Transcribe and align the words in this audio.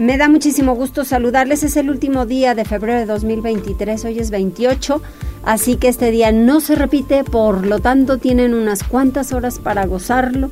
Me 0.00 0.16
da 0.16 0.30
muchísimo 0.30 0.74
gusto 0.74 1.04
saludarles. 1.04 1.62
Es 1.62 1.76
el 1.76 1.90
último 1.90 2.24
día 2.24 2.54
de 2.54 2.64
febrero 2.64 3.00
de 3.00 3.04
2023. 3.04 4.02
Hoy 4.06 4.18
es 4.18 4.30
28. 4.30 5.02
Así 5.44 5.76
que 5.76 5.88
este 5.88 6.10
día 6.10 6.32
no 6.32 6.62
se 6.62 6.74
repite. 6.74 7.22
Por 7.22 7.66
lo 7.66 7.80
tanto, 7.80 8.16
tienen 8.16 8.54
unas 8.54 8.82
cuantas 8.82 9.34
horas 9.34 9.58
para 9.58 9.84
gozarlo, 9.84 10.50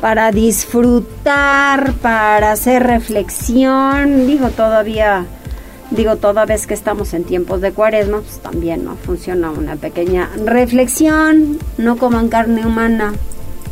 para 0.00 0.32
disfrutar, 0.32 1.92
para 2.00 2.52
hacer 2.52 2.84
reflexión. 2.84 4.26
Digo, 4.26 4.48
todavía, 4.48 5.26
digo, 5.90 6.16
toda 6.16 6.46
vez 6.46 6.66
que 6.66 6.72
estamos 6.72 7.12
en 7.12 7.24
tiempos 7.24 7.60
de 7.60 7.72
cuaresma, 7.72 8.20
pues 8.20 8.38
también 8.38 8.82
no 8.82 8.96
funciona 8.96 9.50
una 9.50 9.76
pequeña 9.76 10.30
reflexión. 10.42 11.58
No 11.76 11.98
coman 11.98 12.30
carne 12.30 12.64
humana. 12.64 13.12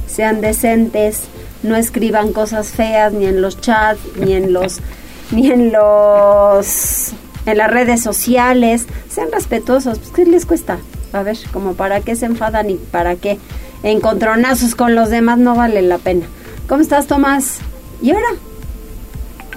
Sean 0.07 0.43
decentes 0.43 1.29
no 1.65 1.77
escriban 1.77 2.33
cosas 2.33 2.69
feas 2.69 3.13
ni 3.15 3.25
en 3.25 3.41
los 3.41 3.59
chats, 3.61 3.99
ni 4.19 4.35
en 4.35 4.53
los 4.53 4.81
ni 5.31 5.51
en 5.51 5.73
los 5.73 7.13
en 7.47 7.59
las 7.59 7.71
redes 7.71 8.03
sociales, 8.03 8.87
sean 9.09 9.31
respetuosos, 9.31 9.99
pues 9.99 10.11
¿qué 10.13 10.25
les 10.25 10.47
cuesta? 10.47 10.79
A 11.13 11.23
ver, 11.23 11.37
como 11.53 11.75
para 11.75 12.01
qué 12.01 12.17
se 12.17 12.27
enfadan 12.27 12.71
y 12.71 12.75
para 12.77 13.17
qué 13.17 13.39
encontronazos 13.83 14.75
con 14.75 14.95
los 14.95 15.11
demás 15.11 15.39
no 15.39 15.55
vale 15.55 15.83
la 15.83 15.99
pena. 15.99 16.27
¿Cómo 16.69 16.81
estás, 16.81 17.07
Tomás? 17.07 17.59
¿Y 18.01 18.13
ahora? 18.13 18.29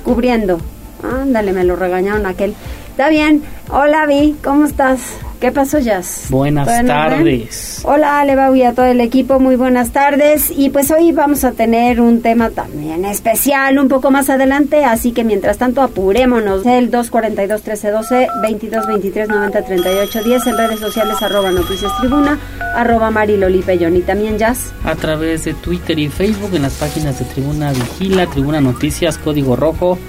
Cubriendo. 0.03 0.59
Ándale, 1.02 1.53
me 1.53 1.64
lo 1.64 1.75
regañaron 1.75 2.25
aquel. 2.25 2.53
Está 2.91 3.09
bien. 3.09 3.44
Hola, 3.69 4.06
Vi, 4.06 4.36
¿cómo 4.44 4.66
estás? 4.66 5.00
¿Qué 5.39 5.52
pasó, 5.52 5.77
Jazz? 5.77 6.25
Buenas 6.30 6.66
tardes. 6.66 7.81
Hola, 7.83 8.21
Aleba 8.21 8.57
y 8.57 8.63
a 8.63 8.73
todo 8.73 8.88
el 8.88 8.99
equipo, 9.02 9.39
muy 9.39 9.55
buenas 9.55 9.91
tardes. 9.91 10.49
Y 10.49 10.71
pues 10.71 10.89
hoy 10.89 11.11
vamos 11.11 11.44
a 11.44 11.52
tener 11.52 12.02
un 12.02 12.23
tema 12.23 12.49
también 12.49 13.05
especial 13.05 13.77
un 13.77 13.88
poco 13.88 14.09
más 14.09 14.31
adelante, 14.31 14.83
así 14.83 15.11
que 15.11 15.23
mientras 15.23 15.59
tanto 15.59 15.83
apurémonos. 15.83 16.66
El 16.66 16.89
242-1312, 16.89 18.29
2223-9038-10, 18.41 20.47
en 20.47 20.57
redes 20.57 20.79
sociales 20.79 21.21
arroba 21.21 21.51
noticias 21.51 21.91
tribuna, 21.99 22.39
arroba 22.73 23.11
marilolipellón 23.11 23.95
y 23.95 24.01
también 24.01 24.39
Jazz. 24.39 24.73
A 24.83 24.95
través 24.95 25.45
de 25.45 25.53
Twitter 25.53 25.99
y 25.99 26.09
Facebook 26.09 26.55
en 26.55 26.63
las 26.63 26.73
páginas 26.73 27.19
de 27.19 27.25
Tribuna 27.25 27.73
Vigila, 27.73 28.25
Tribuna 28.25 28.59
Noticias, 28.59 29.19
Código 29.19 29.55
Rojo 29.55 29.99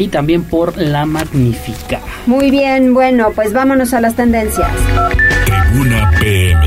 y 0.00 0.08
también 0.08 0.44
por 0.44 0.78
La 0.78 1.04
Magnífica. 1.04 2.00
Muy 2.26 2.50
bien, 2.50 2.94
bueno, 2.94 3.32
pues 3.34 3.52
vámonos 3.52 3.92
a 3.92 4.00
las 4.00 4.16
tendencias. 4.16 4.68
Tribuna 5.44 6.10
PM. 6.18 6.66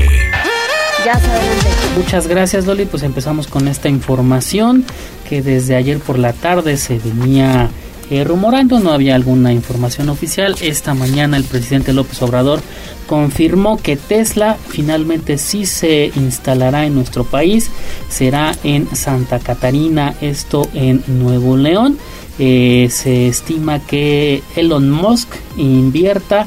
Ya 1.04 1.12
adelante. 1.14 1.68
Muchas 1.96 2.28
gracias, 2.28 2.64
Dolly. 2.64 2.86
Pues 2.86 3.02
empezamos 3.02 3.48
con 3.48 3.66
esta 3.66 3.88
información 3.88 4.84
que 5.28 5.42
desde 5.42 5.74
ayer 5.74 5.98
por 5.98 6.18
la 6.18 6.32
tarde 6.32 6.76
se 6.76 6.98
venía 6.98 7.70
eh, 8.10 8.22
rumorando, 8.22 8.80
no 8.80 8.92
había 8.92 9.14
alguna 9.14 9.52
información 9.52 10.10
oficial. 10.10 10.54
Esta 10.60 10.94
mañana 10.94 11.36
el 11.36 11.44
presidente 11.44 11.92
López 11.92 12.22
Obrador 12.22 12.60
confirmó 13.06 13.78
que 13.78 13.96
Tesla 13.96 14.56
finalmente 14.68 15.38
sí 15.38 15.66
se 15.66 16.12
instalará 16.14 16.86
en 16.86 16.94
nuestro 16.94 17.24
país, 17.24 17.70
será 18.08 18.54
en 18.62 18.94
Santa 18.94 19.38
Catarina, 19.40 20.14
esto 20.20 20.68
en 20.74 21.02
Nuevo 21.06 21.56
León. 21.56 21.98
Eh, 22.38 22.88
se 22.90 23.28
estima 23.28 23.80
que 23.80 24.42
Elon 24.56 24.90
Musk 24.90 25.28
invierta 25.56 26.46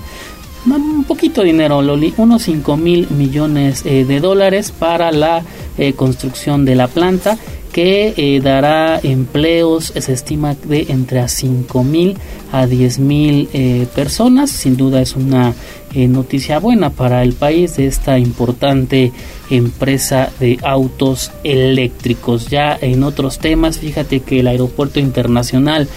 un 0.66 1.06
poquito 1.06 1.42
de 1.42 1.48
dinero, 1.48 1.81
Loli, 1.81 2.14
unos 2.18 2.44
5 2.44 2.75
mil 2.75 3.08
millones 3.09 3.86
eh, 3.86 4.03
de 4.03 4.20
dólares 4.20 4.72
para 4.72 5.12
la 5.12 5.44
eh, 5.78 5.94
construcción 5.94 6.66
de 6.66 6.75
la 6.75 6.88
planta 6.90 7.38
que 7.78 8.16
eh, 8.18 8.42
dará 8.42 9.00
empleos, 9.04 9.94
se 9.96 10.12
estima 10.12 10.56
de 10.56 10.88
entre 10.90 11.20
a 11.20 11.28
5 11.28 11.84
mil 11.84 12.18
a 12.52 12.66
10 12.66 12.98
mil 12.98 13.50
eh, 13.54 13.86
personas. 13.94 14.50
Sin 14.50 14.78
duda 14.78 15.00
es 15.00 15.16
una 15.16 15.54
eh, 15.94 16.08
noticia 16.08 16.58
buena 16.58 16.90
para 16.90 17.22
el 17.22 17.34
país 17.34 17.78
de 17.78 17.86
esta 17.86 18.18
importante 18.18 19.12
empresa 19.52 20.32
de 20.40 20.58
autos 20.64 21.32
eléctricos. 21.44 22.48
Ya 22.48 22.76
en 22.82 23.04
otros 23.04 23.38
temas, 23.38 23.78
fíjate 23.78 24.22
que 24.22 24.40
el 24.40 24.48
aeropuerto 24.48 25.00
internacional 25.00 25.88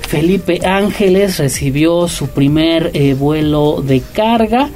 Felipe 0.00 0.66
Ángeles 0.66 1.38
recibió 1.38 2.08
su 2.08 2.30
primer 2.30 2.90
vuelo 3.14 3.80
de 3.80 4.00
carga 4.00 4.70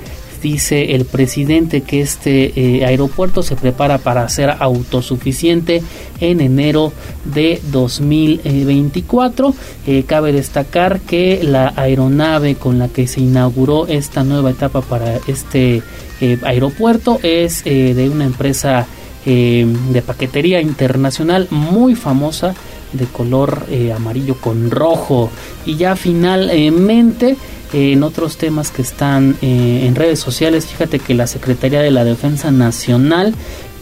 dice 0.47 0.95
el 0.95 1.07
presidente 1.07 1.81
que 1.81 2.01
este 2.01 2.53
eh, 2.55 2.85
aeropuerto 2.85 3.43
se 3.43 3.57
prepara 3.57 3.99
para 3.99 4.29
ser 4.29 4.55
autosuficiente 4.61 5.83
en 6.21 6.41
enero 6.41 6.93
de 7.25 7.61
2024. 7.73 9.55
Eh, 9.89 10.05
cabe 10.07 10.33
destacar 10.33 11.01
que 11.01 11.41
la 11.43 11.73
aeronave 11.75 12.55
con 12.55 12.79
la 12.79 12.87
que 12.89 13.09
se 13.09 13.21
inauguró 13.23 13.89
esta 13.89 14.23
nueva 14.23 14.51
etapa 14.51 14.83
para 14.83 15.19
este 15.27 15.83
eh, 16.21 16.39
aeropuerto 16.45 17.19
es 17.25 17.65
de 17.65 18.09
una 18.09 18.25
empresa 18.25 18.87
de 19.25 20.03
paquetería 20.07 20.61
internacional 20.61 21.49
muy 21.51 21.97
famosa 21.97 22.55
de 22.97 23.07
color 23.07 23.67
amarillo 23.95 24.37
con 24.41 24.71
rojo. 24.71 25.31
Y 25.65 25.77
ya 25.77 25.97
finalmente 25.97 27.37
en 27.73 28.03
otros 28.03 28.37
temas 28.37 28.71
que 28.71 28.83
están 28.83 29.37
eh, 29.43 29.83
en 29.87 29.95
redes 29.95 30.21
sociales, 30.21 30.67
fíjate 30.67 30.99
que 30.99 31.15
la 31.15 31.27
Secretaría 31.27 31.81
de 31.81 31.91
la 31.91 32.05
Defensa 32.05 32.51
Nacional 32.51 33.35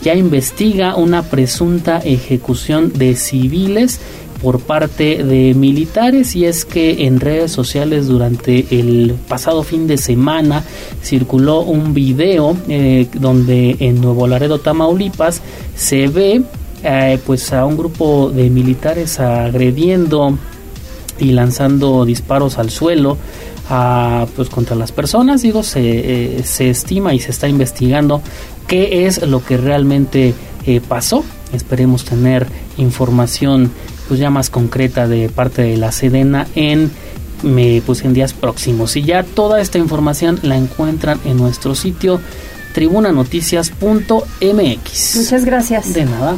ya 0.02 0.14
investiga 0.14 0.96
una 0.96 1.22
presunta 1.22 1.98
ejecución 1.98 2.92
de 2.92 3.14
civiles 3.14 4.00
por 4.42 4.60
parte 4.60 5.22
de 5.22 5.54
militares. 5.54 6.34
Y 6.34 6.44
es 6.46 6.64
que 6.64 7.06
en 7.06 7.20
redes 7.20 7.52
sociales 7.52 8.06
durante 8.06 8.66
el 8.70 9.14
pasado 9.28 9.62
fin 9.62 9.86
de 9.86 9.96
semana 9.96 10.64
circuló 11.02 11.60
un 11.60 11.94
video 11.94 12.56
eh, 12.68 13.06
donde 13.14 13.76
en 13.80 14.00
Nuevo 14.00 14.26
Laredo, 14.26 14.58
Tamaulipas 14.58 15.40
se 15.76 16.08
ve 16.08 16.42
eh, 16.84 17.18
pues 17.26 17.52
a 17.52 17.64
un 17.64 17.76
grupo 17.76 18.30
de 18.30 18.50
militares 18.50 19.18
agrediendo 19.18 20.38
y 21.18 21.32
lanzando 21.32 22.04
disparos 22.04 22.58
al 22.58 22.70
suelo 22.70 23.18
pues 24.36 24.50
contra 24.50 24.76
las 24.76 24.92
personas. 24.92 25.42
Digo 25.42 25.62
se, 25.62 25.80
eh, 25.80 26.42
se 26.44 26.70
estima 26.70 27.14
y 27.14 27.20
se 27.20 27.30
está 27.30 27.48
investigando 27.48 28.20
qué 28.66 29.06
es 29.06 29.26
lo 29.26 29.44
que 29.44 29.56
realmente 29.56 30.34
eh, 30.66 30.80
pasó. 30.86 31.24
Esperemos 31.52 32.04
tener 32.04 32.46
información 32.76 33.70
pues 34.08 34.20
ya 34.20 34.30
más 34.30 34.50
concreta 34.50 35.08
de 35.08 35.28
parte 35.28 35.62
de 35.62 35.76
la 35.76 35.92
Sedena 35.92 36.46
en 36.54 36.90
me 37.42 37.82
pues 37.84 38.04
en 38.04 38.14
días 38.14 38.32
próximos. 38.32 38.96
Y 38.96 39.02
ya 39.02 39.22
toda 39.22 39.60
esta 39.60 39.78
información 39.78 40.38
la 40.42 40.56
encuentran 40.56 41.20
en 41.24 41.36
nuestro 41.36 41.74
sitio 41.74 42.20
tribunanoticias.mx 42.74 45.16
muchas 45.16 45.44
gracias. 45.44 45.94
De 45.94 46.04
nada 46.04 46.36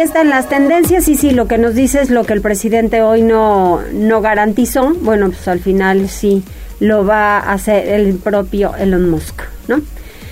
Están 0.00 0.30
las 0.30 0.48
tendencias 0.48 1.08
y 1.08 1.16
sí, 1.16 1.32
lo 1.32 1.48
que 1.48 1.58
nos 1.58 1.74
dice 1.74 2.00
es 2.00 2.08
lo 2.08 2.24
que 2.24 2.32
el 2.32 2.40
presidente 2.40 3.02
hoy 3.02 3.22
no, 3.22 3.80
no 3.92 4.20
garantizó. 4.20 4.94
Bueno, 4.94 5.26
pues 5.30 5.48
al 5.48 5.58
final 5.58 6.08
sí 6.08 6.44
lo 6.78 7.04
va 7.04 7.38
a 7.38 7.52
hacer 7.52 7.88
el 7.88 8.14
propio 8.14 8.74
Elon 8.76 9.10
Musk, 9.10 9.42
¿no? 9.66 9.80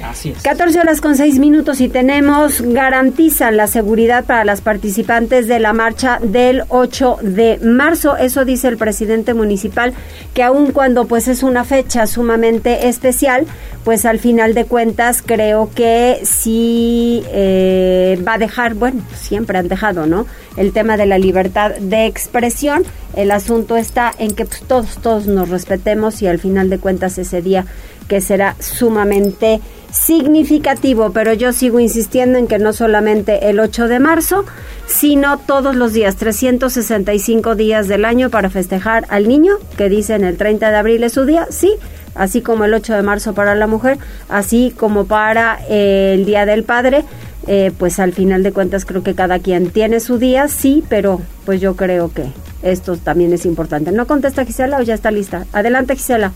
Así 0.03 0.31
es. 0.31 0.43
14 0.43 0.81
horas 0.81 1.01
con 1.01 1.17
6 1.17 1.39
minutos 1.39 1.81
y 1.81 1.89
tenemos, 1.89 2.61
garantizan 2.61 3.57
la 3.57 3.67
seguridad 3.67 4.25
para 4.25 4.45
las 4.45 4.61
participantes 4.61 5.49
de 5.49 5.59
la 5.59 5.73
marcha 5.73 6.19
del 6.23 6.65
8 6.69 7.19
de 7.23 7.59
marzo. 7.63 8.17
Eso 8.17 8.45
dice 8.45 8.69
el 8.69 8.77
presidente 8.77 9.35
municipal, 9.35 9.95
que 10.35 10.43
aun 10.43 10.73
cuando 10.73 11.07
pues 11.07 11.29
es 11.29 11.43
una 11.43 11.65
fecha 11.65 12.07
sumamente 12.07 12.89
especial, 12.89 13.47
pues 13.85 14.05
al 14.05 14.19
final 14.19 14.55
de 14.55 14.65
cuentas 14.65 15.23
creo 15.25 15.71
que 15.75 16.21
sí 16.25 17.23
eh, 17.29 18.23
va 18.27 18.35
a 18.35 18.39
dejar, 18.39 18.75
bueno, 18.75 19.03
siempre 19.15 19.59
han 19.59 19.69
dejado, 19.69 20.07
¿no? 20.07 20.27
El 20.57 20.73
tema 20.73 20.97
de 20.97 21.07
la 21.07 21.19
libertad 21.19 21.73
de 21.77 22.07
expresión. 22.07 22.85
El 23.15 23.31
asunto 23.31 23.77
está 23.77 24.13
en 24.19 24.35
que 24.35 24.45
pues, 24.45 24.63
todos, 24.63 24.99
todos 24.99 25.27
nos 25.27 25.49
respetemos 25.49 26.21
y 26.21 26.27
al 26.27 26.39
final 26.39 26.69
de 26.69 26.79
cuentas 26.79 27.17
ese 27.19 27.41
día 27.41 27.65
que 28.09 28.21
será 28.21 28.57
sumamente 28.61 29.61
significativo, 29.97 31.11
pero 31.11 31.33
yo 31.33 31.53
sigo 31.53 31.81
insistiendo 31.81 32.39
en 32.39 32.47
que 32.47 32.59
no 32.59 32.73
solamente 32.73 33.49
el 33.49 33.59
8 33.59 33.89
de 33.89 33.99
marzo, 33.99 34.45
sino 34.87 35.39
todos 35.39 35.75
los 35.75 35.95
días, 35.95 36.17
365 36.17 37.55
días 37.55 37.89
del 37.89 38.05
año 38.05 38.29
para 38.29 38.51
festejar 38.51 39.07
al 39.09 39.27
niño, 39.27 39.55
que 39.79 39.89
dicen 39.89 40.25
el 40.25 40.37
30 40.37 40.71
de 40.71 40.77
abril 40.77 41.03
es 41.03 41.15
su 41.15 41.25
día, 41.25 41.47
sí, 41.51 41.73
así 42.15 42.43
como 42.43 42.65
el 42.65 42.75
8 42.75 42.95
de 42.95 43.03
marzo 43.03 43.35
para 43.35 43.55
la 43.55 43.67
mujer, 43.67 43.99
así 44.29 44.73
como 44.77 45.07
para 45.07 45.59
eh, 45.69 46.13
el 46.15 46.27
Día 46.27 46.45
del 46.45 46.63
Padre, 46.63 47.05
eh, 47.47 47.73
pues 47.79 47.99
al 47.99 48.13
final 48.13 48.43
de 48.43 48.53
cuentas 48.53 48.85
creo 48.85 49.03
que 49.03 49.15
cada 49.15 49.39
quien 49.39 49.71
tiene 49.71 50.01
su 50.01 50.19
día, 50.19 50.49
sí, 50.49 50.85
pero 50.91 51.23
pues 51.47 51.61
yo 51.61 51.75
creo 51.75 52.13
que 52.13 52.25
esto 52.63 52.97
también 52.97 53.33
es 53.33 53.47
importante. 53.47 53.93
¿No 53.93 54.07
contesta 54.07 54.45
Gisela 54.45 54.79
o 54.79 54.83
ya 54.83 54.95
está 54.95 55.11
lista? 55.11 55.47
Adelante 55.53 55.97
Gisela. 55.97 56.33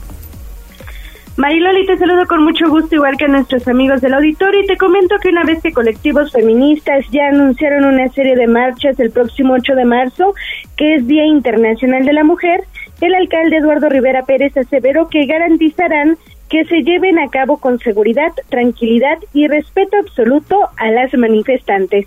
Mariloli, 1.37 1.87
te 1.87 1.97
saludo 1.97 2.27
con 2.27 2.43
mucho 2.43 2.69
gusto, 2.69 2.97
igual 2.97 3.17
que 3.17 3.25
a 3.25 3.29
nuestros 3.29 3.67
amigos 3.69 4.01
del 4.01 4.15
auditorio, 4.15 4.63
y 4.63 4.67
te 4.67 4.77
comento 4.77 5.17
que 5.23 5.29
una 5.29 5.45
vez 5.45 5.63
que 5.63 5.73
colectivos 5.73 6.33
feministas 6.33 7.07
ya 7.11 7.29
anunciaron 7.29 7.85
una 7.85 8.09
serie 8.11 8.37
de 8.37 8.47
marchas 8.47 8.99
el 9.01 9.11
próximo 9.11 9.55
8 9.55 9.75
de 9.75 9.85
marzo, 9.85 10.35
que 10.77 10.97
es 10.97 11.07
Día 11.07 11.25
Internacional 11.25 12.05
de 12.05 12.13
la 12.13 12.25
Mujer, 12.25 12.65
el 13.01 13.15
alcalde 13.15 13.57
Eduardo 13.57 13.89
Rivera 13.89 14.25
Pérez 14.27 14.55
aseveró 14.57 15.09
que 15.09 15.25
garantizarán 15.25 16.19
que 16.51 16.65
se 16.65 16.83
lleven 16.83 17.19
a 17.19 17.31
cabo 17.31 17.59
con 17.59 17.79
seguridad, 17.79 18.33
tranquilidad 18.49 19.17
y 19.33 19.47
respeto 19.47 19.97
absoluto 19.99 20.69
a 20.77 20.91
las 20.91 21.15
manifestantes. 21.15 22.07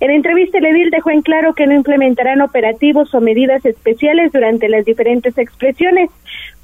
En 0.00 0.10
entrevista, 0.10 0.58
edil 0.58 0.90
dejó 0.90 1.10
en 1.10 1.22
claro 1.22 1.54
que 1.54 1.66
no 1.66 1.74
implementarán 1.74 2.40
operativos 2.40 3.14
o 3.14 3.20
medidas 3.20 3.64
especiales 3.64 4.32
durante 4.32 4.68
las 4.68 4.84
diferentes 4.84 5.36
expresiones, 5.38 6.10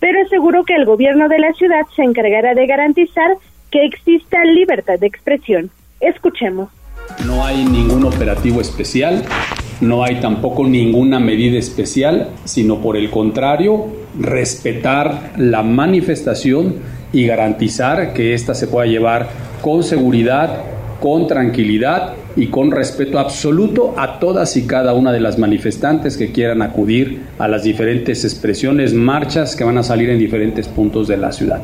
pero 0.00 0.20
aseguró 0.22 0.64
que 0.64 0.74
el 0.74 0.84
gobierno 0.84 1.28
de 1.28 1.38
la 1.38 1.52
ciudad 1.54 1.82
se 1.96 2.02
encargará 2.02 2.54
de 2.54 2.66
garantizar 2.66 3.36
que 3.70 3.84
exista 3.84 4.44
libertad 4.44 4.98
de 4.98 5.06
expresión. 5.06 5.70
Escuchemos. 6.00 6.70
No 7.26 7.44
hay 7.44 7.64
ningún 7.64 8.04
operativo 8.04 8.60
especial, 8.60 9.24
no 9.80 10.04
hay 10.04 10.20
tampoco 10.20 10.66
ninguna 10.66 11.18
medida 11.18 11.58
especial, 11.58 12.28
sino 12.44 12.80
por 12.80 12.96
el 12.96 13.10
contrario, 13.10 13.86
respetar 14.18 15.32
la 15.36 15.62
manifestación 15.62 16.76
y 17.12 17.26
garantizar 17.26 18.12
que 18.12 18.34
ésta 18.34 18.54
se 18.54 18.68
pueda 18.68 18.86
llevar 18.86 19.28
con 19.62 19.82
seguridad, 19.82 20.62
con 21.00 21.26
tranquilidad 21.26 22.14
y 22.38 22.46
con 22.46 22.70
respeto 22.70 23.18
absoluto 23.18 23.94
a 23.96 24.20
todas 24.20 24.56
y 24.56 24.66
cada 24.66 24.94
una 24.94 25.10
de 25.10 25.20
las 25.20 25.38
manifestantes 25.38 26.16
que 26.16 26.30
quieran 26.30 26.62
acudir 26.62 27.20
a 27.38 27.48
las 27.48 27.64
diferentes 27.64 28.24
expresiones, 28.24 28.94
marchas 28.94 29.56
que 29.56 29.64
van 29.64 29.76
a 29.76 29.82
salir 29.82 30.08
en 30.10 30.18
diferentes 30.18 30.68
puntos 30.68 31.08
de 31.08 31.16
la 31.16 31.32
ciudad. 31.32 31.60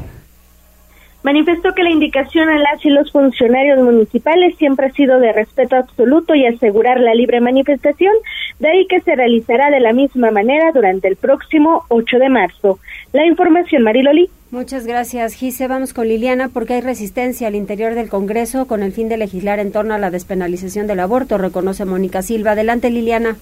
Manifestó 1.22 1.72
que 1.74 1.84
la 1.84 1.90
indicación 1.90 2.50
a 2.50 2.58
las 2.58 2.84
y 2.84 2.90
los 2.90 3.10
funcionarios 3.10 3.78
municipales 3.78 4.56
siempre 4.58 4.86
ha 4.86 4.90
sido 4.90 5.20
de 5.20 5.32
respeto 5.32 5.76
absoluto 5.76 6.34
y 6.34 6.44
asegurar 6.44 7.00
la 7.00 7.14
libre 7.14 7.40
manifestación, 7.40 8.12
de 8.58 8.68
ahí 8.68 8.86
que 8.88 9.00
se 9.00 9.14
realizará 9.14 9.70
de 9.70 9.80
la 9.80 9.94
misma 9.94 10.32
manera 10.32 10.70
durante 10.72 11.08
el 11.08 11.16
próximo 11.16 11.84
8 11.88 12.18
de 12.18 12.28
marzo. 12.28 12.78
La 13.12 13.24
información, 13.24 13.84
Mariloli. 13.84 14.28
Muchas 14.54 14.86
gracias, 14.86 15.34
Gise. 15.34 15.66
Vamos 15.66 15.92
con 15.92 16.06
Liliana 16.06 16.48
porque 16.48 16.74
hay 16.74 16.80
resistencia 16.80 17.48
al 17.48 17.56
interior 17.56 17.96
del 17.96 18.08
Congreso 18.08 18.68
con 18.68 18.84
el 18.84 18.92
fin 18.92 19.08
de 19.08 19.16
legislar 19.16 19.58
en 19.58 19.72
torno 19.72 19.94
a 19.94 19.98
la 19.98 20.12
despenalización 20.12 20.86
del 20.86 21.00
aborto, 21.00 21.38
reconoce 21.38 21.84
Mónica 21.84 22.22
Silva. 22.22 22.52
Adelante, 22.52 22.88
Liliana. 22.88 23.36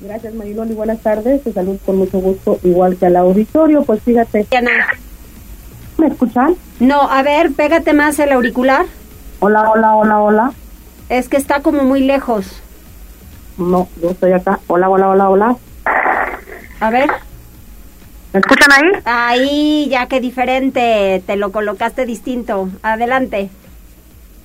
Gracias, 0.00 0.32
Mariloli. 0.32 0.72
Buenas 0.72 1.00
tardes. 1.00 1.42
Te 1.42 1.52
saludo 1.52 1.76
con 1.84 1.98
mucho 1.98 2.18
gusto, 2.18 2.58
igual 2.62 2.96
que 2.96 3.04
al 3.04 3.16
auditorio. 3.16 3.82
Pues 3.82 4.02
fíjate. 4.04 4.46
Liliana. 4.50 4.70
¿Me 5.98 6.06
escuchan? 6.06 6.56
No, 6.80 7.02
a 7.02 7.22
ver, 7.22 7.52
pégate 7.52 7.92
más 7.92 8.18
el 8.18 8.32
auricular. 8.32 8.86
Hola, 9.40 9.70
hola, 9.70 9.96
hola, 9.96 10.20
hola. 10.20 10.52
Es 11.10 11.28
que 11.28 11.36
está 11.36 11.60
como 11.60 11.84
muy 11.84 12.00
lejos. 12.00 12.46
No, 13.58 13.86
yo 14.00 14.12
estoy 14.12 14.32
acá. 14.32 14.60
Hola, 14.66 14.88
hola, 14.88 15.10
hola, 15.10 15.28
hola. 15.28 15.56
A 16.80 16.88
ver. 16.88 17.10
¿Me 18.32 18.40
escuchan 18.40 18.72
ahí? 18.72 18.92
Ahí, 19.04 19.88
ya 19.90 20.06
que 20.06 20.20
diferente, 20.20 21.22
te 21.26 21.36
lo 21.36 21.52
colocaste 21.52 22.06
distinto. 22.06 22.70
Adelante. 22.82 23.50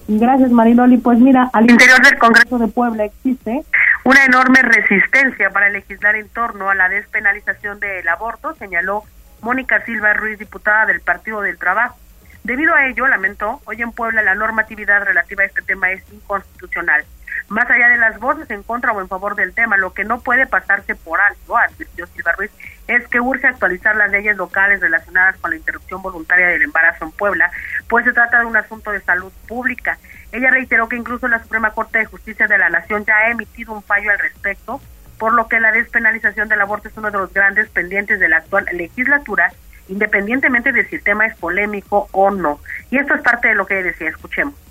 Gracias, 0.09 0.51
Mariloli. 0.51 0.97
Pues 0.97 1.19
mira, 1.19 1.49
al 1.53 1.69
interior 1.69 2.01
del 2.01 2.17
Congreso 2.17 2.57
de 2.57 2.67
Puebla 2.67 3.05
existe 3.05 3.63
una 4.03 4.25
enorme 4.25 4.61
resistencia 4.61 5.49
para 5.51 5.69
legislar 5.69 6.15
en 6.15 6.29
torno 6.29 6.69
a 6.69 6.75
la 6.75 6.89
despenalización 6.89 7.79
del 7.79 8.07
aborto, 8.07 8.55
señaló 8.55 9.03
Mónica 9.41 9.83
Silva 9.85 10.13
Ruiz, 10.13 10.39
diputada 10.39 10.85
del 10.85 11.01
Partido 11.01 11.41
del 11.41 11.57
Trabajo. 11.57 11.97
Debido 12.43 12.73
a 12.73 12.87
ello, 12.87 13.07
lamentó, 13.07 13.61
hoy 13.65 13.81
en 13.81 13.91
Puebla 13.91 14.21
la 14.21 14.35
normatividad 14.35 15.03
relativa 15.03 15.43
a 15.43 15.47
este 15.47 15.61
tema 15.61 15.91
es 15.91 16.01
inconstitucional. 16.11 17.03
Más 17.49 17.69
allá 17.69 17.89
de 17.89 17.97
las 17.97 18.19
voces 18.19 18.49
en 18.49 18.63
contra 18.63 18.93
o 18.93 19.01
en 19.01 19.09
favor 19.09 19.35
del 19.35 19.53
tema, 19.53 19.75
lo 19.77 19.93
que 19.93 20.05
no 20.05 20.19
puede 20.21 20.47
pasarse 20.47 20.95
por 20.95 21.19
alto, 21.19 21.57
advirtió 21.57 22.07
Silva 22.07 22.31
Ruiz, 22.33 22.51
es 22.87 23.07
que 23.07 23.19
urge 23.19 23.47
actualizar 23.47 23.95
las 23.95 24.11
leyes 24.11 24.37
locales 24.37 24.79
relacionadas 24.79 25.37
con 25.37 25.51
la 25.51 25.57
interrupción 25.57 26.01
voluntaria 26.01 26.47
del 26.47 26.63
embarazo 26.63 27.05
en 27.05 27.11
Puebla, 27.11 27.51
pues 27.89 28.05
se 28.05 28.13
trata 28.13 28.39
de 28.39 28.45
un 28.45 28.55
asunto 28.55 28.91
de 28.91 29.01
salud 29.01 29.31
pública. 29.47 29.97
Ella 30.31 30.49
reiteró 30.51 30.87
que 30.87 30.95
incluso 30.95 31.27
la 31.27 31.41
Suprema 31.41 31.71
Corte 31.71 31.99
de 31.99 32.05
Justicia 32.05 32.47
de 32.47 32.57
la 32.57 32.69
Nación 32.69 33.05
ya 33.05 33.15
ha 33.17 33.29
emitido 33.29 33.73
un 33.73 33.83
fallo 33.83 34.11
al 34.11 34.19
respecto, 34.19 34.81
por 35.17 35.33
lo 35.33 35.47
que 35.47 35.59
la 35.59 35.71
despenalización 35.71 36.47
del 36.47 36.61
aborto 36.61 36.87
es 36.87 36.97
uno 36.97 37.11
de 37.11 37.17
los 37.17 37.33
grandes 37.33 37.69
pendientes 37.69 38.19
de 38.19 38.29
la 38.29 38.37
actual 38.37 38.65
legislatura, 38.71 39.51
independientemente 39.87 40.71
de 40.71 40.85
si 40.85 40.97
el 40.97 41.03
tema 41.03 41.25
es 41.25 41.35
polémico 41.35 42.07
o 42.11 42.29
no. 42.31 42.59
Y 42.91 42.97
esto 42.97 43.15
es 43.15 43.21
parte 43.21 43.49
de 43.49 43.55
lo 43.55 43.65
que 43.65 43.83
decía, 43.83 44.09
escuchemos. 44.09 44.66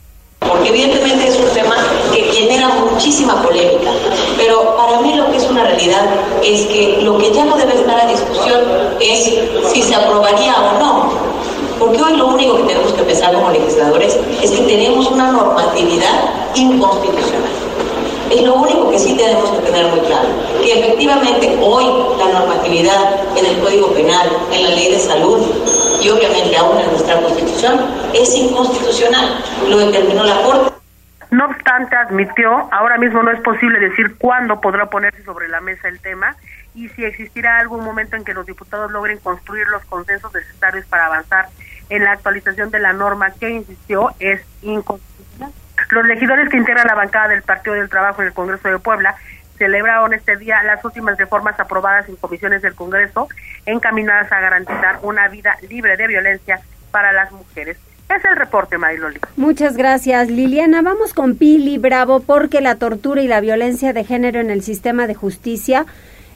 Evidentemente 0.65 1.29
es 1.29 1.37
un 1.37 1.49
tema 1.51 1.77
que 2.13 2.23
genera 2.25 2.69
muchísima 2.69 3.43
polémica, 3.43 3.91
pero 4.37 4.77
para 4.77 5.01
mí 5.01 5.15
lo 5.15 5.31
que 5.31 5.37
es 5.37 5.45
una 5.49 5.65
realidad 5.65 6.07
es 6.43 6.67
que 6.67 6.99
lo 7.03 7.19
que 7.19 7.33
ya 7.33 7.45
no 7.45 7.57
debe 7.57 7.75
estar 7.75 8.01
a 8.01 8.07
discusión 8.07 8.61
es 9.01 9.35
si 9.73 9.83
se 9.83 9.95
aprobaría 9.95 10.55
o 10.55 10.79
no. 10.79 11.27
Porque 11.79 12.03
hoy 12.03 12.17
lo 12.17 12.29
único 12.29 12.57
que 12.57 12.63
tenemos 12.65 12.93
que 12.93 13.03
pensar 13.03 13.35
como 13.35 13.51
legisladores 13.51 14.17
es 14.43 14.51
que 14.51 14.63
tenemos 14.63 15.11
una 15.11 15.31
normatividad 15.31 16.55
inconstitucional. 16.55 17.53
Es 18.31 18.43
lo 18.43 18.55
único 18.55 18.91
que 18.91 18.99
sí 18.99 19.15
tenemos 19.15 19.51
que 19.51 19.59
tener 19.59 19.87
muy 19.87 20.01
claro, 20.01 20.29
que 20.61 20.81
efectivamente 20.81 21.59
hoy 21.63 21.85
la 22.19 22.41
normatividad 22.41 23.21
en 23.37 23.47
el 23.47 23.59
Código 23.61 23.89
Penal, 23.93 24.29
en 24.53 24.65
la 24.65 24.71
Ley 24.71 24.91
de 24.91 24.99
Salud 24.99 25.43
y 26.07 26.11
obviamente 26.11 26.57
aún 26.57 26.79
en 26.79 26.91
nuestra 26.91 27.21
Constitución 27.21 27.81
es 28.15 28.33
inconstitucional. 28.37 29.43
Lo 29.69 29.79
determinó 29.79 30.23
la 30.23 30.41
Corte. 30.43 30.77
No 31.33 31.47
obstante, 31.47 31.97
admitió, 31.97 32.69
ahora 32.71 32.97
mismo 32.97 33.25
no 33.25 33.33
es 33.33 33.41
posible 33.41 33.81
decir 33.81 34.17
cuándo 34.17 34.61
podrá 34.61 34.87
ponerse 34.87 35.25
sobre 35.25 35.49
la 35.49 35.61
mesa 35.61 35.89
el 35.89 35.99
tema 35.99 36.37
y 36.77 36.89
si 36.91 37.05
existirá 37.05 37.59
algún 37.59 37.85
momento 37.85 38.15
en 38.15 38.25
que 38.25 38.35
los 38.35 38.47
diputados 38.47 38.93
logren 38.93 39.19
construir 39.19 39.67
los 39.67 39.85
consensos 39.87 40.33
necesarios 40.33 40.87
para 40.87 41.07
avanzar 41.07 41.49
en 41.91 42.05
la 42.05 42.13
actualización 42.13 42.71
de 42.71 42.79
la 42.79 42.93
norma 42.93 43.33
que, 43.33 43.51
insistió, 43.51 44.15
es 44.21 44.41
inconstitucional. 44.63 45.51
Los 45.91 46.07
legisladores 46.07 46.51
que 46.51 46.57
integran 46.57 46.87
la 46.87 46.95
bancada 46.95 47.29
del 47.29 47.43
Partido 47.43 47.75
del 47.75 47.89
Trabajo 47.89 48.23
en 48.23 48.29
el 48.29 48.35
Congreso 48.35 48.69
de 48.69 48.79
Puebla 48.79 49.17
celebraron 49.57 50.15
este 50.15 50.37
día 50.37 50.63
las 50.63 50.85
últimas 50.85 51.19
reformas 51.19 51.59
aprobadas 51.59 52.09
en 52.09 52.17
comisiones 52.17 52.63
del 52.63 52.75
Congreso 52.75 53.29
encaminadas 53.65 54.31
a 54.33 54.41
garantizar 54.41 54.99
una 55.03 55.29
vida 55.29 55.57
libre 55.69 55.97
de 55.97 56.07
violencia 56.07 56.61
para 56.91 57.13
las 57.13 57.33
mujeres. 57.33 57.77
Es 58.09 58.25
el 58.25 58.37
reporte, 58.37 58.79
Mariloli. 58.79 59.19
Muchas 59.37 59.77
gracias, 59.77 60.31
Liliana. 60.31 60.81
Vamos 60.81 61.13
con 61.13 61.37
Pili 61.37 61.77
Bravo 61.77 62.21
porque 62.21 62.61
la 62.61 62.77
tortura 62.77 63.21
y 63.21 63.29
la 63.29 63.41
violencia 63.41 63.93
de 63.93 64.05
género 64.05 64.41
en 64.41 64.51
el 64.51 64.63
sistema 64.63 65.09
de 65.09 65.15
justicia, 65.15 65.87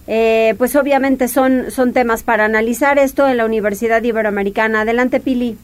eh, 0.09 0.55
pues 0.59 0.75
obviamente 0.75 1.29
son, 1.29 1.71
son 1.71 1.93
temas 1.93 2.25
para 2.25 2.45
analizar 2.45 2.99
esto 2.99 3.29
en 3.29 3.37
la 3.37 3.45
Universidad 3.45 4.03
Iberoamericana. 4.03 4.81
Adelante, 4.81 5.21
Pili. 5.21 5.57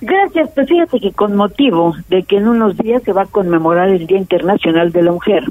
Gracias, 0.00 0.50
pues 0.54 0.68
fíjate 0.68 0.98
que 0.98 1.12
con 1.12 1.36
motivo 1.36 1.94
de 2.08 2.24
que 2.24 2.38
en 2.38 2.48
unos 2.48 2.76
días 2.76 3.02
se 3.04 3.12
va 3.12 3.22
a 3.22 3.26
conmemorar 3.26 3.88
el 3.88 4.06
Día 4.08 4.18
Internacional 4.18 4.90
de 4.90 5.02
la 5.02 5.12
Mujer, 5.12 5.44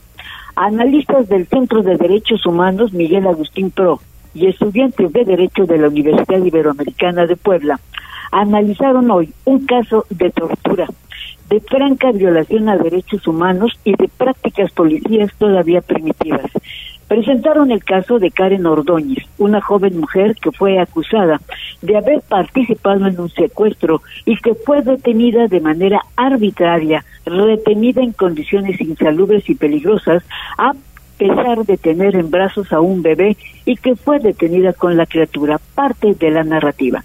analistas 0.56 1.28
del 1.30 1.48
Centro 1.48 1.82
de 1.84 1.98
Derechos 1.98 2.46
Humanos 2.46 2.94
Miguel 2.94 3.28
Agustín 3.28 3.72
Pro 3.72 4.00
y 4.34 4.48
estudiantes 4.48 5.12
de 5.12 5.26
Derecho 5.26 5.66
de 5.66 5.78
la 5.78 5.88
Universidad 5.88 6.44
Iberoamericana 6.44 7.26
de 7.26 7.36
Puebla 7.36 7.80
analizaron 8.32 9.12
hoy 9.12 9.34
un 9.46 9.66
caso 9.66 10.06
de 10.10 10.30
tortura, 10.32 10.88
de 11.50 11.60
franca 11.60 12.12
violación 12.12 12.70
a 12.70 12.78
derechos 12.78 13.28
humanos 13.28 13.74
y 13.84 13.96
de 13.96 14.08
prácticas 14.08 14.72
policías 14.72 15.34
todavía 15.38 15.82
primitivas 15.82 16.50
presentaron 17.12 17.72
el 17.72 17.84
caso 17.84 18.20
de 18.20 18.32
Karen 18.32 18.66
Ordóñez, 18.66 19.26
una 19.38 19.60
joven 19.60 20.00
mujer 20.00 20.34
que 20.42 20.50
fue 20.50 20.80
acusada 20.80 21.42
de 21.82 21.98
haber 21.98 22.22
participado 22.22 23.06
en 23.06 23.20
un 23.20 23.30
secuestro 23.30 24.02
y 24.24 24.38
que 24.38 24.56
fue 24.56 24.82
detenida 24.82 25.50
de 25.50 25.60
manera 25.60 26.06
arbitraria, 26.16 27.04
retenida 27.26 28.02
en 28.02 28.14
condiciones 28.14 28.80
insalubres 28.80 29.50
y 29.50 29.56
peligrosas, 29.56 30.24
a 30.58 30.72
pesar 31.18 31.66
de 31.66 31.76
tener 31.76 32.16
en 32.16 32.32
brazos 32.32 32.72
a 32.72 32.80
un 32.80 33.02
bebé 33.02 33.36
y 33.66 33.76
que 33.76 33.98
fue 33.98 34.20
detenida 34.20 34.72
con 34.72 34.96
la 34.96 35.06
criatura, 35.06 35.60
parte 35.76 36.14
de 36.14 36.32
la 36.32 36.46
narrativa. 36.46 37.04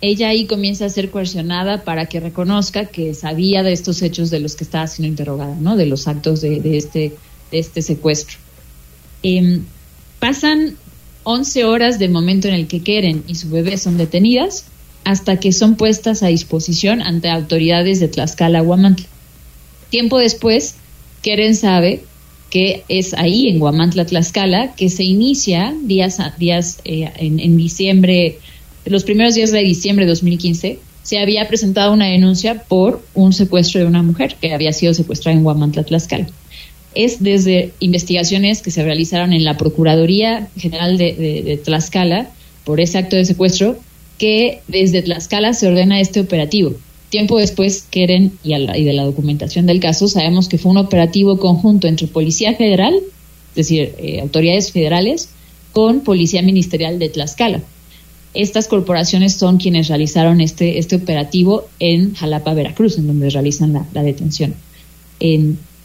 ella 0.00 0.28
ahí 0.28 0.46
comienza 0.46 0.84
a 0.84 0.90
ser 0.90 1.10
coercionada 1.10 1.82
para 1.82 2.06
que 2.06 2.20
reconozca 2.20 2.84
que 2.84 3.14
sabía 3.14 3.64
de 3.64 3.72
estos 3.72 4.00
hechos 4.02 4.30
de 4.30 4.38
los 4.38 4.54
que 4.54 4.62
estaba 4.62 4.86
siendo 4.86 5.08
interrogada, 5.08 5.56
¿no? 5.58 5.76
De 5.76 5.86
los 5.86 6.06
actos 6.06 6.40
de, 6.40 6.76
este, 6.76 7.14
de 7.50 7.58
este 7.58 7.82
secuestro. 7.82 8.38
Em, 9.22 9.62
pasan 10.18 10.76
11 11.24 11.64
horas 11.64 11.98
del 11.98 12.10
momento 12.10 12.48
en 12.48 12.54
el 12.54 12.66
que 12.66 12.80
Keren 12.80 13.24
y 13.26 13.34
su 13.34 13.50
bebé 13.50 13.76
son 13.78 13.98
detenidas 13.98 14.64
hasta 15.04 15.38
que 15.38 15.52
son 15.52 15.76
puestas 15.76 16.22
a 16.22 16.28
disposición 16.28 17.02
ante 17.02 17.28
autoridades 17.30 18.00
de 18.00 18.08
Tlaxcala, 18.08 18.62
Huamantla. 18.62 19.06
Tiempo 19.90 20.18
después, 20.18 20.76
Keren 21.22 21.54
sabe 21.54 22.04
que 22.50 22.84
es 22.88 23.14
ahí, 23.14 23.48
en 23.48 23.60
Huamantla, 23.62 24.06
Tlaxcala, 24.06 24.74
que 24.74 24.88
se 24.88 25.04
inicia 25.04 25.74
días, 25.82 26.18
días 26.38 26.78
eh, 26.84 27.10
en, 27.16 27.38
en 27.38 27.56
diciembre 27.56 28.38
los 28.84 29.04
primeros 29.04 29.34
días 29.34 29.52
de 29.52 29.60
diciembre 29.60 30.04
de 30.04 30.10
2015, 30.10 30.78
se 31.02 31.18
había 31.18 31.46
presentado 31.48 31.92
una 31.92 32.06
denuncia 32.06 32.62
por 32.64 33.02
un 33.14 33.32
secuestro 33.32 33.80
de 33.80 33.86
una 33.86 34.02
mujer 34.02 34.36
que 34.40 34.52
había 34.52 34.72
sido 34.72 34.94
secuestrada 34.94 35.36
en 35.36 35.44
Huamantla, 35.44 35.84
Tlaxcala. 35.84 36.26
Es 36.94 37.22
desde 37.22 37.72
investigaciones 37.80 38.62
que 38.62 38.70
se 38.70 38.82
realizaron 38.82 39.32
en 39.32 39.44
la 39.44 39.56
Procuraduría 39.56 40.48
General 40.56 40.98
de, 40.98 41.60
Tlaxcala 41.64 42.30
por 42.64 42.80
ese 42.80 42.98
acto 42.98 43.16
de 43.16 43.24
secuestro 43.24 43.76
que 44.18 44.60
desde 44.68 45.02
Tlaxcala 45.02 45.54
se 45.54 45.68
ordena 45.68 46.00
este 46.00 46.20
operativo. 46.20 46.74
Tiempo 47.08 47.38
después, 47.38 47.86
Keren 47.90 48.32
y, 48.44 48.52
de 48.52 48.92
la 48.92 49.04
documentación 49.04 49.66
del 49.66 49.80
caso, 49.80 50.08
sabemos 50.08 50.48
que 50.48 50.58
fue 50.58 50.70
un 50.70 50.78
operativo 50.78 51.38
conjunto 51.38 51.88
entre 51.88 52.06
Policía 52.06 52.54
Federal, 52.54 52.94
es 52.94 53.54
decir, 53.54 53.94
eh, 53.98 54.20
autoridades 54.20 54.72
federales, 54.72 55.30
con 55.72 56.00
Policía 56.00 56.42
Ministerial 56.42 56.98
de 56.98 57.08
Tlaxcala 57.08 57.62
estas 58.34 58.68
corporaciones 58.68 59.34
son 59.34 59.58
quienes 59.58 59.88
realizaron 59.88 60.40
este, 60.40 60.78
este 60.78 60.96
operativo 60.96 61.64
en 61.78 62.14
Jalapa, 62.14 62.54
Veracruz, 62.54 62.98
en 62.98 63.06
donde 63.06 63.30
realizan 63.30 63.72
la, 63.92 64.02
detención. 64.02 64.54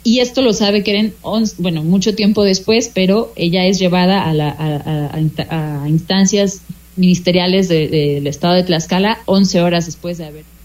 Y 0.05 0.19
esto 0.19 0.41
lo 0.41 0.53
sabe 0.53 0.83
Keren, 0.83 1.13
bueno, 1.57 1.83
mucho 1.83 2.15
tiempo 2.15 2.43
después, 2.43 2.91
pero 2.93 3.31
ella 3.35 3.65
es 3.65 3.79
llevada 3.79 4.23
a, 4.29 5.89
instancias 5.89 6.61
ministeriales 6.95 7.67
del 7.67 8.25
estado 8.27 8.53
de 8.53 8.63
Tlaxcala 8.63 9.17
11 9.25 9.61
horas 9.61 9.87
después 9.87 10.17
de 10.17 10.25
haber 10.25 10.55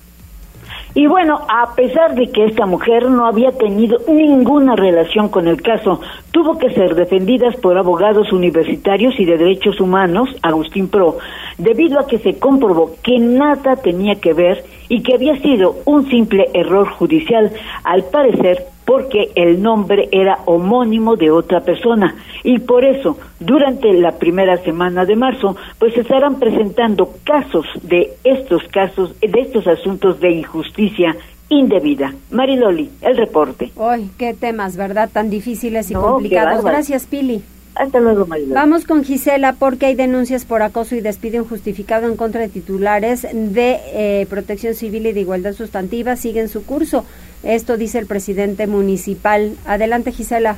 y 0.94 1.06
bueno, 1.06 1.38
a 1.48 1.74
pesar 1.76 2.16
de 2.16 2.30
que 2.32 2.46
esta 2.46 2.66
mujer 2.66 3.08
no 3.08 3.26
había 3.26 3.52
tenido 3.52 3.98
ninguna 4.08 4.74
relación 4.74 5.28
con 5.28 5.46
el 5.46 5.62
caso, 5.62 6.00
tuvo 6.32 6.58
que 6.58 6.70
ser 6.70 6.96
defendida 6.96 7.48
por 7.62 7.78
abogados 7.78 8.32
universitarios 8.32 9.14
y 9.18 9.24
de 9.24 9.38
derechos 9.38 9.80
humanos, 9.80 10.28
Agustín 10.42 10.88
Pro, 10.88 11.18
debido 11.58 12.00
a 12.00 12.08
que 12.08 12.18
se 12.18 12.38
comprobó 12.40 12.96
que 13.04 13.18
nada 13.18 13.76
tenía 13.76 14.16
que 14.16 14.32
ver 14.32 14.64
y 14.90 15.02
que 15.02 15.14
había 15.14 15.40
sido 15.40 15.76
un 15.86 16.10
simple 16.10 16.50
error 16.52 16.86
judicial. 16.90 17.50
Al 17.84 18.04
parecer, 18.04 18.66
porque 18.84 19.30
el 19.36 19.62
nombre 19.62 20.08
era 20.10 20.40
homónimo 20.46 21.16
de 21.16 21.30
otra 21.30 21.60
persona 21.60 22.16
y 22.42 22.58
por 22.58 22.84
eso 22.84 23.16
durante 23.38 23.92
la 23.92 24.18
primera 24.18 24.56
semana 24.58 25.06
de 25.06 25.14
marzo 25.14 25.54
pues 25.78 25.94
se 25.94 26.00
estarán 26.00 26.40
presentando 26.40 27.14
casos 27.22 27.66
de 27.82 28.14
estos 28.24 28.64
casos 28.64 29.14
de 29.20 29.40
estos 29.40 29.68
asuntos 29.68 30.18
de 30.18 30.32
injusticia 30.32 31.16
indebida. 31.48 32.14
Mariloli, 32.30 32.90
el 33.02 33.16
reporte. 33.16 33.70
Uy, 33.76 34.10
qué 34.18 34.34
temas, 34.34 34.76
¿verdad? 34.76 35.08
Tan 35.12 35.30
difíciles 35.30 35.90
y 35.90 35.94
complicados. 35.94 36.64
Gracias, 36.64 37.06
Pili. 37.06 37.42
Hasta 37.74 38.00
luego, 38.00 38.26
Mariloli. 38.26 38.54
Vamos 38.54 38.84
con 38.84 39.04
Gisela 39.04 39.54
porque 39.54 39.86
hay 39.86 39.94
denuncias 39.94 40.44
por 40.44 40.62
acoso 40.62 40.96
y 40.96 41.00
despido 41.00 41.42
injustificado 41.42 42.08
en 42.08 42.16
contra 42.16 42.40
de 42.40 42.48
titulares 42.48 43.26
de 43.32 43.78
eh, 43.92 44.26
protección 44.28 44.74
civil 44.74 45.06
y 45.06 45.12
de 45.12 45.20
igualdad 45.20 45.52
sustantiva. 45.52 46.16
Siguen 46.16 46.48
su 46.48 46.64
curso. 46.64 47.04
Esto 47.42 47.76
dice 47.76 47.98
el 47.98 48.06
presidente 48.06 48.66
municipal. 48.66 49.56
Adelante, 49.66 50.12
Gisela. 50.12 50.56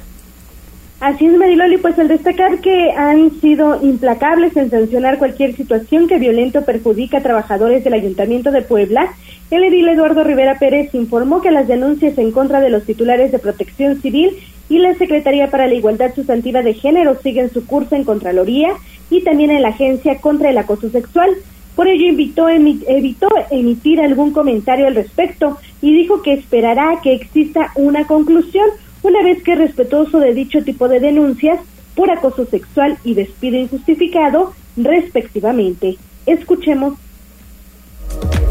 Así 1.03 1.27
es, 1.27 1.37
Mariloli, 1.37 1.79
pues 1.79 1.99
al 1.99 2.07
destacar 2.07 2.61
que 2.61 2.93
han 2.93 3.41
sido 3.41 3.83
implacables 3.83 4.57
en 4.57 4.71
sancionar 4.71 5.19
cualquier 5.19 5.57
situación 5.57 6.07
que 6.07 6.21
violento 6.21 6.61
o 6.61 6.65
perjudica 6.65 7.19
a 7.19 7.23
trabajadores 7.23 7.83
del 7.83 7.95
Ayuntamiento 7.95 8.53
de 8.53 8.63
Puebla, 8.63 9.13
el 9.53 9.65
edil 9.65 9.87
Eduardo 9.87 10.25
Rivera 10.25 10.59
Pérez 10.59 10.95
informó 10.95 11.43
que 11.43 11.51
las 11.51 11.69
denuncias 11.69 12.17
en 12.17 12.33
contra 12.33 12.63
de 12.63 12.71
los 12.71 12.85
titulares 12.85 13.33
de 13.33 13.39
protección 13.39 14.01
civil 14.01 14.39
y 14.71 14.79
la 14.79 14.95
Secretaría 14.95 15.51
para 15.51 15.67
la 15.67 15.75
Igualdad 15.75 16.15
Sustantiva 16.15 16.63
de 16.63 16.73
Género 16.73 17.19
siguen 17.23 17.53
su 17.53 17.67
curso 17.67 17.95
en 17.95 18.05
Contraloría 18.05 18.71
y 19.11 19.23
también 19.25 19.51
en 19.51 19.61
la 19.61 19.69
Agencia 19.69 20.23
contra 20.23 20.49
el 20.49 20.57
Acoso 20.57 20.89
Sexual. 20.89 21.29
Por 21.77 21.87
ello 21.87 22.07
evitó 22.09 23.29
emitir 23.51 24.01
algún 24.01 24.33
comentario 24.33 24.87
al 24.87 24.95
respecto 24.95 25.59
y 25.83 25.93
dijo 25.93 26.23
que 26.23 26.33
esperará 26.33 27.01
que 27.03 27.13
exista 27.13 27.73
una 27.75 28.07
conclusión 28.07 28.67
una 29.03 29.23
vez 29.23 29.43
que 29.43 29.55
respetuoso 29.55 30.19
de 30.19 30.33
dicho 30.33 30.65
tipo 30.65 30.89
de 30.89 31.01
denuncias 31.01 31.61
por 31.95 32.11
acoso 32.11 32.47
sexual 32.47 32.97
y 33.05 33.13
despido 33.13 33.59
injustificado, 33.59 34.55
respectivamente. 34.79 35.99
Escuchemos. 36.25 36.95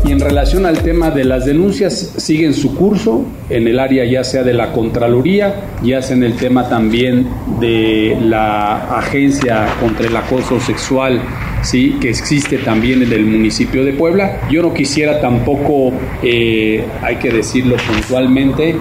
Y 0.04 0.12
en 0.12 0.20
relación 0.20 0.66
al 0.66 0.80
tema 0.80 1.12
de 1.12 1.24
las 1.24 1.46
denuncias, 1.46 2.16
siguen 2.18 2.54
su 2.54 2.76
curso 2.76 3.24
en 3.50 3.68
el 3.68 3.80
área 3.80 4.04
ya 4.04 4.24
sea 4.24 4.44
de 4.44 4.54
la 4.54 4.72
Contraloría, 4.72 5.78
ya 5.84 6.02
sea 6.02 6.16
en 6.16 6.24
el 6.24 6.36
tema 6.36 6.68
también 6.68 7.28
de 7.60 8.18
la 8.20 8.98
Agencia 8.98 9.68
contra 9.80 10.08
el 10.08 10.16
Acoso 10.16 10.60
Sexual 10.60 11.22
¿sí? 11.62 11.98
que 12.02 12.10
existe 12.10 12.58
también 12.58 13.04
en 13.04 13.14
el 13.14 13.26
municipio 13.26 13.86
de 13.86 13.94
Puebla. 13.94 14.42
Yo 14.50 14.62
no 14.62 14.74
quisiera 14.74 15.20
tampoco, 15.22 15.92
eh, 16.24 16.84
hay 17.02 17.18
que 17.18 17.30
decirlo 17.30 17.76
puntualmente, 17.78 18.76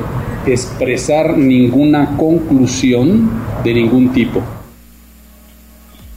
expresar 0.46 1.36
ninguna 1.36 2.16
conclusión 2.16 3.30
de 3.62 3.74
ningún 3.74 4.12
tipo. 4.12 4.42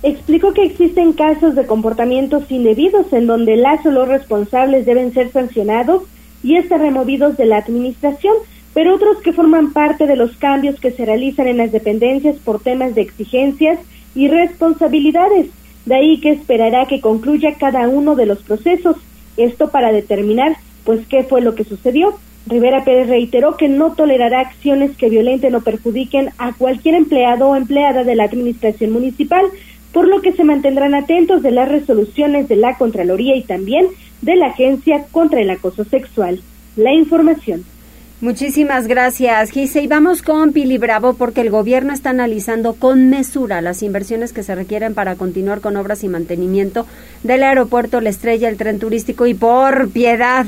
Explicó 0.04 0.54
que 0.54 0.66
existen 0.66 1.14
casos 1.14 1.56
de 1.56 1.66
comportamientos 1.66 2.52
indebidos 2.52 3.12
en 3.14 3.26
donde 3.26 3.56
las 3.56 3.86
o 3.86 3.92
los 3.92 4.10
responsables 4.10 4.86
deben 4.86 5.14
ser 5.14 5.32
sancionados 5.32 6.04
y 6.44 6.58
estar 6.58 6.82
removidos 6.82 7.38
de 7.38 7.46
la 7.46 7.58
administración, 7.58 8.34
pero 8.74 8.96
otros 8.96 9.22
que 9.22 9.32
forman 9.32 9.72
parte 9.72 10.06
de 10.06 10.18
los 10.18 10.36
cambios 10.36 10.78
que 10.78 10.92
se 10.92 11.06
realizan 11.06 11.48
en 11.48 11.58
las 11.58 11.72
dependencias 11.72 12.36
por 12.36 12.62
temas 12.62 12.96
de 12.96 13.02
exigencias 13.02 13.80
y 14.14 14.28
responsabilidades. 14.28 15.48
De 15.86 15.96
ahí 15.96 16.20
que 16.20 16.32
esperará 16.32 16.86
que 16.86 17.00
concluya 17.00 17.56
cada 17.58 17.88
uno 17.88 18.16
de 18.16 18.26
los 18.26 18.40
procesos. 18.44 18.98
Esto 19.38 19.70
para 19.70 19.94
determinar, 19.94 20.58
pues, 20.84 21.08
qué 21.08 21.24
fue 21.24 21.42
lo 21.42 21.56
que 21.56 21.64
sucedió. 21.64 22.14
Rivera 22.46 22.84
Pérez 22.84 23.08
reiteró 23.08 23.56
que 23.56 23.70
no 23.70 23.94
tolerará 23.94 24.42
acciones 24.42 24.98
que 24.98 25.10
violenten 25.10 25.56
o 25.56 25.62
perjudiquen 25.62 26.32
a 26.38 26.52
cualquier 26.54 26.96
empleado 26.96 27.50
o 27.50 27.56
empleada 27.56 28.04
de 28.04 28.16
la 28.16 28.26
administración 28.26 28.92
municipal, 28.92 29.46
por 29.94 30.08
lo 30.08 30.22
que 30.22 30.34
se 30.34 30.44
mantendrán 30.44 30.96
atentos 30.96 31.42
de 31.42 31.52
las 31.52 31.70
resoluciones 31.70 32.50
de 32.50 32.58
la 32.58 32.78
Contraloría 32.78 33.36
y 33.36 33.44
también 33.44 33.88
de 34.22 34.36
la 34.36 34.48
Agencia 34.48 35.06
contra 35.12 35.40
el 35.40 35.50
Acoso 35.50 35.86
Sexual. 35.86 36.42
La 36.76 36.92
información. 36.92 37.64
Muchísimas 38.20 38.88
gracias, 38.88 39.52
Gise. 39.52 39.82
Y 39.82 39.88
vamos 39.88 40.22
con 40.22 40.54
Pili 40.54 40.78
Bravo 40.78 41.14
porque 41.14 41.42
el 41.42 41.50
gobierno 41.50 41.94
está 41.94 42.12
analizando 42.12 42.74
con 42.74 43.10
mesura 43.10 43.62
las 43.62 43.84
inversiones 43.84 44.34
que 44.34 44.44
se 44.44 44.56
requieren 44.56 44.94
para 44.94 45.16
continuar 45.16 45.60
con 45.60 45.76
obras 45.76 46.04
y 46.04 46.08
mantenimiento 46.08 46.88
del 47.24 47.44
aeropuerto 47.44 48.02
La 48.02 48.10
Estrella, 48.10 48.50
el 48.50 48.58
tren 48.58 48.80
turístico 48.80 49.28
y 49.28 49.34
por 49.34 49.90
piedad, 49.90 50.46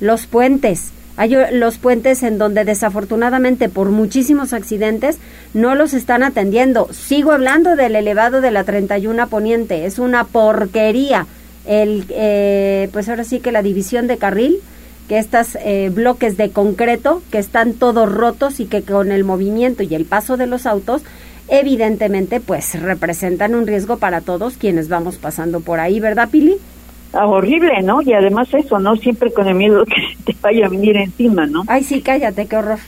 los 0.00 0.26
puentes. 0.26 0.93
Hay 1.16 1.34
los 1.52 1.78
puentes 1.78 2.22
en 2.22 2.38
donde 2.38 2.64
desafortunadamente 2.64 3.68
por 3.68 3.90
muchísimos 3.90 4.52
accidentes 4.52 5.18
no 5.52 5.74
los 5.74 5.94
están 5.94 6.22
atendiendo. 6.22 6.88
Sigo 6.92 7.32
hablando 7.32 7.76
del 7.76 7.94
elevado 7.94 8.40
de 8.40 8.50
la 8.50 8.64
31 8.64 9.28
Poniente. 9.28 9.86
Es 9.86 9.98
una 9.98 10.24
porquería. 10.24 11.26
El, 11.66 12.04
eh, 12.10 12.88
pues 12.92 13.08
ahora 13.08 13.24
sí 13.24 13.40
que 13.40 13.52
la 13.52 13.62
división 13.62 14.06
de 14.06 14.18
carril 14.18 14.60
que 15.08 15.18
estos 15.18 15.56
eh, 15.56 15.90
bloques 15.92 16.36
de 16.36 16.50
concreto 16.50 17.22
que 17.30 17.38
están 17.38 17.74
todos 17.74 18.10
rotos 18.10 18.60
y 18.60 18.66
que 18.66 18.82
con 18.82 19.12
el 19.12 19.24
movimiento 19.24 19.82
y 19.82 19.94
el 19.94 20.04
paso 20.04 20.36
de 20.36 20.46
los 20.46 20.66
autos 20.66 21.02
evidentemente 21.48 22.40
pues 22.40 22.80
representan 22.80 23.54
un 23.54 23.66
riesgo 23.66 23.98
para 23.98 24.22
todos 24.22 24.56
quienes 24.56 24.88
vamos 24.88 25.16
pasando 25.16 25.60
por 25.60 25.78
ahí, 25.78 26.00
¿verdad 26.00 26.30
Pili? 26.30 26.56
Ah, 27.14 27.26
horrible, 27.26 27.82
¿no? 27.82 28.02
Y 28.02 28.12
además 28.12 28.52
eso, 28.52 28.78
¿no? 28.78 28.96
Siempre 28.96 29.32
con 29.32 29.46
el 29.46 29.54
miedo 29.54 29.84
que 29.86 30.02
te 30.24 30.36
vaya 30.40 30.66
a 30.66 30.68
venir 30.68 30.96
encima, 30.96 31.46
¿no? 31.46 31.62
Ay, 31.66 31.84
sí, 31.84 32.00
cállate, 32.02 32.46
qué 32.46 32.56
horror. 32.56 32.78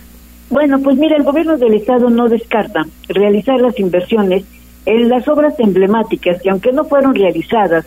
Bueno, 0.50 0.80
pues 0.80 0.96
mira, 0.96 1.16
el 1.16 1.24
gobierno 1.24 1.56
del 1.56 1.74
estado 1.74 2.10
no 2.10 2.28
descarta 2.28 2.86
realizar 3.08 3.60
las 3.60 3.78
inversiones 3.78 4.44
en 4.84 5.08
las 5.08 5.26
obras 5.26 5.58
emblemáticas 5.58 6.40
que 6.40 6.50
aunque 6.50 6.72
no 6.72 6.84
fueron 6.84 7.14
realizadas 7.14 7.86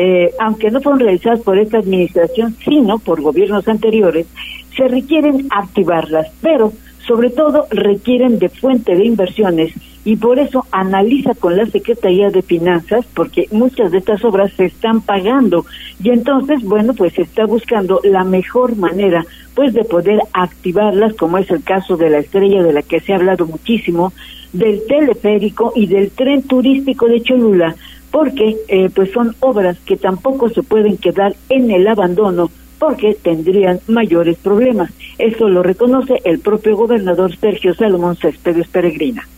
eh, 0.00 0.32
aunque 0.38 0.70
no 0.70 0.80
fueron 0.80 1.00
realizadas 1.00 1.40
por 1.40 1.58
esta 1.58 1.78
administración, 1.78 2.56
sino 2.64 3.00
por 3.00 3.20
gobiernos 3.20 3.66
anteriores, 3.66 4.28
se 4.76 4.86
requieren 4.86 5.48
activarlas, 5.50 6.28
pero 6.40 6.72
sobre 7.04 7.30
todo 7.30 7.66
requieren 7.72 8.38
de 8.38 8.48
fuente 8.48 8.94
de 8.94 9.04
inversiones 9.04 9.72
y 10.08 10.16
por 10.16 10.38
eso 10.38 10.64
analiza 10.72 11.34
con 11.34 11.54
la 11.54 11.66
Secretaría 11.66 12.30
de 12.30 12.40
Finanzas 12.40 13.04
porque 13.12 13.46
muchas 13.50 13.92
de 13.92 13.98
estas 13.98 14.24
obras 14.24 14.50
se 14.54 14.64
están 14.64 15.02
pagando 15.02 15.66
y 16.02 16.08
entonces, 16.08 16.62
bueno, 16.62 16.94
pues 16.94 17.12
se 17.12 17.20
está 17.20 17.44
buscando 17.44 18.00
la 18.02 18.24
mejor 18.24 18.74
manera 18.74 19.26
pues 19.54 19.74
de 19.74 19.84
poder 19.84 20.20
activarlas, 20.32 21.12
como 21.12 21.36
es 21.36 21.50
el 21.50 21.62
caso 21.62 21.98
de 21.98 22.08
la 22.08 22.20
estrella 22.20 22.62
de 22.62 22.72
la 22.72 22.80
que 22.80 23.00
se 23.00 23.12
ha 23.12 23.16
hablado 23.16 23.44
muchísimo, 23.46 24.14
del 24.54 24.80
teleférico 24.86 25.74
y 25.76 25.86
del 25.86 26.10
tren 26.10 26.42
turístico 26.42 27.06
de 27.06 27.20
Cholula, 27.20 27.76
porque 28.10 28.56
eh, 28.68 28.88
pues 28.88 29.10
son 29.10 29.36
obras 29.40 29.78
que 29.80 29.98
tampoco 29.98 30.48
se 30.48 30.62
pueden 30.62 30.96
quedar 30.96 31.36
en 31.50 31.70
el 31.70 31.86
abandono 31.86 32.50
porque 32.78 33.14
tendrían 33.14 33.80
mayores 33.88 34.38
problemas. 34.38 34.90
Eso 35.18 35.50
lo 35.50 35.62
reconoce 35.62 36.22
el 36.24 36.38
propio 36.38 36.78
gobernador 36.78 37.36
Sergio 37.36 37.74
Salomón 37.74 38.16
Céspedes 38.16 38.68
Peregrina 38.68 39.28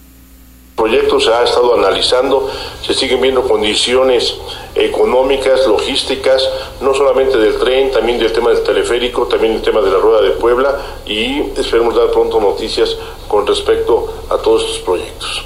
proyecto 0.81 1.21
se 1.21 1.31
ha 1.31 1.45
estado 1.45 1.77
analizando, 1.77 2.49
se 2.81 2.95
siguen 2.95 3.21
viendo 3.21 3.43
condiciones 3.43 4.41
económicas, 4.75 5.67
logísticas, 5.67 6.43
no 6.81 6.95
solamente 6.95 7.37
del 7.37 7.59
tren, 7.59 7.91
también 7.91 8.19
del 8.19 8.33
tema 8.33 8.49
del 8.49 8.63
teleférico, 8.63 9.27
también 9.27 9.53
del 9.53 9.63
tema 9.63 9.83
de 9.83 9.91
la 9.91 9.99
rueda 9.99 10.23
de 10.23 10.31
Puebla 10.31 10.79
y 11.05 11.41
esperemos 11.55 11.95
dar 11.95 12.11
pronto 12.11 12.41
noticias 12.41 12.97
con 13.29 13.47
respecto 13.47 14.25
a 14.31 14.39
todos 14.39 14.63
estos 14.63 14.79
proyectos. 14.79 15.45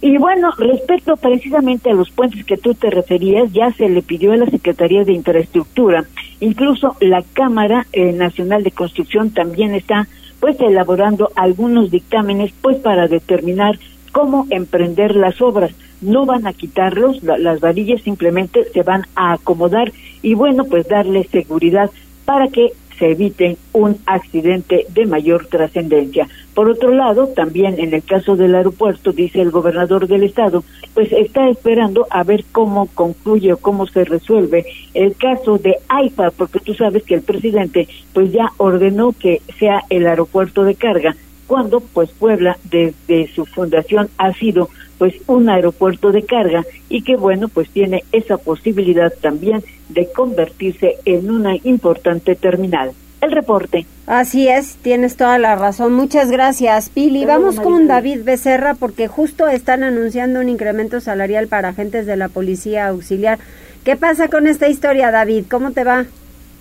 Y 0.00 0.18
bueno, 0.18 0.50
respecto 0.58 1.16
precisamente 1.16 1.90
a 1.90 1.94
los 1.94 2.10
puentes 2.10 2.44
que 2.44 2.56
tú 2.56 2.74
te 2.74 2.90
referías, 2.90 3.52
ya 3.52 3.72
se 3.72 3.88
le 3.88 4.02
pidió 4.02 4.32
a 4.32 4.36
la 4.36 4.46
Secretaría 4.46 5.04
de 5.04 5.12
Infraestructura, 5.12 6.04
incluso 6.40 6.96
la 7.00 7.22
Cámara 7.32 7.86
eh, 7.92 8.12
Nacional 8.12 8.64
de 8.64 8.72
Construcción 8.72 9.30
también 9.30 9.74
está 9.74 10.08
pues 10.40 10.60
elaborando 10.60 11.30
algunos 11.36 11.90
dictámenes 11.90 12.52
pues 12.60 12.76
para 12.78 13.08
determinar 13.08 13.78
cómo 14.10 14.46
emprender 14.50 15.16
las 15.16 15.40
obras. 15.40 15.72
No 16.00 16.26
van 16.26 16.46
a 16.46 16.52
quitarlos, 16.52 17.22
las 17.22 17.60
varillas 17.60 18.02
simplemente 18.02 18.64
se 18.72 18.82
van 18.82 19.06
a 19.14 19.32
acomodar 19.32 19.92
y 20.22 20.34
bueno, 20.34 20.64
pues 20.64 20.86
darle 20.88 21.24
seguridad 21.24 21.90
para 22.24 22.48
que 22.48 22.72
se 22.98 23.12
evite 23.12 23.56
un 23.72 23.98
accidente 24.06 24.86
de 24.88 25.06
mayor 25.06 25.46
trascendencia. 25.46 26.28
Por 26.54 26.68
otro 26.68 26.90
lado, 26.90 27.28
también 27.28 27.78
en 27.78 27.94
el 27.94 28.02
caso 28.02 28.36
del 28.36 28.54
aeropuerto, 28.54 29.12
dice 29.12 29.40
el 29.40 29.50
gobernador 29.50 30.08
del 30.08 30.24
estado, 30.24 30.64
pues 30.94 31.12
está 31.12 31.48
esperando 31.48 32.06
a 32.10 32.24
ver 32.24 32.44
cómo 32.50 32.86
concluye 32.94 33.52
o 33.52 33.58
cómo 33.58 33.86
se 33.86 34.04
resuelve 34.04 34.66
el 34.94 35.14
caso 35.16 35.58
de 35.58 35.76
AIFA, 35.88 36.32
porque 36.32 36.58
tú 36.58 36.74
sabes 36.74 37.04
que 37.04 37.14
el 37.14 37.22
presidente 37.22 37.88
pues 38.12 38.32
ya 38.32 38.52
ordenó 38.56 39.12
que 39.12 39.40
sea 39.58 39.82
el 39.88 40.06
aeropuerto 40.06 40.64
de 40.64 40.74
carga 40.74 41.14
cuando 41.48 41.80
pues 41.80 42.10
Puebla 42.10 42.56
desde 42.70 43.26
su 43.34 43.44
fundación 43.44 44.08
ha 44.18 44.32
sido 44.34 44.68
pues 44.98 45.14
un 45.26 45.48
aeropuerto 45.48 46.12
de 46.12 46.22
carga 46.22 46.64
y 46.88 47.02
que 47.02 47.16
bueno 47.16 47.48
pues 47.48 47.70
tiene 47.70 48.04
esa 48.12 48.36
posibilidad 48.36 49.12
también 49.20 49.64
de 49.88 50.08
convertirse 50.12 50.96
en 51.04 51.30
una 51.30 51.56
importante 51.64 52.36
terminal. 52.36 52.92
El 53.20 53.32
reporte. 53.32 53.84
Así 54.06 54.46
es, 54.46 54.76
tienes 54.76 55.16
toda 55.16 55.38
la 55.38 55.56
razón. 55.56 55.92
Muchas 55.92 56.30
gracias, 56.30 56.88
Pili. 56.88 57.24
Vamos 57.24 57.58
con 57.58 57.88
David 57.88 58.22
Becerra 58.22 58.74
porque 58.74 59.08
justo 59.08 59.48
están 59.48 59.82
anunciando 59.82 60.38
un 60.38 60.48
incremento 60.48 61.00
salarial 61.00 61.48
para 61.48 61.70
agentes 61.70 62.06
de 62.06 62.16
la 62.16 62.28
policía 62.28 62.86
auxiliar. 62.86 63.40
¿Qué 63.84 63.96
pasa 63.96 64.28
con 64.28 64.46
esta 64.46 64.68
historia, 64.68 65.10
David? 65.10 65.46
¿Cómo 65.50 65.72
te 65.72 65.82
va? 65.82 66.04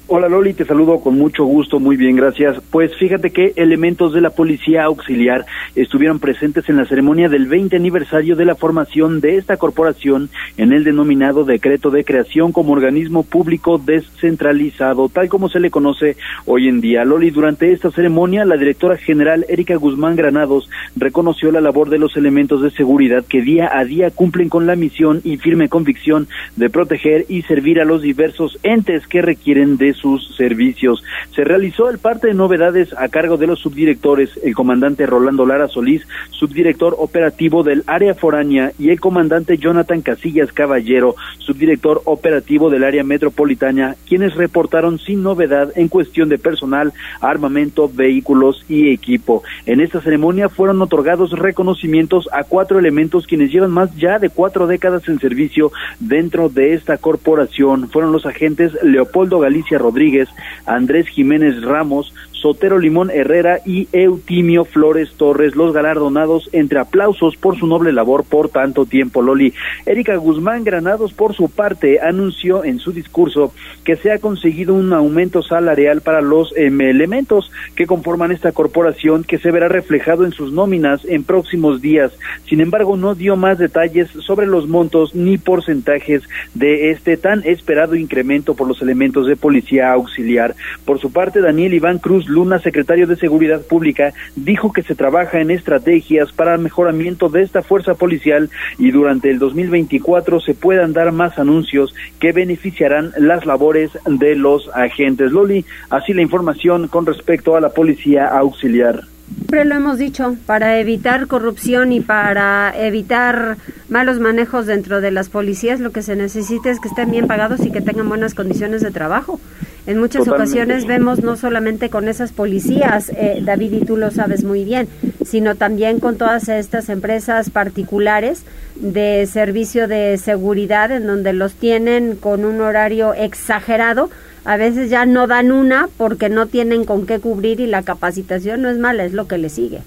Hola 0.10 0.30
Loli, 0.30 0.54
te 0.54 0.64
saludo 0.64 1.02
con 1.02 1.18
mucho 1.18 1.44
gusto, 1.44 1.82
muy 1.82 1.98
bien, 1.98 2.16
gracias. 2.16 2.62
Pues 2.72 2.96
fíjate 2.96 3.32
que 3.32 3.52
elementos 3.58 4.14
de 4.14 4.22
la 4.22 4.30
policía 4.30 4.86
auxiliar 4.86 5.46
estuvieron 5.76 6.20
presentes 6.20 6.70
en 6.70 6.78
la 6.78 6.86
ceremonia 6.86 7.28
del 7.28 7.48
20 7.48 7.76
aniversario 7.76 8.38
de 8.38 8.46
la 8.46 8.56
formación 8.56 9.20
de 9.20 9.36
esta 9.36 9.58
corporación 9.58 10.30
en 10.56 10.72
el 10.72 10.86
denominado 10.86 11.44
decreto 11.44 11.90
de 11.90 12.06
creación 12.06 12.54
como 12.54 12.72
organismo 12.72 13.24
público 13.24 13.80
descentralizado, 13.80 15.10
tal 15.10 15.28
como 15.28 15.50
se 15.50 15.60
le 15.60 15.72
conoce 15.72 16.16
hoy 16.46 16.70
en 16.70 16.80
día. 16.80 17.04
Loli, 17.04 17.30
durante 17.30 17.74
esta 17.74 17.92
ceremonia, 17.92 18.46
la 18.46 18.56
directora 18.56 18.96
general 18.96 19.46
Erika 19.50 19.76
Guzmán 19.76 20.16
Granados 20.16 20.70
reconoció 20.96 21.52
la 21.52 21.60
labor 21.60 21.90
de 21.90 22.00
los 22.00 22.16
elementos 22.16 22.62
de 22.62 22.72
seguridad 22.72 23.26
que 23.28 23.42
día 23.42 23.70
a 23.78 23.84
día 23.84 24.10
cumplen 24.12 24.48
con 24.48 24.68
la 24.68 24.78
misión 24.78 25.20
y 25.26 25.36
firme 25.36 25.68
convicción 25.68 26.30
de 26.56 26.70
proteger 26.70 27.26
y 27.28 27.42
servir 27.42 27.82
a 27.82 27.86
los 27.86 28.02
diversos 28.02 28.58
entes 28.64 29.06
que 29.06 29.22
requieren 29.22 29.76
de 29.76 29.97
sus 29.98 30.36
servicios. 30.36 31.04
Se 31.36 31.44
realizó 31.44 31.90
el 31.90 31.98
parte 31.98 32.28
de 32.28 32.34
novedades 32.34 32.94
a 32.98 33.10
cargo 33.10 33.38
de 33.38 33.48
los 33.48 33.60
subdirectores, 33.60 34.30
el 34.44 34.56
comandante 34.56 35.06
Rolando 35.06 35.46
Lara 35.46 35.68
Solís, 35.68 36.08
subdirector 36.32 36.96
operativo 36.98 37.64
del 37.64 37.84
área 37.88 38.14
foránea, 38.14 38.72
y 38.80 38.90
el 38.90 39.00
comandante 39.00 39.58
Jonathan 39.58 40.02
Casillas 40.02 40.52
Caballero, 40.52 41.16
subdirector 41.40 42.02
operativo 42.06 42.70
del 42.70 42.84
área 42.84 43.04
metropolitana, 43.04 43.96
quienes 44.08 44.36
reportaron 44.36 45.00
sin 45.00 45.24
novedad 45.24 45.72
en 45.76 45.88
cuestión 45.88 46.30
de 46.30 46.38
personal, 46.38 46.94
armamento, 47.22 47.90
vehículos 47.94 48.64
y 48.70 48.92
equipo. 48.92 49.44
En 49.66 49.82
esta 49.82 50.02
ceremonia 50.02 50.50
fueron 50.50 50.82
otorgados 50.82 51.32
reconocimientos 51.32 52.30
a 52.32 52.44
cuatro 52.44 52.80
elementos 52.80 53.28
quienes 53.28 53.52
llevan 53.52 53.72
más 53.72 53.96
ya 53.96 54.20
de 54.20 54.30
cuatro 54.30 54.68
décadas 54.68 55.08
en 55.08 55.20
servicio 55.20 55.72
dentro 56.00 56.50
de 56.50 56.74
esta 56.74 56.98
corporación. 56.98 57.90
Fueron 57.90 58.12
los 58.12 58.26
agentes 58.26 58.72
Leopoldo 58.84 59.40
Galicia 59.40 59.78
Rodríguez, 59.88 60.28
Andrés 60.66 61.08
Jiménez 61.08 61.62
Ramos, 61.62 62.14
Sotero 62.42 62.80
Limón 62.80 63.10
Herrera 63.10 63.60
y 63.66 63.88
Eutimio 63.92 64.66
Flores 64.66 65.12
Torres, 65.18 65.56
los 65.56 65.74
galardonados 65.74 66.50
entre 66.52 66.80
aplausos 66.80 67.36
por 67.36 67.58
su 67.58 67.68
noble 67.68 67.92
labor 67.92 68.24
por 68.24 68.50
tanto 68.50 68.86
tiempo, 68.86 69.22
Loli. 69.22 69.54
Erika 69.86 70.16
Guzmán 70.16 70.64
Granados, 70.64 71.14
por 71.14 71.34
su 71.36 71.50
parte, 71.50 72.00
anunció 72.00 72.64
en 72.64 72.80
su 72.80 72.92
discurso 72.92 73.54
que 73.84 73.96
se 73.96 74.12
ha 74.12 74.20
conseguido 74.20 74.74
un 74.74 74.94
aumento 74.94 75.42
salarial 75.42 76.02
para 76.02 76.22
los 76.22 76.56
em, 76.56 76.80
elementos 76.82 77.52
que 77.76 77.88
conforman 77.88 78.32
esta 78.32 78.52
corporación 78.52 79.24
que 79.24 79.40
se 79.40 79.52
verá 79.52 79.68
reflejado 79.68 80.26
en 80.26 80.32
sus 80.32 80.52
nóminas 80.52 81.06
en 81.06 81.24
próximos 81.24 81.82
días. 81.82 82.12
Sin 82.48 82.62
embargo, 82.62 82.98
no 82.98 83.16
dio 83.16 83.36
más 83.36 83.58
detalles 83.58 84.10
sobre 84.10 84.48
los 84.48 84.68
montos 84.68 85.16
ni 85.16 85.38
porcentajes 85.38 86.24
de 86.54 86.92
este 86.92 87.18
tan 87.18 87.44
esperado 87.46 87.96
incremento 87.96 88.56
por 88.56 88.68
los 88.68 88.82
elementos 88.82 89.28
de 89.28 89.36
policía 89.36 89.92
auxiliar. 89.92 90.56
Por 90.86 91.00
su 91.00 91.12
parte, 91.12 91.42
Daniel 91.42 91.74
Iván 91.74 92.00
Cruz 92.00 92.27
Luna, 92.28 92.60
secretario 92.60 93.08
de 93.08 93.16
Seguridad 93.16 93.62
Pública, 93.62 94.14
dijo 94.36 94.72
que 94.74 94.84
se 94.84 94.96
trabaja 94.96 95.40
en 95.40 95.52
estrategias 95.52 96.32
para 96.32 96.56
el 96.56 96.62
mejoramiento 96.62 97.30
de 97.30 97.44
esta 97.44 97.62
fuerza 97.62 97.96
policial 97.96 98.50
y 98.78 98.92
durante 98.92 99.30
el 99.30 99.40
2024 99.40 100.40
se 100.40 100.54
puedan 100.54 100.94
dar 100.94 101.12
más 101.12 101.38
anuncios 101.40 101.94
que 102.20 102.32
beneficiarán 102.32 103.12
las 103.18 103.46
labores 103.46 103.92
de 104.06 104.36
los 104.36 104.70
agentes. 104.74 105.32
Loli, 105.32 105.66
así 105.90 106.14
la 106.14 106.22
información 106.22 106.88
con 106.88 107.06
respecto 107.06 107.56
a 107.56 107.62
la 107.62 107.70
policía 107.70 108.28
auxiliar. 108.28 109.04
Siempre 109.28 109.66
lo 109.66 109.76
hemos 109.76 109.98
dicho, 109.98 110.38
para 110.46 110.80
evitar 110.80 111.28
corrupción 111.28 111.92
y 111.92 112.00
para 112.00 112.74
evitar 112.78 113.58
malos 113.90 114.20
manejos 114.20 114.66
dentro 114.66 115.02
de 115.02 115.12
las 115.12 115.28
policías, 115.28 115.82
lo 115.82 115.92
que 115.92 116.02
se 116.02 116.16
necesita 116.16 116.70
es 116.70 116.80
que 116.80 116.88
estén 116.88 117.12
bien 117.12 117.28
pagados 117.28 117.66
y 117.66 117.72
que 117.72 117.82
tengan 117.82 118.08
buenas 118.08 118.34
condiciones 118.34 118.82
de 118.82 118.92
trabajo. 118.92 119.40
En 119.88 120.00
muchas 120.00 120.28
ocasiones 120.28 120.86
vemos 120.86 121.24
no 121.24 121.38
solamente 121.38 121.90
con 121.90 122.10
esas 122.10 122.34
policías, 122.34 123.10
eh, 123.16 123.40
David, 123.42 123.72
y 123.72 123.86
tú 123.86 123.96
lo 123.96 124.12
sabes 124.12 124.44
muy 124.44 124.66
bien, 124.66 124.90
sino 125.24 125.56
también 125.56 126.02
con 126.02 126.18
todas 126.18 126.50
estas 126.50 126.90
empresas 126.90 127.50
particulares 127.50 128.44
de 128.76 129.26
servicio 129.32 129.88
de 129.88 130.18
seguridad 130.18 130.92
en 130.92 131.08
donde 131.08 131.32
los 131.32 131.54
tienen 131.54 132.18
con 132.18 132.44
un 132.44 132.60
horario 132.60 133.14
exagerado. 133.14 134.10
A 134.44 134.58
veces 134.58 134.90
ya 134.90 135.06
no 135.06 135.26
dan 135.26 135.54
una 135.54 135.88
porque 135.96 136.28
no 136.28 136.48
tienen 136.48 136.84
con 136.84 137.06
qué 137.06 137.20
cubrir 137.20 137.62
y 137.62 137.68
la 137.68 137.84
capacitación 137.84 138.64
no 138.64 138.70
es 138.70 138.78
mala, 138.78 139.06
es 139.06 139.14
lo 139.14 139.30
que 139.30 139.38
le 139.38 139.48
sigue. 139.48 139.80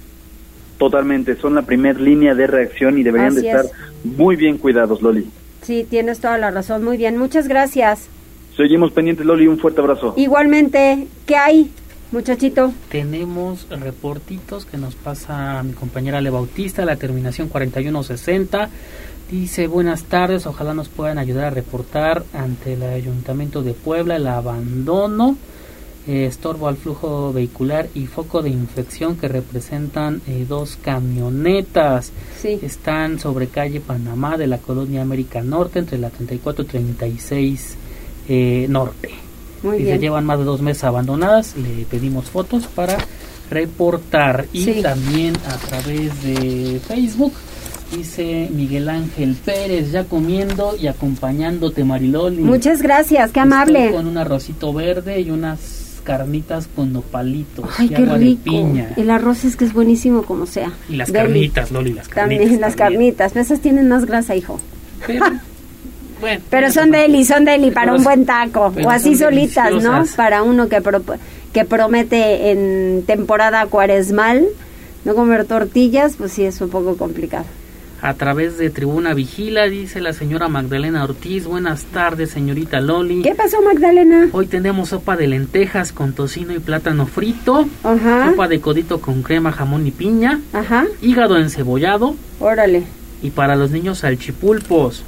Totalmente, 0.79 1.35
son 1.35 1.53
la 1.53 1.61
primera 1.61 1.99
línea 1.99 2.33
de 2.33 2.47
reacción 2.47 2.97
y 2.97 3.03
deberían 3.03 3.35
de 3.35 3.41
estar 3.41 3.65
muy 4.03 4.35
bien 4.35 4.57
cuidados, 4.57 5.03
Loli. 5.03 5.29
Sí, 5.61 5.85
tienes 5.87 6.19
toda 6.19 6.39
la 6.39 6.49
razón. 6.49 6.83
Muy 6.83 6.97
bien, 6.97 7.17
muchas 7.17 7.47
gracias. 7.47 8.09
Seguimos 8.55 8.91
pendientes, 8.91 9.25
Loli. 9.25 9.47
Un 9.47 9.57
fuerte 9.57 9.81
abrazo. 9.81 10.13
Igualmente, 10.17 11.07
¿qué 11.25 11.35
hay, 11.35 11.71
muchachito? 12.11 12.73
Tenemos 12.89 13.67
reportitos 13.69 14.65
que 14.65 14.77
nos 14.77 14.95
pasa 14.95 15.63
mi 15.63 15.73
compañera 15.73 16.21
Le 16.21 16.29
Bautista, 16.29 16.85
la 16.85 16.97
terminación 16.97 17.47
4160. 17.47 18.69
Dice, 19.31 19.67
buenas 19.67 20.03
tardes, 20.03 20.45
ojalá 20.45 20.73
nos 20.73 20.89
puedan 20.89 21.17
ayudar 21.17 21.45
a 21.45 21.49
reportar 21.51 22.25
ante 22.33 22.73
el 22.73 22.83
Ayuntamiento 22.83 23.63
de 23.63 23.71
Puebla 23.71 24.17
el 24.17 24.27
abandono, 24.27 25.37
eh, 26.05 26.25
estorbo 26.25 26.67
al 26.67 26.75
flujo 26.75 27.31
vehicular 27.31 27.87
y 27.95 28.07
foco 28.07 28.41
de 28.41 28.49
infección 28.49 29.15
que 29.15 29.29
representan 29.29 30.21
eh, 30.27 30.45
dos 30.49 30.77
camionetas. 30.81 32.11
Sí. 32.37 32.59
Están 32.61 33.19
sobre 33.19 33.47
calle 33.47 33.79
Panamá 33.79 34.35
de 34.35 34.47
la 34.47 34.57
colonia 34.57 35.01
América 35.01 35.41
Norte 35.41 35.79
entre 35.79 35.97
la 35.97 36.09
34 36.09 36.65
y 36.65 36.67
36 36.67 37.77
eh, 38.31 38.65
norte. 38.69 39.09
Muy 39.63 39.77
y 39.77 39.85
se 39.85 39.99
llevan 39.99 40.25
más 40.25 40.39
de 40.39 40.45
dos 40.45 40.61
meses 40.61 40.83
abandonadas, 40.85 41.55
le 41.55 41.85
pedimos 41.85 42.29
fotos 42.29 42.65
para 42.67 42.97
reportar. 43.49 44.45
Y 44.53 44.81
también 44.81 45.35
a 45.47 45.57
través 45.57 46.23
de 46.23 46.79
Facebook 46.87 47.33
Dice 47.95 48.47
Miguel 48.49 48.87
Ángel 48.87 49.35
Pérez, 49.35 49.91
ya 49.91 50.05
comiendo 50.05 50.77
y 50.79 50.87
acompañándote, 50.87 51.83
Mariloli. 51.83 52.41
Muchas 52.41 52.81
gracias, 52.81 53.31
qué 53.31 53.41
amable. 53.41 53.91
con 53.91 54.07
un 54.07 54.17
arrocito 54.17 54.71
verde 54.71 55.19
y 55.19 55.29
unas 55.29 55.99
carnitas 56.05 56.69
con 56.73 56.93
nopalitos 56.93 57.65
Ay, 57.77 57.87
y 57.87 57.89
qué 57.89 58.03
agua 58.03 58.17
rico. 58.17 58.43
de 58.43 58.49
piña. 58.49 58.93
El 58.95 59.09
arroz 59.09 59.43
es 59.43 59.57
que 59.57 59.65
es 59.65 59.73
buenísimo 59.73 60.23
como 60.23 60.45
sea. 60.45 60.71
Y 60.87 60.95
las 60.95 61.11
Deli. 61.11 61.25
carnitas, 61.25 61.71
Loli, 61.71 61.93
las 61.93 62.07
carnitas. 62.07 62.39
También 62.39 62.61
las 62.61 62.75
carnitas, 62.77 63.35
esas 63.35 63.59
tienen 63.59 63.89
más 63.89 64.05
grasa, 64.05 64.37
hijo. 64.37 64.57
Pero, 65.05 65.25
bueno, 66.21 66.41
Pero 66.49 66.71
son 66.71 66.91
deli, 66.91 67.25
son 67.25 67.43
deli 67.43 67.71
para 67.71 67.93
un 67.93 68.03
buen 68.03 68.25
taco. 68.25 68.73
O 68.83 68.89
así 68.89 69.15
solitas, 69.15 69.71
¿no? 69.83 70.03
Para 70.15 70.43
uno 70.43 70.69
que, 70.69 70.79
pro- 70.81 71.01
que 71.51 71.65
promete 71.65 72.51
en 72.51 73.03
temporada 73.05 73.65
cuaresmal 73.65 74.45
no 75.03 75.15
comer 75.15 75.45
tortillas, 75.45 76.15
pues 76.17 76.31
sí 76.31 76.43
es 76.45 76.61
un 76.61 76.69
poco 76.69 76.95
complicado. 76.95 77.45
a 78.03 78.13
través 78.15 78.57
de 78.57 78.69
Tribuna 78.71 79.13
Vigila, 79.13 79.65
dice 79.65 79.99
la 80.01 80.13
señora 80.13 80.47
Magdalena 80.47 81.03
Ortiz. 81.03 81.45
Buenas 81.45 81.83
tardes, 81.85 82.31
señorita 82.31 82.79
Loli. 82.81 83.21
¿Qué 83.21 83.35
pasó, 83.35 83.61
Magdalena? 83.61 84.29
Hoy 84.31 84.47
tenemos 84.47 84.89
sopa 84.89 85.15
de 85.17 85.27
lentejas 85.27 85.91
con 85.91 86.13
tocino 86.13 86.51
y 86.53 86.59
plátano 86.59 87.05
frito, 87.05 87.67
Ajá, 87.83 88.29
sopa 88.31 88.47
de 88.47 88.59
codito 88.59 89.01
con 89.01 89.21
crema, 89.21 89.51
jamón 89.51 89.85
y 89.85 89.91
piña, 89.91 90.39
ajá, 90.53 90.85
hígado 91.01 91.37
encebollado 91.37 92.15
órale. 92.39 92.83
y 93.21 93.29
para 93.29 93.55
los 93.55 93.69
niños 93.69 93.99
salchipulpos, 93.99 95.03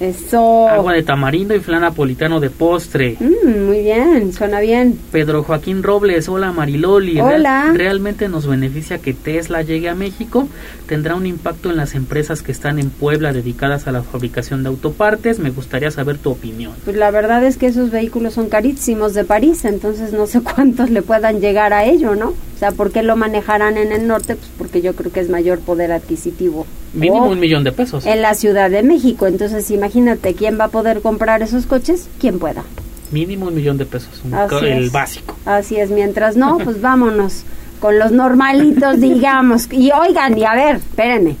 Eso. 0.00 0.68
agua 0.68 0.92
de 0.92 1.02
tamarindo 1.02 1.54
y 1.54 1.60
flan 1.60 1.80
napolitano 1.80 2.40
de 2.40 2.50
postre. 2.50 3.16
Mm, 3.18 3.66
muy 3.66 3.82
bien, 3.82 4.32
suena 4.32 4.60
bien. 4.60 4.98
Pedro 5.10 5.42
Joaquín 5.42 5.82
Robles, 5.82 6.28
hola 6.28 6.52
Mariloli. 6.52 7.20
Hola. 7.20 7.72
¿Realmente 7.74 8.28
nos 8.28 8.46
beneficia 8.46 8.98
que 8.98 9.14
Tesla 9.14 9.62
llegue 9.62 9.88
a 9.88 9.94
México? 9.94 10.48
¿Tendrá 10.86 11.14
un 11.14 11.26
impacto 11.26 11.70
en 11.70 11.76
las 11.76 11.94
empresas 11.94 12.42
que 12.42 12.52
están 12.52 12.78
en 12.78 12.90
Puebla 12.90 13.32
dedicadas 13.32 13.86
a 13.86 13.92
la 13.92 14.02
fabricación 14.02 14.62
de 14.62 14.68
autopartes? 14.68 15.38
Me 15.38 15.50
gustaría 15.50 15.90
saber 15.90 16.18
tu 16.18 16.30
opinión. 16.30 16.72
Pues 16.84 16.96
la 16.96 17.10
verdad 17.10 17.44
es 17.44 17.56
que 17.56 17.66
esos 17.66 17.90
vehículos 17.90 18.34
son 18.34 18.48
carísimos 18.48 19.14
de 19.14 19.24
París, 19.24 19.64
entonces 19.64 20.12
no 20.12 20.26
sé 20.26 20.40
cuántos 20.54 20.90
le 20.90 21.02
puedan 21.02 21.40
llegar 21.40 21.72
a 21.72 21.84
ello, 21.84 22.14
¿no? 22.14 22.28
O 22.28 22.58
sea, 22.58 22.72
¿por 22.72 22.90
qué 22.90 23.02
lo 23.02 23.16
manejarán 23.16 23.76
en 23.78 23.92
el 23.92 24.06
norte? 24.06 24.34
Pues 24.34 24.50
porque 24.58 24.80
yo 24.80 24.94
creo 24.94 25.12
que 25.12 25.20
es 25.20 25.28
mayor 25.28 25.60
poder 25.60 25.92
adquisitivo. 25.92 26.66
Mínimo 26.94 27.28
un 27.28 27.38
millón 27.40 27.64
de 27.64 27.72
pesos. 27.72 28.06
en 28.06 28.22
la 28.22 28.34
Ciudad 28.34 28.70
de 28.70 28.82
México, 28.82 29.26
entonces 29.26 29.70
imagínate 29.70 30.34
quién 30.34 30.58
va 30.58 30.64
a 30.64 30.68
poder 30.68 31.00
comprar 31.00 31.42
esos 31.42 31.66
coches, 31.66 32.08
quien 32.20 32.38
pueda. 32.38 32.64
Mínimo 33.10 33.46
un 33.46 33.54
millón 33.54 33.78
de 33.78 33.86
pesos, 33.86 34.22
un 34.24 34.34
el 34.64 34.84
es. 34.84 34.92
básico. 34.92 35.36
Así 35.44 35.76
es, 35.76 35.90
mientras 35.90 36.36
no, 36.36 36.58
pues 36.64 36.80
vámonos 36.80 37.42
con 37.80 37.98
los 37.98 38.10
normalitos, 38.12 39.00
digamos. 39.00 39.68
Y 39.72 39.90
oigan, 39.92 40.36
y 40.36 40.44
a 40.44 40.54
ver, 40.54 40.76
espérenme. 40.76 41.36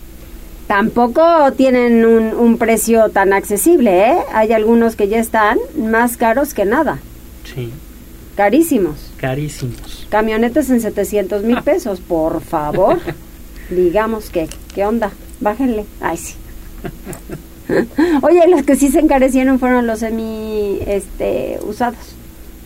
Tampoco 0.66 1.22
tienen 1.56 2.04
un, 2.04 2.34
un 2.34 2.58
precio 2.58 3.08
tan 3.08 3.32
accesible, 3.32 4.10
¿eh? 4.10 4.18
Hay 4.34 4.52
algunos 4.52 4.96
que 4.96 5.08
ya 5.08 5.18
están 5.18 5.58
más 5.78 6.18
caros 6.18 6.52
que 6.52 6.66
nada, 6.66 6.98
Sí, 7.54 7.70
carísimos. 8.36 9.10
carísimos. 9.16 10.06
Camionetas 10.10 10.68
en 10.68 10.82
700 10.82 11.42
mil 11.42 11.62
pesos, 11.62 12.00
por 12.00 12.42
favor. 12.42 12.98
Digamos 13.70 14.28
que, 14.28 14.46
¿qué 14.74 14.84
onda? 14.84 15.10
Bájenle. 15.40 15.84
Ay, 16.00 16.16
sí. 16.16 16.34
Oye, 18.22 18.48
los 18.48 18.62
que 18.62 18.76
sí 18.76 18.88
se 18.88 19.00
encarecieron 19.00 19.58
fueron 19.58 19.86
los 19.86 19.98
semi, 20.00 20.78
este, 20.86 21.58
usados, 21.66 21.98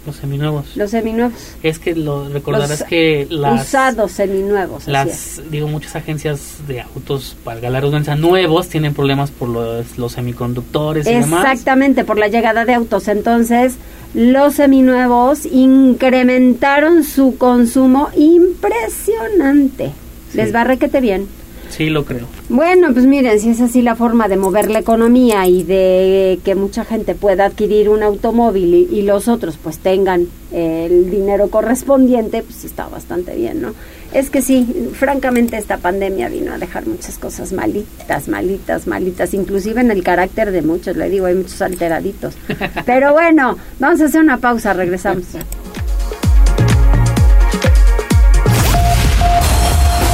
Los 0.06 0.14
seminuevos. 0.16 0.76
los 0.76 0.92
seminuevos. 0.92 1.34
Es 1.64 1.80
que 1.80 1.96
lo 1.96 2.28
recordarás 2.28 2.80
Los 2.80 2.88
que 2.88 3.26
las, 3.28 3.66
Usados, 3.66 4.12
seminuevos. 4.12 4.86
las 4.86 5.42
digo 5.50 5.66
muchas 5.66 5.96
agencias 5.96 6.58
de 6.68 6.82
autos 6.82 7.36
para 7.42 7.60
la 7.68 7.80
redundancia 7.80 8.14
nuevos 8.14 8.68
tienen 8.68 8.94
problemas 8.94 9.32
por 9.32 9.48
los, 9.48 9.98
los 9.98 10.12
semiconductores 10.12 11.04
y 11.06 11.14
demás. 11.14 11.44
Exactamente, 11.46 12.04
por 12.04 12.18
la 12.18 12.28
llegada 12.28 12.64
de 12.64 12.74
autos. 12.74 13.08
Entonces, 13.08 13.74
los 14.14 14.54
seminuevos 14.54 15.46
incrementaron 15.46 17.02
su 17.02 17.36
consumo 17.38 18.08
impresionante. 18.16 19.90
Les 20.34 20.54
va 20.54 20.62
requete 20.64 21.00
bien. 21.00 21.26
Sí, 21.72 21.88
lo 21.88 22.04
creo. 22.04 22.26
Bueno, 22.50 22.92
pues 22.92 23.06
miren, 23.06 23.40
si 23.40 23.48
es 23.48 23.60
así 23.62 23.80
la 23.80 23.96
forma 23.96 24.28
de 24.28 24.36
mover 24.36 24.70
la 24.70 24.80
economía 24.80 25.46
y 25.46 25.62
de 25.62 26.38
que 26.44 26.54
mucha 26.54 26.84
gente 26.84 27.14
pueda 27.14 27.46
adquirir 27.46 27.88
un 27.88 28.02
automóvil 28.02 28.74
y, 28.74 28.98
y 28.98 29.02
los 29.02 29.26
otros 29.26 29.58
pues 29.62 29.78
tengan 29.78 30.28
el 30.52 31.10
dinero 31.10 31.48
correspondiente, 31.48 32.42
pues 32.42 32.64
está 32.64 32.88
bastante 32.88 33.34
bien, 33.34 33.62
¿no? 33.62 33.74
Es 34.12 34.28
que 34.28 34.42
sí, 34.42 34.90
francamente 34.92 35.56
esta 35.56 35.78
pandemia 35.78 36.28
vino 36.28 36.52
a 36.52 36.58
dejar 36.58 36.86
muchas 36.86 37.16
cosas 37.18 37.54
malitas, 37.54 38.28
malitas, 38.28 38.86
malitas, 38.86 39.32
inclusive 39.32 39.80
en 39.80 39.90
el 39.90 40.02
carácter 40.02 40.52
de 40.52 40.60
muchos, 40.60 40.96
le 40.98 41.08
digo, 41.08 41.24
hay 41.24 41.34
muchos 41.34 41.62
alteraditos. 41.62 42.34
Pero 42.84 43.14
bueno, 43.14 43.56
vamos 43.78 44.02
a 44.02 44.04
hacer 44.04 44.20
una 44.20 44.36
pausa, 44.36 44.74
regresamos. 44.74 45.24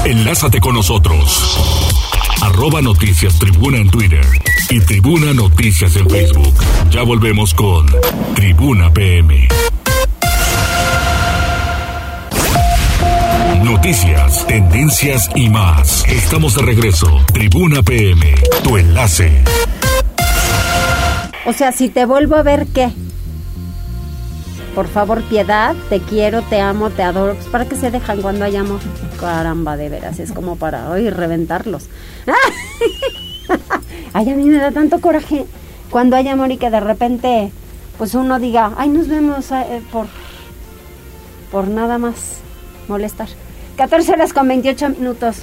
Enlázate 0.08 0.58
con 0.58 0.74
nosotros. 0.74 1.58
Arroba 2.40 2.80
Noticias 2.80 3.38
Tribuna 3.38 3.76
en 3.76 3.90
Twitter 3.90 4.24
y 4.70 4.80
Tribuna 4.80 5.34
Noticias 5.34 5.94
en 5.96 6.08
Facebook. 6.08 6.54
Ya 6.90 7.02
volvemos 7.02 7.52
con 7.52 7.86
Tribuna 8.34 8.90
PM. 8.90 9.46
Noticias, 13.62 14.46
tendencias 14.46 15.28
y 15.34 15.50
más. 15.50 16.06
Estamos 16.08 16.54
de 16.54 16.62
regreso. 16.62 17.20
Tribuna 17.34 17.82
PM, 17.82 18.34
tu 18.64 18.78
enlace. 18.78 19.44
O 21.44 21.52
sea, 21.52 21.70
si 21.70 21.90
te 21.90 22.06
vuelvo 22.06 22.36
a 22.36 22.42
ver, 22.42 22.66
¿qué? 22.68 22.88
Por 24.74 24.86
favor, 24.86 25.22
piedad, 25.24 25.74
te 25.88 26.00
quiero, 26.00 26.42
te 26.42 26.60
amo, 26.60 26.90
te 26.90 27.02
adoro. 27.02 27.34
Pues 27.34 27.46
para 27.48 27.64
que 27.66 27.74
se 27.76 27.90
dejan 27.90 28.22
cuando 28.22 28.44
hay 28.44 28.56
amor. 28.56 28.80
Caramba, 29.18 29.76
de 29.76 29.88
veras, 29.88 30.20
es 30.20 30.30
como 30.32 30.56
para 30.56 30.90
hoy 30.90 31.10
reventarlos. 31.10 31.88
Ay, 34.12 34.30
a 34.30 34.34
mí 34.36 34.44
me 34.44 34.58
da 34.58 34.70
tanto 34.70 35.00
coraje 35.00 35.46
cuando 35.90 36.16
hay 36.16 36.28
amor 36.28 36.50
y 36.52 36.58
que 36.58 36.70
de 36.70 36.80
repente, 36.80 37.50
pues 37.96 38.14
uno 38.14 38.38
diga, 38.38 38.72
ay, 38.76 38.88
nos 38.90 39.08
vemos 39.08 39.50
eh, 39.52 39.82
por, 39.90 40.06
por 41.50 41.68
nada 41.68 41.98
más 41.98 42.38
molestar. 42.88 43.28
14 43.76 44.12
horas 44.12 44.32
con 44.32 44.48
28 44.48 44.90
minutos. 44.90 45.42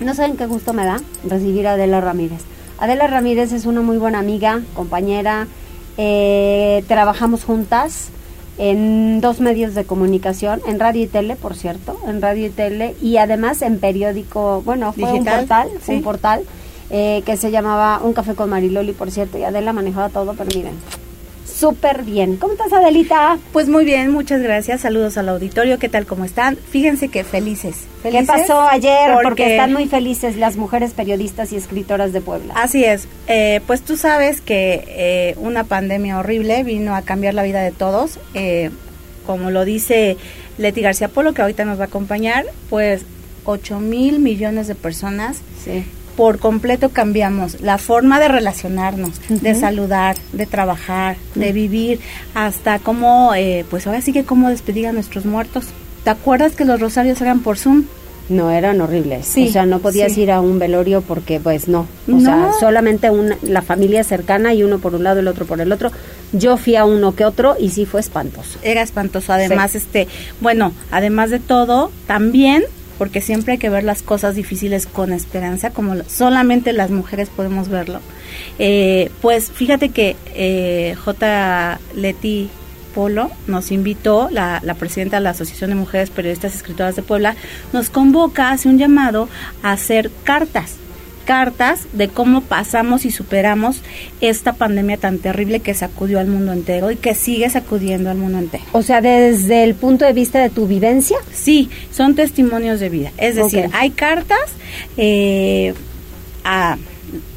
No 0.00 0.14
saben 0.14 0.36
qué 0.36 0.46
gusto 0.46 0.72
me 0.72 0.84
da 0.84 1.00
recibir 1.28 1.66
a 1.68 1.72
Adela 1.74 2.00
Ramírez. 2.00 2.42
Adela 2.78 3.06
Ramírez 3.06 3.52
es 3.52 3.66
una 3.66 3.82
muy 3.82 3.98
buena 3.98 4.18
amiga, 4.18 4.62
compañera. 4.74 5.46
eh, 5.98 6.82
trabajamos 6.88 7.44
juntas 7.44 8.08
en 8.58 9.20
dos 9.20 9.40
medios 9.40 9.74
de 9.74 9.84
comunicación, 9.84 10.60
en 10.66 10.78
radio 10.78 11.04
y 11.04 11.06
tele, 11.06 11.36
por 11.36 11.54
cierto, 11.54 11.98
en 12.06 12.20
radio 12.20 12.46
y 12.46 12.50
tele, 12.50 12.94
y 13.00 13.16
además 13.16 13.62
en 13.62 13.78
periódico, 13.78 14.62
bueno, 14.64 14.92
fue 14.92 15.12
un 15.12 15.24
portal, 15.24 15.70
sí. 15.82 15.92
un 15.92 16.02
portal 16.02 16.42
eh, 16.90 17.22
que 17.24 17.36
se 17.36 17.50
llamaba 17.50 18.00
Un 18.02 18.12
Café 18.12 18.34
con 18.34 18.50
Mariloli, 18.50 18.92
por 18.92 19.10
cierto, 19.10 19.38
y 19.38 19.44
Adela 19.44 19.72
manejaba 19.72 20.10
todo, 20.10 20.34
pero 20.34 20.50
miren, 20.54 20.74
súper 21.62 22.02
bien. 22.02 22.38
¿Cómo 22.38 22.54
estás, 22.54 22.72
Adelita? 22.72 23.38
Pues 23.52 23.68
muy 23.68 23.84
bien, 23.84 24.10
muchas 24.10 24.42
gracias. 24.42 24.80
Saludos 24.80 25.16
al 25.16 25.28
auditorio. 25.28 25.78
¿Qué 25.78 25.88
tal? 25.88 26.06
¿Cómo 26.06 26.24
están? 26.24 26.56
Fíjense 26.56 27.06
que 27.08 27.22
felices. 27.22 27.76
¿Qué 28.02 28.24
pasó 28.26 28.62
ayer? 28.62 29.12
Porque... 29.12 29.28
porque- 29.28 29.52
están 29.52 29.72
muy 29.72 29.86
felices 29.86 30.36
las 30.36 30.56
mujeres 30.56 30.92
periodistas 30.92 31.52
y 31.52 31.56
escritoras 31.56 32.12
de 32.12 32.20
Puebla. 32.20 32.54
Así 32.56 32.84
es. 32.84 33.06
Eh, 33.28 33.60
pues 33.68 33.82
tú 33.82 33.96
sabes 33.96 34.40
que 34.40 34.82
eh, 34.88 35.34
una 35.38 35.62
pandemia 35.62 36.18
horrible 36.18 36.64
vino 36.64 36.96
a 36.96 37.02
cambiar 37.02 37.34
la 37.34 37.44
vida 37.44 37.60
de 37.62 37.70
todos. 37.70 38.18
Eh, 38.34 38.70
como 39.24 39.52
lo 39.52 39.64
dice 39.64 40.16
Leti 40.58 40.80
García 40.80 41.06
Polo, 41.06 41.32
que 41.32 41.42
ahorita 41.42 41.64
nos 41.64 41.78
va 41.78 41.84
a 41.84 41.86
acompañar, 41.86 42.44
pues 42.70 43.02
8 43.44 43.78
mil 43.78 44.18
millones 44.18 44.66
de 44.66 44.74
personas 44.74 45.38
Sí. 45.64 45.84
Por 46.16 46.38
completo 46.38 46.90
cambiamos 46.90 47.60
la 47.60 47.78
forma 47.78 48.20
de 48.20 48.28
relacionarnos, 48.28 49.12
de 49.28 49.54
saludar, 49.54 50.16
de 50.32 50.46
trabajar, 50.46 51.16
de 51.34 51.52
vivir, 51.52 52.00
hasta 52.34 52.78
cómo, 52.78 53.34
eh, 53.34 53.64
pues 53.70 53.86
ahora 53.86 54.00
sí 54.00 54.12
que 54.12 54.24
cómo 54.24 54.48
despedir 54.48 54.86
a 54.86 54.92
nuestros 54.92 55.24
muertos. 55.24 55.66
¿Te 56.04 56.10
acuerdas 56.10 56.52
que 56.56 56.64
los 56.64 56.80
rosarios 56.80 57.20
eran 57.20 57.40
por 57.40 57.58
Zoom? 57.58 57.84
No, 58.28 58.50
eran 58.50 58.80
horribles. 58.80 59.26
Sí, 59.26 59.48
o 59.48 59.52
sea, 59.52 59.66
no 59.66 59.80
podías 59.80 60.12
sí. 60.12 60.22
ir 60.22 60.30
a 60.30 60.40
un 60.40 60.58
velorio 60.58 61.02
porque, 61.02 61.40
pues, 61.40 61.66
no. 61.68 61.80
O 62.08 62.12
No. 62.12 62.20
sea, 62.20 62.50
solamente 62.58 63.10
una, 63.10 63.36
la 63.42 63.62
familia 63.62 64.04
cercana 64.04 64.54
y 64.54 64.62
uno 64.62 64.78
por 64.78 64.94
un 64.94 65.02
lado, 65.04 65.20
el 65.20 65.28
otro 65.28 65.44
por 65.44 65.60
el 65.60 65.70
otro. 65.72 65.90
Yo 66.32 66.56
fui 66.56 66.76
a 66.76 66.84
uno 66.84 67.14
que 67.14 67.24
otro 67.24 67.56
y 67.58 67.70
sí 67.70 67.84
fue 67.84 68.00
espantoso. 68.00 68.58
Era 68.62 68.80
espantoso. 68.82 69.32
Además, 69.32 69.74
este, 69.74 70.06
bueno, 70.40 70.72
además 70.92 71.30
de 71.30 71.40
todo, 71.40 71.90
también, 72.06 72.62
porque 72.98 73.20
siempre 73.20 73.52
hay 73.52 73.58
que 73.58 73.70
ver 73.70 73.84
las 73.84 74.02
cosas 74.02 74.34
difíciles 74.34 74.86
con 74.86 75.12
esperanza, 75.12 75.70
como 75.70 76.02
solamente 76.04 76.72
las 76.72 76.90
mujeres 76.90 77.28
podemos 77.28 77.68
verlo. 77.68 78.00
Eh, 78.58 79.10
pues 79.20 79.50
fíjate 79.50 79.90
que 79.90 80.16
eh, 80.34 80.94
J. 81.04 81.78
Leti 81.94 82.50
Polo 82.94 83.30
nos 83.46 83.72
invitó, 83.72 84.28
la, 84.30 84.60
la 84.62 84.74
presidenta 84.74 85.16
de 85.16 85.22
la 85.22 85.30
Asociación 85.30 85.70
de 85.70 85.76
Mujeres 85.76 86.10
Periodistas 86.10 86.52
y 86.52 86.56
Escritoras 86.56 86.96
de 86.96 87.02
Puebla, 87.02 87.36
nos 87.72 87.90
convoca, 87.90 88.50
hace 88.50 88.68
un 88.68 88.78
llamado 88.78 89.28
a 89.62 89.72
hacer 89.72 90.10
cartas 90.24 90.76
cartas 91.24 91.86
de 91.92 92.08
cómo 92.08 92.42
pasamos 92.42 93.04
y 93.04 93.10
superamos 93.10 93.82
esta 94.20 94.52
pandemia 94.52 94.96
tan 94.96 95.18
terrible 95.18 95.60
que 95.60 95.74
sacudió 95.74 96.20
al 96.20 96.26
mundo 96.26 96.52
entero 96.52 96.90
y 96.90 96.96
que 96.96 97.14
sigue 97.14 97.48
sacudiendo 97.50 98.10
al 98.10 98.18
mundo 98.18 98.38
entero. 98.38 98.64
O 98.72 98.82
sea, 98.82 99.00
desde 99.00 99.64
el 99.64 99.74
punto 99.74 100.04
de 100.04 100.12
vista 100.12 100.40
de 100.40 100.50
tu 100.50 100.66
vivencia. 100.66 101.18
Sí, 101.32 101.70
son 101.90 102.14
testimonios 102.14 102.80
de 102.80 102.88
vida. 102.88 103.12
Es 103.16 103.36
decir, 103.36 103.68
hay 103.72 103.90
cartas 103.90 104.40
eh, 104.96 105.74
a 106.44 106.76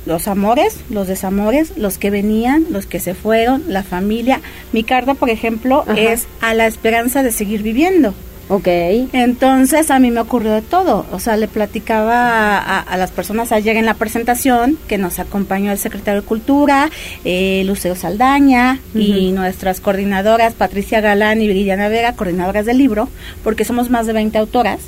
los 0.05 0.27
amores, 0.27 0.79
los 0.89 1.07
desamores, 1.07 1.77
los 1.77 1.97
que 1.97 2.09
venían, 2.09 2.65
los 2.69 2.85
que 2.85 2.99
se 2.99 3.13
fueron, 3.13 3.63
la 3.67 3.83
familia. 3.83 4.41
Mi 4.71 4.83
carta, 4.83 5.15
por 5.15 5.29
ejemplo, 5.29 5.85
es 5.95 6.27
a 6.41 6.53
la 6.53 6.67
esperanza 6.67 7.23
de 7.23 7.31
seguir 7.31 7.63
viviendo. 7.63 8.13
Ok. 8.47 8.67
Entonces 8.67 9.89
a 9.89 9.99
mí 9.99 10.11
me 10.11 10.19
ocurrió 10.19 10.51
de 10.51 10.61
todo. 10.61 11.05
O 11.11 11.19
sea, 11.19 11.35
le 11.37 11.47
platicaba 11.47 12.57
a, 12.57 12.97
las 12.97 13.11
personas 13.11 13.51
ayer 13.51 13.75
en 13.77 13.85
la 13.85 13.95
presentación 13.95 14.77
que 14.87 14.97
nos 14.97 15.19
acompañó 15.19 15.71
el 15.71 15.77
secretario 15.77 16.21
de 16.21 16.27
Cultura, 16.27 16.89
eh, 17.23 17.63
Lucero 17.65 17.95
Saldaña 17.95 18.79
y 18.93 19.31
nuestras 19.31 19.79
coordinadoras 19.79 20.53
Patricia 20.53 21.01
Galán 21.01 21.41
y 21.41 21.47
Viridiana 21.47 21.89
Vega, 21.89 22.13
coordinadoras 22.13 22.65
del 22.65 22.77
libro, 22.77 23.09
porque 23.43 23.65
somos 23.65 23.89
más 23.89 24.05
de 24.05 24.13
20 24.13 24.37
autoras. 24.37 24.79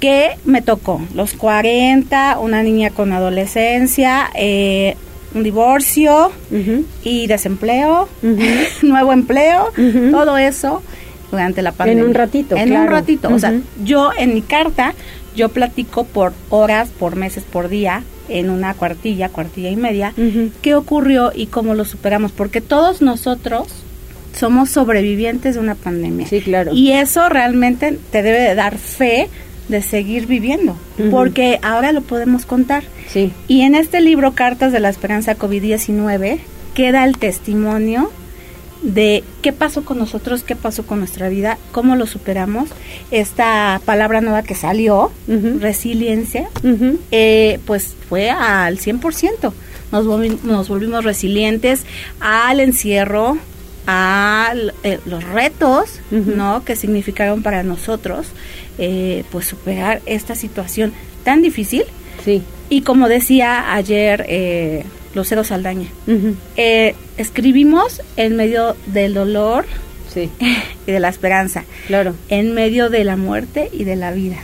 que 0.00 0.36
me 0.44 0.60
tocó? 0.60 1.00
Los 1.14 1.32
40, 1.32 2.38
una 2.38 2.62
niña 2.62 2.90
con 2.90 3.12
adolescencia, 3.12 4.28
eh, 4.34 4.96
un 5.34 5.42
divorcio 5.42 6.30
y 7.02 7.26
desempleo, 7.26 8.08
nuevo 8.82 9.12
empleo, 9.12 9.72
todo 10.12 10.36
eso 10.36 10.82
durante 11.34 11.62
la 11.62 11.72
pandemia. 11.72 12.02
En 12.02 12.08
un 12.08 12.14
ratito, 12.14 12.56
En 12.56 12.72
un 12.72 12.86
ratito. 12.86 13.28
O 13.32 13.38
sea, 13.38 13.54
yo 13.84 14.10
en 14.18 14.34
mi 14.34 14.42
carta, 14.42 14.94
yo 15.36 15.48
platico 15.50 16.04
por 16.04 16.32
horas, 16.50 16.88
por 16.88 17.16
meses, 17.16 17.44
por 17.44 17.68
día, 17.68 18.02
en 18.28 18.50
una 18.50 18.74
cuartilla, 18.74 19.28
cuartilla 19.28 19.70
y 19.70 19.76
media, 19.76 20.12
qué 20.62 20.74
ocurrió 20.74 21.32
y 21.34 21.46
cómo 21.46 21.74
lo 21.74 21.84
superamos. 21.84 22.32
Porque 22.32 22.60
todos 22.60 23.02
nosotros 23.02 23.68
somos 24.34 24.70
sobrevivientes 24.70 25.54
de 25.54 25.60
una 25.60 25.74
pandemia. 25.74 26.26
Sí, 26.26 26.40
claro. 26.40 26.72
Y 26.74 26.92
eso 26.92 27.28
realmente 27.28 27.98
te 28.10 28.22
debe 28.22 28.40
de 28.40 28.54
dar 28.54 28.78
fe 28.78 29.28
de 29.68 29.80
seguir 29.80 30.26
viviendo, 30.26 30.76
porque 31.10 31.58
ahora 31.62 31.92
lo 31.92 32.02
podemos 32.02 32.44
contar. 32.44 32.84
Sí. 33.08 33.32
Y 33.48 33.62
en 33.62 33.74
este 33.74 34.00
libro, 34.00 34.32
Cartas 34.32 34.72
de 34.72 34.80
la 34.80 34.90
Esperanza 34.90 35.38
COVID-19, 35.38 36.38
queda 36.74 37.04
el 37.04 37.16
testimonio 37.16 38.10
de 38.84 39.24
qué 39.42 39.52
pasó 39.52 39.84
con 39.84 39.98
nosotros, 39.98 40.44
qué 40.44 40.54
pasó 40.54 40.86
con 40.86 40.98
nuestra 40.98 41.28
vida, 41.28 41.58
cómo 41.72 41.96
lo 41.96 42.06
superamos. 42.06 42.68
Esta 43.10 43.80
palabra 43.84 44.20
nueva 44.20 44.42
que 44.42 44.54
salió, 44.54 45.10
resiliencia, 45.26 46.48
eh, 47.10 47.58
pues 47.66 47.96
fue 48.08 48.30
al 48.30 48.78
100%. 48.78 49.52
Nos, 49.90 50.44
nos 50.44 50.68
volvimos 50.68 51.04
resilientes 51.04 51.84
al 52.20 52.60
encierro, 52.60 53.38
a 53.86 54.54
eh, 54.82 54.98
los 55.06 55.24
retos, 55.24 56.00
¿no? 56.10 56.64
Que 56.64 56.76
significaron 56.76 57.42
para 57.42 57.62
nosotros, 57.62 58.28
eh, 58.78 59.24
pues 59.30 59.46
superar 59.46 60.02
esta 60.06 60.34
situación 60.34 60.92
tan 61.22 61.42
difícil. 61.42 61.84
Sí. 62.24 62.42
Y 62.70 62.82
como 62.82 63.08
decía 63.08 63.74
ayer 63.74 64.24
eh, 64.28 64.84
Lucero 65.14 65.44
Saldaña. 65.44 65.88
Eh, 66.56 66.94
escribimos 67.16 68.02
en 68.16 68.36
medio 68.36 68.76
del 68.86 69.14
dolor 69.14 69.64
y 70.86 70.92
de 70.92 71.00
la 71.00 71.08
esperanza. 71.08 71.64
Claro. 71.86 72.14
En 72.28 72.54
medio 72.54 72.90
de 72.90 73.04
la 73.04 73.16
muerte 73.16 73.68
y 73.72 73.84
de 73.84 73.96
la 73.96 74.12
vida. 74.12 74.38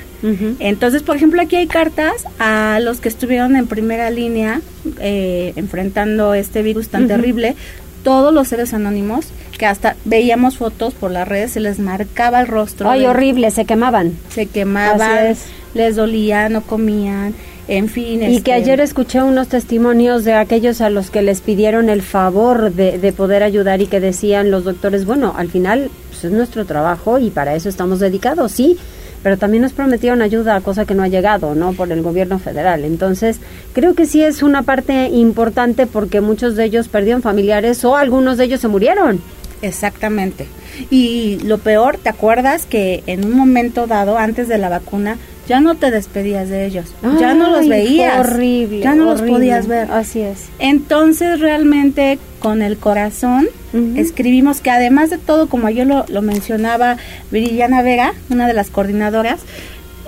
Entonces, 0.59 1.03
por 1.03 1.17
ejemplo, 1.17 1.41
aquí 1.41 1.57
hay 1.57 1.67
cartas 1.67 2.27
a 2.39 2.79
los 2.83 3.01
que 3.01 3.09
estuvieron 3.09 3.57
en 3.57 3.67
primera 3.67 4.11
línea 4.11 4.61
eh, 4.99 5.55
enfrentando 5.57 6.35
este 6.35 6.63
virus 6.63 6.89
tan 6.89 7.09
terrible. 7.09 7.57
Todos 8.05 8.33
los 8.33 8.49
seres 8.49 8.75
anónimos 8.75 9.29
que 9.57 9.65
hasta 9.65 9.97
veíamos 10.05 10.59
fotos 10.59 10.93
por 10.93 11.11
las 11.11 11.27
redes, 11.27 11.53
se 11.53 11.61
les 11.61 11.79
marcaba 11.79 12.41
el 12.41 12.49
rostro. 12.49 12.91
Ay, 12.91 13.07
horrible, 13.07 13.51
se 13.51 13.65
quemaban. 13.65 14.13
Se 14.29 14.45
quemaban, 14.45 15.35
les 15.73 15.97
dolía, 15.97 16.51
no 16.51 16.63
comían 16.63 17.35
en 17.71 17.89
fin. 17.89 18.23
Y 18.23 18.27
que 18.27 18.37
este, 18.37 18.53
ayer 18.53 18.81
escuché 18.81 19.23
unos 19.23 19.47
testimonios 19.47 20.25
de 20.25 20.35
aquellos 20.35 20.81
a 20.81 20.91
los 20.91 21.11
que 21.11 21.23
les 21.23 21.41
pidieron 21.41 21.89
el 21.89 22.03
favor 22.03 22.73
de, 22.73 23.13
poder 23.17 23.45
ayudar 23.45 23.81
y 23.81 23.87
que 23.87 24.01
decían 24.01 24.51
los 24.51 24.65
doctores, 24.65 25.05
bueno, 25.05 25.35
al 25.37 25.49
final 25.49 25.89
pues, 26.09 26.25
es 26.25 26.33
nuestro 26.33 26.65
trabajo 26.65 27.21
y 27.21 27.31
para 27.31 27.55
eso 27.55 27.69
estamos 27.69 28.01
dedicados, 28.01 28.51
sí, 28.51 28.77
pero 29.23 29.39
también 29.39 29.63
nos 29.63 29.73
prometieron 29.73 30.21
ayuda, 30.21 30.61
cosa 30.63 30.85
que 30.85 30.95
no 30.95 31.05
ha 31.05 31.09
llegado, 31.09 31.55
¿no? 31.55 31.73
Por 31.73 31.93
el 31.93 32.03
gobierno 32.03 32.41
federal. 32.41 32.85
Entonces, 32.85 33.39
creo 33.73 33.95
que 33.95 34.07
sí 34.07 34.21
es 34.21 34.43
una 34.43 34.63
parte 34.63 35.09
importante 35.09 35.87
porque 35.87 36.21
muchos 36.21 36.57
de 36.57 36.65
ellos 36.65 36.89
perdieron 36.89 37.23
familiares 37.23 37.85
o 37.85 37.97
algunos 37.97 38.37
de 38.37 38.47
ellos 38.47 38.61
se 38.61 38.69
murieron. 38.69 39.21
Exactamente. 39.63 40.47
Y 40.91 41.39
lo 41.45 41.59
peor, 41.59 41.99
¿te 41.99 42.09
acuerdas 42.09 42.67
que 42.67 43.03
en 43.07 43.25
un 43.25 43.37
momento 43.37 43.87
dado, 43.87 44.19
antes 44.19 44.49
de 44.49 44.59
la 44.59 44.69
vacuna, 44.69 45.19
ya 45.51 45.61
no 45.61 45.75
te 45.75 45.91
despedías 45.91 46.49
de 46.49 46.65
ellos, 46.65 46.95
ya 47.19 47.35
no 47.35 47.51
los 47.51 47.67
veías, 47.67 48.21
horrible, 48.21 48.83
ya 48.83 48.95
no 48.95 49.07
los 49.07 49.21
podías 49.21 49.67
ver. 49.67 49.91
Así 49.91 50.21
es. 50.21 50.47
Entonces 50.61 51.41
realmente 51.41 52.21
con 52.39 52.63
el 52.63 52.79
corazón 52.79 53.49
escribimos 53.97 54.61
que 54.61 54.71
además 54.71 55.11
de 55.11 55.19
todo, 55.19 55.49
como 55.49 55.69
yo 55.69 55.85
lo, 55.85 56.05
lo 56.07 56.23
mencionaba 56.23 56.99
Viridiana 57.33 57.83
Vega, 57.83 58.15
una 58.29 58.47
de 58.47 58.55
las 58.55 58.71
coordinadoras, 58.71 59.41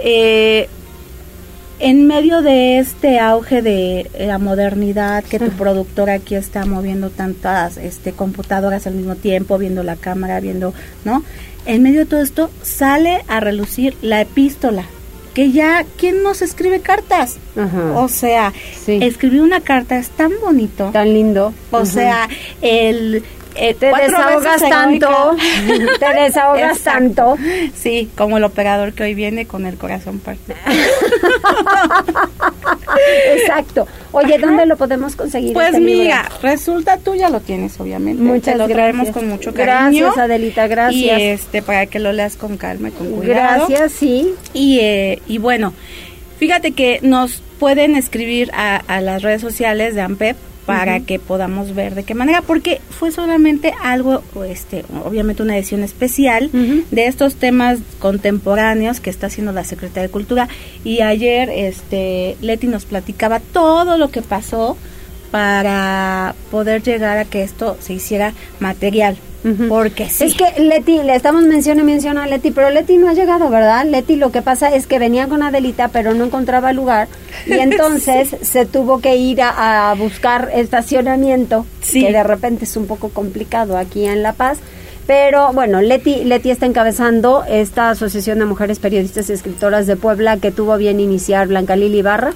eh, 0.05 0.69
en 1.83 2.07
medio 2.07 2.42
de 2.42 2.79
este 2.79 3.18
auge 3.18 3.61
de 3.61 4.09
la 4.16 4.38
modernidad, 4.38 5.25
que 5.25 5.40
tu 5.40 5.51
productor 5.51 6.11
aquí 6.11 6.37
está 6.37 6.64
moviendo 6.64 7.11
tantas 7.11 7.77
este, 7.77 8.12
computadoras 8.12 8.87
al 8.87 8.95
mismo 8.95 9.16
tiempo, 9.16 9.59
viendo 9.59 9.83
la 9.83 9.97
cámara, 9.97 10.38
viendo, 10.38 10.75
¿no? 11.05 11.25
En 11.66 11.83
medio 11.83 11.99
de 11.99 12.07
todo 12.07 12.21
esto 12.21 12.51
sale 12.62 13.25
a 13.27 13.40
relucir 13.40 13.97
la 14.01 14.21
epístola, 14.21 14.85
que 15.35 15.51
ya, 15.51 15.85
¿quién 15.97 16.23
nos 16.23 16.40
escribe 16.40 16.79
cartas? 16.79 17.38
O 17.97 18.09
sea, 18.09 18.53
escribir 18.87 19.42
una 19.42 19.61
carta 19.61 19.99
es 19.99 20.09
tan 20.11 20.31
bonito. 20.40 20.90
Tan 20.92 21.12
lindo. 21.12 21.53
O 21.73 21.85
sea, 21.85 22.29
el... 22.61 23.25
Eh, 23.55 23.75
te 23.75 23.87
desahogas 23.87 24.61
tanto, 24.61 25.09
te 25.99 26.21
desahogas 26.21 26.81
tanto. 26.81 27.37
Sí, 27.75 28.11
como 28.17 28.38
el 28.38 28.45
operador 28.45 28.93
que 28.93 29.05
hoy 29.05 29.15
viene 29.15 29.47
con 29.47 29.67
el 29.67 29.77
corazón 29.77 30.19
partido. 30.19 30.57
Exacto. 33.35 33.87
Oye, 34.12 34.38
¿dónde 34.38 34.67
lo 34.67 34.77
podemos 34.77 35.17
conseguir? 35.17 35.53
Pues 35.55 35.69
este 35.69 35.81
mira, 35.81 36.31
resulta 36.43 36.99
tú 36.99 37.15
ya 37.15 37.31
lo 37.31 37.41
tienes, 37.41 37.79
obviamente. 37.81 38.23
Muchas 38.23 38.57
lo 38.57 38.69
traemos 38.69 39.11
con 39.11 39.29
mucho 39.29 39.53
cariño. 39.53 40.07
Gracias, 40.07 40.19
Adelita, 40.19 40.67
gracias. 40.67 41.03
Y 41.03 41.11
este, 41.11 41.62
para 41.62 41.87
que 41.87 41.99
lo 41.99 42.12
leas 42.12 42.37
con 42.37 42.57
calma 42.57 42.88
y 42.88 42.93
con 42.93 43.11
cuidado. 43.11 43.67
Gracias, 43.69 43.93
sí. 43.93 44.35
Y, 44.53 44.81
eh, 44.81 45.23
y 45.27 45.38
bueno, 45.38 45.73
fíjate 46.38 46.73
que 46.73 47.01
nos 47.03 47.43
pueden 47.59 47.97
escribir 47.97 48.51
a, 48.55 48.77
a 48.77 49.01
las 49.01 49.23
redes 49.23 49.41
sociales 49.41 49.95
de 49.95 50.03
AMPEP 50.03 50.37
para 50.66 51.01
que 51.01 51.18
podamos 51.18 51.75
ver 51.75 51.94
de 51.94 52.05
qué 52.05 52.14
manera, 52.14 52.42
porque 52.42 52.81
fue 52.90 53.11
solamente 53.11 53.72
algo, 53.83 54.22
este, 54.46 54.85
obviamente 55.05 55.42
una 55.42 55.57
edición 55.57 55.83
especial 55.83 56.51
de 56.53 57.07
estos 57.07 57.35
temas 57.35 57.81
contemporáneos 57.98 59.01
que 59.01 59.11
está 59.11 59.27
haciendo 59.27 59.53
la 59.53 59.64
Secretaría 59.64 60.05
de 60.05 60.09
Cultura. 60.09 60.48
Y 60.85 61.01
ayer, 61.01 61.51
este, 61.51 62.37
Leti 62.40 62.66
nos 62.66 62.85
platicaba 62.85 63.40
todo 63.40 63.98
lo 63.98 64.11
que 64.11 64.22
pasó 64.22 64.77
para 65.33 66.35
poder 66.51 66.83
llegar 66.83 67.18
a 67.18 67.25
que 67.25 67.42
esto 67.42 67.77
se 67.81 67.95
hiciera 67.95 68.35
material. 68.61 69.16
Porque 69.68 70.09
sí. 70.09 70.25
Es 70.25 70.35
que 70.35 70.62
Leti, 70.62 71.03
le 71.03 71.16
estamos 71.16 71.42
mencionando 71.42 71.83
y 71.83 71.92
menciona 71.92 72.23
a 72.23 72.27
Leti, 72.29 72.53
pero 72.53 72.71
Leti 72.71 72.97
no 72.97 73.09
ha 73.09 73.12
llegado, 73.12 73.49
¿verdad? 73.49 73.85
Leti 73.85 74.14
lo 74.14 74.31
que 74.31 74.40
pasa 74.40 74.73
es 74.73 74.87
que 74.87 75.01
venía 75.01 75.27
con 75.27 75.42
Adelita, 75.42 75.88
pero 75.88 76.14
no 76.14 76.27
encontraba 76.27 76.73
lugar 76.73 77.09
y 77.45 77.53
entonces 77.55 78.37
se 78.40 78.66
tuvo 78.66 79.01
que 79.01 79.16
ir 79.16 79.40
a, 79.42 79.92
buscar 79.99 80.51
estacionamiento, 80.55 81.66
que 81.90 82.12
de 82.12 82.23
repente 82.23 82.66
es 82.66 82.77
un 82.77 82.87
poco 82.87 83.09
complicado 83.09 83.77
aquí 83.77 84.05
en 84.05 84.23
La 84.23 84.35
Paz. 84.35 84.59
Pero 85.09 85.53
bueno, 85.53 85.81
Leti, 85.81 86.23
Leti 86.25 86.53
está 86.53 86.66
encabezando 86.66 87.42
esta 87.49 87.90
Asociación 87.90 88.38
de 88.38 88.45
Mujeres 88.45 88.79
Periodistas 88.79 89.29
y 89.29 89.33
Escritoras 89.33 89.88
de 89.88 89.97
Puebla 89.97 90.37
que 90.37 90.53
tuvo 90.53 90.77
bien 90.77 91.01
iniciar 91.01 91.49
Blanca 91.49 91.75
Lili 91.75 92.03
Barra 92.03 92.35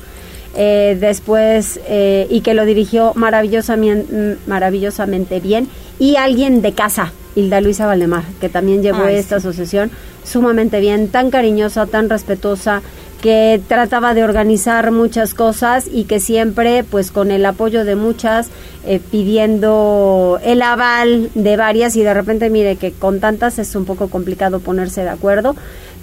eh, 0.57 0.97
después 0.99 1.79
eh, 1.87 2.27
y 2.31 2.41
que 2.41 2.55
lo 2.55 2.65
dirigió 2.65 3.13
maravillosamente, 3.15 4.39
maravillosamente 4.47 5.39
bien 5.41 5.69
y 5.99 6.17
alguien 6.17 6.63
de 6.63 6.73
casa, 6.73 7.13
Hilda 7.35 7.61
Luisa 7.61 7.87
Valdemar, 7.87 8.25
que 8.41 8.49
también 8.49 8.83
llevó 8.83 9.07
esta 9.07 9.37
asociación 9.37 9.91
sumamente 10.25 10.81
bien, 10.81 11.09
tan 11.09 11.31
cariñosa, 11.31 11.87
tan 11.87 12.09
respetuosa, 12.09 12.83
que 13.21 13.61
trataba 13.67 14.15
de 14.15 14.25
organizar 14.25 14.91
muchas 14.93 15.35
cosas 15.35 15.89
y 15.91 16.05
que 16.05 16.21
siempre, 16.21 16.85
pues 16.85 17.11
con 17.11 17.31
el 17.31 17.45
apoyo 17.47 17.85
de 17.85 17.97
muchas, 17.97 18.49
eh, 18.87 19.01
pidiendo 19.11 20.39
el 20.45 20.63
aval 20.63 21.31
de 21.35 21.57
varias 21.57 21.97
y 21.97 22.03
de 22.03 22.15
repente, 22.15 22.51
mire 22.51 22.77
que 22.77 22.93
con 22.93 23.21
tantas 23.21 23.59
es 23.59 23.75
un 23.75 23.85
poco 23.85 24.09
complicado 24.09 24.61
ponerse 24.61 25.03
de 25.03 25.11
acuerdo 25.11 25.57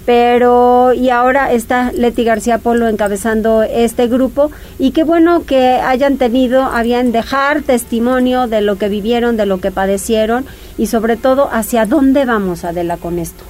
pero 0.04 0.92
y 0.92 1.10
ahora 1.10 1.52
está 1.52 1.92
Leti 1.92 2.24
García 2.24 2.58
Polo 2.58 2.88
encabezando 2.88 3.62
este 3.62 4.06
grupo 4.06 4.50
y 4.78 4.90
qué 4.90 5.04
bueno 5.04 5.44
que 5.44 5.76
hayan 5.76 6.18
tenido, 6.18 6.62
habían 6.62 7.12
dejar 7.12 7.62
testimonio 7.62 8.46
de 8.46 8.60
lo 8.60 8.76
que 8.76 8.88
vivieron, 8.88 9.36
de 9.36 9.46
lo 9.46 9.58
que 9.58 9.70
padecieron 9.70 10.44
y 10.76 10.86
sobre 10.86 11.16
todo 11.16 11.48
hacia 11.52 11.86
dónde 11.86 12.24
vamos, 12.24 12.64
Adela, 12.64 12.96
con 12.96 13.18
esto. 13.18 13.44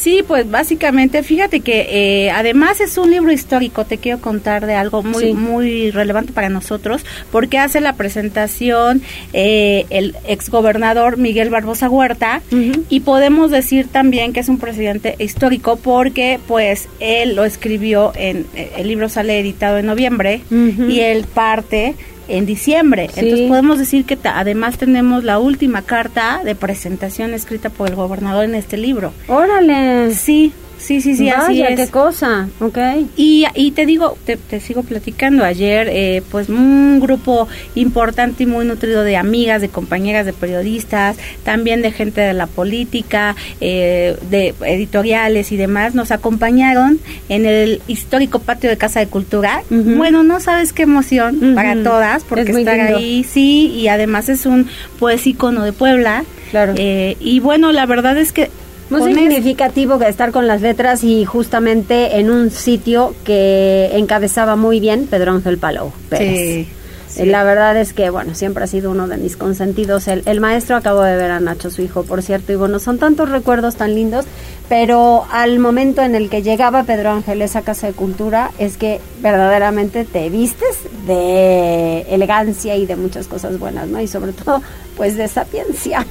Sí, 0.00 0.24
pues 0.26 0.50
básicamente, 0.50 1.22
fíjate 1.22 1.60
que 1.60 1.86
eh, 1.90 2.30
además 2.30 2.80
es 2.80 2.96
un 2.96 3.10
libro 3.10 3.32
histórico, 3.32 3.84
te 3.84 3.98
quiero 3.98 4.18
contar 4.18 4.64
de 4.64 4.74
algo 4.74 5.02
muy, 5.02 5.34
muy 5.34 5.90
relevante 5.90 6.32
para 6.32 6.48
nosotros, 6.48 7.04
porque 7.30 7.58
hace 7.58 7.82
la 7.82 7.92
presentación 7.92 9.02
eh, 9.34 9.84
el 9.90 10.16
exgobernador 10.26 11.18
Miguel 11.18 11.50
Barbosa 11.50 11.90
Huerta 11.90 12.40
y 12.88 13.00
podemos 13.00 13.50
decir 13.50 13.88
también 13.88 14.32
que 14.32 14.40
es 14.40 14.48
un 14.48 14.56
presidente 14.56 15.16
histórico 15.18 15.76
porque 15.76 16.40
pues 16.48 16.88
él 16.98 17.36
lo 17.36 17.44
escribió 17.44 18.12
en, 18.14 18.46
eh, 18.54 18.72
el 18.78 18.88
libro 18.88 19.10
sale 19.10 19.38
editado 19.38 19.76
en 19.76 19.84
noviembre 19.84 20.40
y 20.50 21.00
él 21.00 21.26
parte 21.26 21.94
en 22.30 22.46
diciembre. 22.46 23.10
Entonces 23.14 23.48
podemos 23.48 23.78
decir 23.78 24.04
que 24.04 24.18
además 24.24 24.78
tenemos 24.78 25.24
la 25.24 25.38
última 25.38 25.82
carta 25.82 26.40
de 26.44 26.54
presentación 26.54 27.34
escrita 27.34 27.70
por 27.70 27.88
el 27.88 27.94
gobernador 27.96 28.44
en 28.44 28.54
este 28.54 28.76
libro. 28.76 29.12
Órale. 29.28 30.14
Sí, 30.14 30.52
Sí, 30.80 31.00
sí, 31.00 31.14
sí, 31.14 31.28
así 31.28 31.62
es. 31.62 31.76
qué 31.76 31.88
cosa, 31.88 32.48
ok. 32.58 32.78
Y, 33.16 33.44
y 33.54 33.70
te 33.72 33.84
digo, 33.84 34.16
te, 34.24 34.60
sigo 34.60 34.82
platicando, 34.82 35.44
ayer 35.44 35.88
eh, 35.90 36.22
pues 36.30 36.48
un 36.48 37.00
grupo 37.00 37.48
importante 37.74 38.44
y 38.44 38.46
muy 38.46 38.64
nutrido 38.64 39.02
de 39.04 39.16
amigas, 39.16 39.60
de 39.60 39.68
compañeras, 39.68 40.24
de 40.24 40.32
periodistas, 40.32 41.16
también 41.44 41.82
de 41.82 41.92
gente 41.92 42.22
de 42.22 42.32
la 42.32 42.46
política, 42.46 43.36
eh, 43.60 44.16
de 44.30 44.54
editoriales 44.62 45.52
y 45.52 45.56
demás, 45.56 45.94
nos 45.94 46.10
acompañaron 46.10 46.98
en 47.28 47.44
el 47.44 47.82
histórico 47.86 48.38
patio 48.38 48.70
de 48.70 48.78
Casa 48.78 49.00
de 49.00 49.06
Cultura. 49.06 49.62
Bueno, 49.68 50.22
no 50.22 50.40
sabes 50.40 50.72
qué 50.72 50.82
emoción 50.82 51.54
para 51.54 51.82
todas, 51.82 52.24
porque 52.24 52.52
estar 52.52 52.80
ahí, 52.80 53.24
sí, 53.24 53.68
y 53.68 53.88
además 53.88 54.28
es 54.30 54.46
un 54.46 54.66
pues 54.98 55.26
icono 55.26 55.62
de 55.62 55.72
Puebla. 55.72 56.24
Claro. 56.50 56.74
Eh, 56.76 57.16
y 57.20 57.38
bueno, 57.38 57.70
la 57.70 57.86
verdad 57.86 58.18
es 58.18 58.32
que 58.32 58.50
muy 58.90 59.14
significativo 59.14 59.98
que 59.98 60.08
estar 60.08 60.32
con 60.32 60.46
las 60.46 60.60
letras 60.60 61.04
y 61.04 61.24
justamente 61.24 62.18
en 62.18 62.30
un 62.30 62.50
sitio 62.50 63.14
que 63.24 63.90
encabezaba 63.94 64.56
muy 64.56 64.80
bien 64.80 65.06
Pedro 65.06 65.32
Ángel 65.32 65.58
Palau 65.58 65.92
Pérez. 66.08 66.66
Sí. 67.08 67.24
La 67.24 67.42
verdad 67.42 67.76
es 67.76 67.92
que, 67.92 68.08
bueno, 68.08 68.36
siempre 68.36 68.62
ha 68.62 68.66
sido 68.68 68.92
uno 68.92 69.08
de 69.08 69.16
mis 69.16 69.36
consentidos. 69.36 70.06
El, 70.06 70.22
el, 70.26 70.40
maestro 70.40 70.76
acabo 70.76 71.02
de 71.02 71.16
ver 71.16 71.32
a 71.32 71.40
Nacho, 71.40 71.68
su 71.68 71.82
hijo, 71.82 72.04
por 72.04 72.22
cierto, 72.22 72.52
y 72.52 72.56
bueno, 72.56 72.78
son 72.78 72.98
tantos 72.98 73.28
recuerdos 73.28 73.74
tan 73.74 73.96
lindos, 73.96 74.26
pero 74.70 75.26
al 75.32 75.58
momento 75.58 76.00
en 76.00 76.14
el 76.14 76.30
que 76.30 76.42
llegaba 76.42 76.84
Pedro 76.84 77.10
Ángel 77.10 77.42
a 77.42 77.44
esa 77.44 77.62
casa 77.62 77.88
de 77.88 77.92
cultura, 77.92 78.52
es 78.60 78.76
que 78.76 79.00
verdaderamente 79.20 80.04
te 80.04 80.30
vistes 80.30 80.78
de 81.08 82.02
elegancia 82.02 82.76
y 82.76 82.86
de 82.86 82.94
muchas 82.94 83.26
cosas 83.26 83.58
buenas, 83.58 83.88
¿no? 83.88 84.00
Y 84.00 84.06
sobre 84.06 84.32
todo 84.32 84.62
pues 85.00 85.16
de 85.16 85.28
sapiencia. 85.28 86.06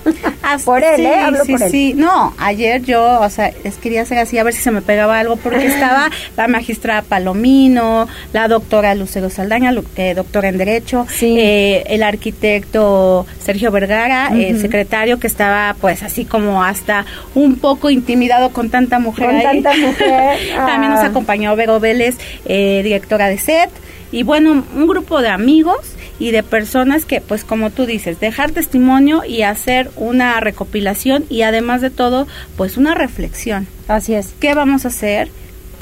Por 0.65 0.83
él, 0.83 1.05
¿eh? 1.05 1.13
Hablo 1.13 1.45
por 1.45 1.61
él. 1.61 1.69
Sí, 1.69 1.93
no, 1.95 2.33
ayer 2.39 2.81
yo, 2.81 3.21
o 3.21 3.29
sea, 3.29 3.53
es, 3.63 3.75
quería 3.75 4.01
hacer 4.01 4.17
así 4.17 4.39
a 4.39 4.43
ver 4.43 4.51
si 4.51 4.61
se 4.61 4.71
me 4.71 4.81
pegaba 4.81 5.19
algo, 5.19 5.35
porque 5.35 5.67
estaba 5.67 6.09
la 6.35 6.47
magistrada 6.47 7.03
Palomino, 7.03 8.07
la 8.33 8.47
doctora 8.47 8.95
Lucero 8.95 9.29
Saldaña, 9.29 9.71
eh, 9.95 10.15
doctora 10.15 10.49
en 10.49 10.57
Derecho, 10.57 11.05
eh, 11.21 11.83
el 11.85 12.01
arquitecto 12.01 13.27
Sergio 13.39 13.69
Vergara, 13.69 14.29
el 14.33 14.59
secretario 14.59 15.19
que 15.19 15.27
estaba 15.27 15.75
pues 15.79 16.01
así 16.01 16.25
como 16.25 16.63
hasta 16.63 17.05
un 17.35 17.57
poco 17.57 17.91
intimidado 17.91 18.48
con 18.51 18.69
tanta 18.69 18.99
mujer. 18.99 19.27
Con 19.27 19.41
tanta 19.41 19.75
mujer. 19.75 20.37
También 20.55 20.91
nos 20.91 21.01
ah. 21.01 21.07
acompañó 21.07 21.55
Vero 21.55 21.79
Vélez, 21.79 22.17
eh, 22.45 22.81
directora 22.83 23.27
de 23.27 23.37
SET, 23.37 23.69
y 24.11 24.23
bueno, 24.23 24.63
un 24.75 24.87
grupo 24.87 25.21
de 25.21 25.29
amigos 25.29 25.95
y 26.19 26.31
de 26.31 26.43
personas 26.43 27.05
que, 27.05 27.21
pues 27.21 27.43
como 27.43 27.69
tú 27.69 27.85
dices, 27.85 28.19
dejar 28.19 28.51
testimonio 28.51 29.23
y 29.25 29.43
hacer 29.43 29.89
una 29.95 30.39
recopilación 30.39 31.25
y 31.29 31.43
además 31.43 31.81
de 31.81 31.89
todo, 31.89 32.27
pues 32.57 32.77
una 32.77 32.95
reflexión. 32.95 33.67
Así 33.87 34.13
es. 34.13 34.33
¿Qué 34.39 34.53
vamos 34.53 34.85
a 34.85 34.89
hacer? 34.89 35.29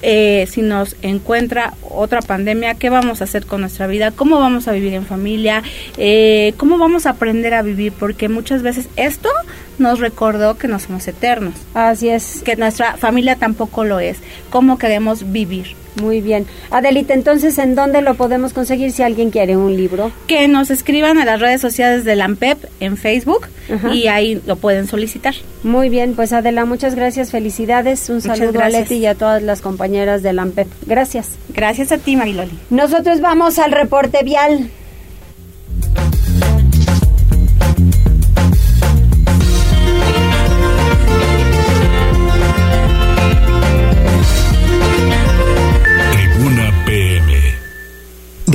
Eh, 0.03 0.47
si 0.47 0.62
nos 0.62 0.95
encuentra 1.01 1.73
otra 1.82 2.21
pandemia, 2.21 2.75
qué 2.75 2.91
vamos 2.91 3.21
a 3.21 3.23
hacer 3.23 3.47
con 3.47 3.62
nuestra 3.62 3.88
vida, 3.88 4.12
cómo 4.12 4.39
vamos 4.39 4.67
a 4.67 4.71
vivir 4.71 4.93
en 4.93 5.08
familia, 5.08 5.63
eh, 5.97 6.53
cómo 6.58 6.77
vamos 6.77 7.08
a 7.08 7.12
aprender 7.12 7.56
a 7.56 7.63
vivir, 7.63 7.93
porque 7.93 8.30
muchas 8.30 8.62
veces 8.62 8.89
esto 8.95 9.30
nos 9.79 9.99
recordó 9.99 10.57
que 10.57 10.67
no 10.67 10.79
somos 10.79 11.07
eternos. 11.07 11.55
Así 11.73 12.09
es. 12.09 12.41
Que 12.43 12.55
nuestra 12.55 12.97
familia 12.97 13.35
tampoco 13.35 13.83
lo 13.83 13.99
es, 13.99 14.17
cómo 14.49 14.77
queremos 14.77 15.31
vivir. 15.31 15.75
Muy 16.01 16.21
bien. 16.21 16.45
Adelita, 16.69 17.13
entonces, 17.13 17.57
¿en 17.57 17.75
dónde 17.75 18.01
lo 18.01 18.15
podemos 18.15 18.53
conseguir 18.53 18.91
si 18.91 19.01
alguien 19.01 19.31
quiere 19.31 19.57
un 19.57 19.75
libro? 19.75 20.11
Que 20.27 20.47
nos 20.47 20.69
escriban 20.69 21.17
a 21.17 21.25
las 21.25 21.39
redes 21.39 21.59
sociales 21.59 22.03
de 22.03 22.15
la 22.15 22.25
AMPEP 22.25 22.65
en 22.79 22.97
Facebook 22.97 23.47
y 23.91 24.07
ahí 24.07 24.41
lo 24.45 24.57
pueden 24.57 24.87
solicitar. 24.87 25.33
Muy 25.63 25.89
bien, 25.89 26.13
pues 26.15 26.33
Adela, 26.33 26.65
muchas 26.65 26.95
gracias, 26.95 27.31
felicidades. 27.31 28.09
Un 28.09 28.21
saludo 28.21 28.61
a 28.61 28.69
Leti 28.69 28.95
y 28.95 29.05
a 29.07 29.15
todas 29.15 29.41
las 29.41 29.61
compañeras 29.61 30.21
de 30.23 30.33
la 30.33 30.43
AMPEP. 30.43 30.67
Gracias. 30.85 31.31
Gracias 31.49 31.91
a 31.91 31.97
ti, 31.97 32.15
Mariloli. 32.15 32.57
Nosotros 32.69 33.19
vamos 33.19 33.57
al 33.57 33.71
reporte 33.71 34.23
vial. 34.23 34.69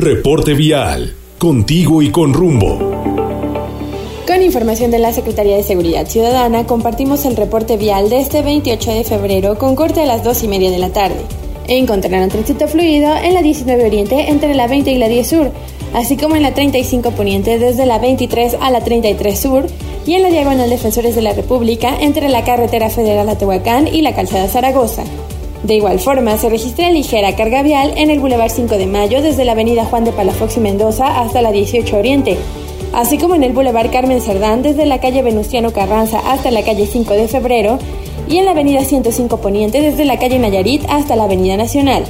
Reporte 0.05 0.55
vial. 0.55 1.15
Contigo 1.39 2.03
y 2.03 2.11
con 2.11 2.35
rumbo. 2.35 2.77
Con 4.27 4.43
información 4.43 4.91
de 4.91 4.99
la 4.99 5.13
Secretaría 5.13 5.57
de 5.57 5.63
Seguridad 5.63 6.09
Ciudadana, 6.09 6.67
compartimos 6.67 7.25
el 7.25 7.37
reporte 7.37 7.77
vial 7.77 8.11
de 8.11 8.19
este 8.19 8.43
28 8.43 8.95
de 8.95 9.05
febrero 9.05 9.57
con 9.57 9.77
corte 9.77 10.03
a 10.03 10.07
las 10.07 10.25
2 10.25 10.43
y 10.43 10.49
media 10.49 10.73
de 10.73 10.81
la 10.81 10.93
tarde. 10.93 11.21
Encontrarán 11.69 12.31
tránsito 12.31 12.67
fluido 12.67 13.15
en 13.15 13.33
la 13.33 13.43
19 13.43 13.87
Oriente 13.87 14.29
entre 14.29 14.57
la 14.57 14.67
20 14.67 14.91
y 14.91 14.99
la 14.99 15.07
10 15.07 15.25
Sur, 15.25 15.53
así 15.95 16.17
como 16.17 16.35
en 16.35 16.43
la 16.43 16.53
35 16.53 17.13
Poniente 17.13 17.61
desde 17.61 17.87
la 17.87 18.01
23 18.01 18.57
a 18.61 18.73
la 18.73 18.83
33 18.83 19.39
Sur 19.39 19.67
y 20.05 20.15
en 20.15 20.23
la 20.23 20.31
Diagonal 20.31 20.69
Defensores 20.69 21.15
de 21.15 21.23
la 21.23 21.33
República 21.33 21.97
entre 22.01 22.29
la 22.29 22.43
Carretera 22.43 22.91
Federal 22.91 23.39
Tehuacán 23.39 23.87
y 23.87 24.03
la 24.03 24.17
Calzada 24.17 24.49
Zaragoza. 24.49 25.05
De 25.65 25.77
igual 25.77 26.01
forma, 26.01 26.37
se 26.39 26.49
registra 26.49 26.91
ligera 26.91 27.37
carga 27.37 27.63
vial 27.63 27.93
en 27.97 28.11
el 28.11 28.19
Boulevard 28.19 28.51
5 28.51 28.77
de 28.77 28.87
Mayo 28.87 29.23
desde 29.23 29.45
la 29.45 29.53
avenida 29.53 29.85
Juan 29.85 30.05
de 30.05 30.11
Palafox 30.11 30.57
y 30.57 30.61
Mendoza 30.61 31.21
hasta 31.21 31.41
la 31.41 31.53
18 31.53 31.97
Oriente, 31.97 32.37
así 32.93 33.17
como 33.17 33.37
en 33.37 33.45
el 33.45 33.53
Boulevard 33.53 33.93
Carmen 33.93 34.21
Cerdán 34.21 34.63
desde 34.63 34.87
la 34.87 35.01
calle 35.01 35.23
Venustiano 35.23 35.73
Carranza 35.73 36.19
hasta 36.33 36.51
la 36.51 36.63
calle 36.63 36.87
5 36.87 37.15
de 37.15 37.29
Febrero 37.29 37.79
y 38.29 38.39
en 38.39 38.45
la 38.45 38.51
avenida 38.51 38.85
105 38.85 39.37
Poniente 39.37 39.81
desde 39.81 40.05
la 40.05 40.19
calle 40.19 40.41
Nayarit 40.41 40.83
hasta 40.89 41.15
la 41.15 41.25
avenida 41.25 41.57
Nacional. 41.57 42.05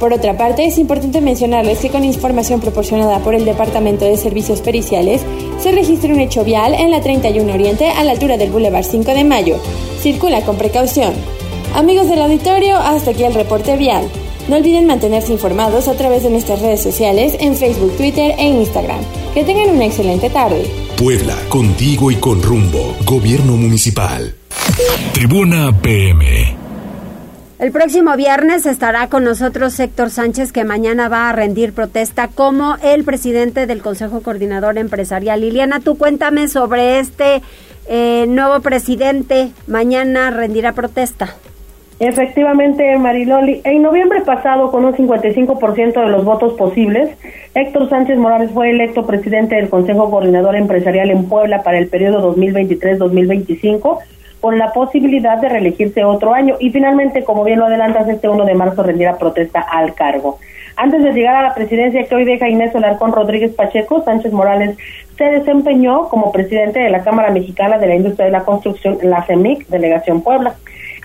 Por 0.00 0.12
otra 0.12 0.36
parte, 0.36 0.64
es 0.64 0.78
importante 0.78 1.20
mencionarles 1.20 1.78
que 1.78 1.88
con 1.90 2.04
información 2.04 2.60
proporcionada 2.60 3.18
por 3.20 3.34
el 3.34 3.44
Departamento 3.44 4.04
de 4.04 4.16
Servicios 4.16 4.60
Periciales, 4.60 5.22
se 5.58 5.72
registra 5.72 6.12
un 6.12 6.20
hecho 6.20 6.44
vial 6.44 6.74
en 6.74 6.90
la 6.90 7.00
31 7.00 7.52
Oriente 7.52 7.88
a 7.88 8.04
la 8.04 8.12
altura 8.12 8.36
del 8.36 8.50
Boulevard 8.50 8.84
5 8.84 9.12
de 9.12 9.24
Mayo. 9.24 9.56
Circula 10.00 10.42
con 10.42 10.56
precaución. 10.56 11.14
Amigos 11.76 12.08
del 12.08 12.22
auditorio, 12.22 12.78
hasta 12.78 13.10
aquí 13.10 13.22
el 13.24 13.34
reporte 13.34 13.76
vial. 13.76 14.08
No 14.48 14.56
olviden 14.56 14.86
mantenerse 14.86 15.30
informados 15.30 15.88
a 15.88 15.92
través 15.94 16.22
de 16.22 16.30
nuestras 16.30 16.62
redes 16.62 16.82
sociales 16.82 17.36
en 17.38 17.54
Facebook, 17.54 17.94
Twitter 17.98 18.34
e 18.38 18.46
Instagram. 18.46 19.00
Que 19.34 19.44
tengan 19.44 19.76
una 19.76 19.84
excelente 19.84 20.30
tarde. 20.30 20.64
Puebla, 20.96 21.34
contigo 21.50 22.10
y 22.10 22.14
con 22.16 22.42
rumbo. 22.42 22.96
Gobierno 23.04 23.58
Municipal. 23.58 24.34
Tribuna 25.12 25.70
PM. 25.82 26.56
El 27.58 27.72
próximo 27.72 28.16
viernes 28.16 28.64
estará 28.64 29.10
con 29.10 29.24
nosotros 29.24 29.78
Héctor 29.78 30.08
Sánchez, 30.08 30.52
que 30.52 30.64
mañana 30.64 31.10
va 31.10 31.28
a 31.28 31.32
rendir 31.34 31.74
protesta 31.74 32.28
como 32.28 32.76
el 32.82 33.04
presidente 33.04 33.66
del 33.66 33.82
Consejo 33.82 34.22
Coordinador 34.22 34.78
Empresarial. 34.78 35.42
Liliana, 35.42 35.80
tú 35.80 35.98
cuéntame 35.98 36.48
sobre 36.48 37.00
este 37.00 37.42
eh, 37.86 38.24
nuevo 38.28 38.60
presidente. 38.60 39.50
Mañana 39.66 40.30
rendirá 40.30 40.72
protesta. 40.72 41.36
Efectivamente, 41.98 42.98
Mariloli, 42.98 43.62
en 43.64 43.80
noviembre 43.80 44.20
pasado, 44.20 44.70
con 44.70 44.84
un 44.84 44.92
55% 44.94 45.94
de 45.94 46.08
los 46.10 46.26
votos 46.26 46.52
posibles, 46.52 47.10
Héctor 47.54 47.88
Sánchez 47.88 48.18
Morales 48.18 48.50
fue 48.50 48.70
electo 48.70 49.06
presidente 49.06 49.56
del 49.56 49.70
Consejo 49.70 50.10
Coordinador 50.10 50.56
Empresarial 50.56 51.10
en 51.10 51.26
Puebla 51.26 51.62
para 51.62 51.78
el 51.78 51.88
periodo 51.88 52.36
2023-2025, 52.36 53.98
con 54.42 54.58
la 54.58 54.74
posibilidad 54.74 55.38
de 55.38 55.48
reelegirse 55.48 56.04
otro 56.04 56.34
año 56.34 56.56
y 56.60 56.68
finalmente, 56.70 57.24
como 57.24 57.44
bien 57.44 57.60
lo 57.60 57.64
adelantas, 57.64 58.06
este 58.08 58.28
1 58.28 58.44
de 58.44 58.54
marzo 58.54 58.82
rendirá 58.82 59.16
protesta 59.16 59.60
al 59.60 59.94
cargo. 59.94 60.38
Antes 60.76 61.02
de 61.02 61.14
llegar 61.14 61.36
a 61.36 61.42
la 61.42 61.54
presidencia 61.54 62.04
que 62.04 62.14
hoy 62.14 62.26
deja 62.26 62.50
Inés 62.50 62.74
Olarcón 62.74 63.12
Rodríguez 63.12 63.54
Pacheco, 63.54 64.02
Sánchez 64.02 64.34
Morales 64.34 64.76
se 65.16 65.24
desempeñó 65.24 66.10
como 66.10 66.30
presidente 66.30 66.80
de 66.80 66.90
la 66.90 67.02
Cámara 67.02 67.30
Mexicana 67.30 67.78
de 67.78 67.86
la 67.86 67.94
Industria 67.94 68.26
de 68.26 68.32
la 68.32 68.44
Construcción, 68.44 68.98
la 69.02 69.22
CEMIC, 69.22 69.66
Delegación 69.68 70.20
Puebla. 70.20 70.56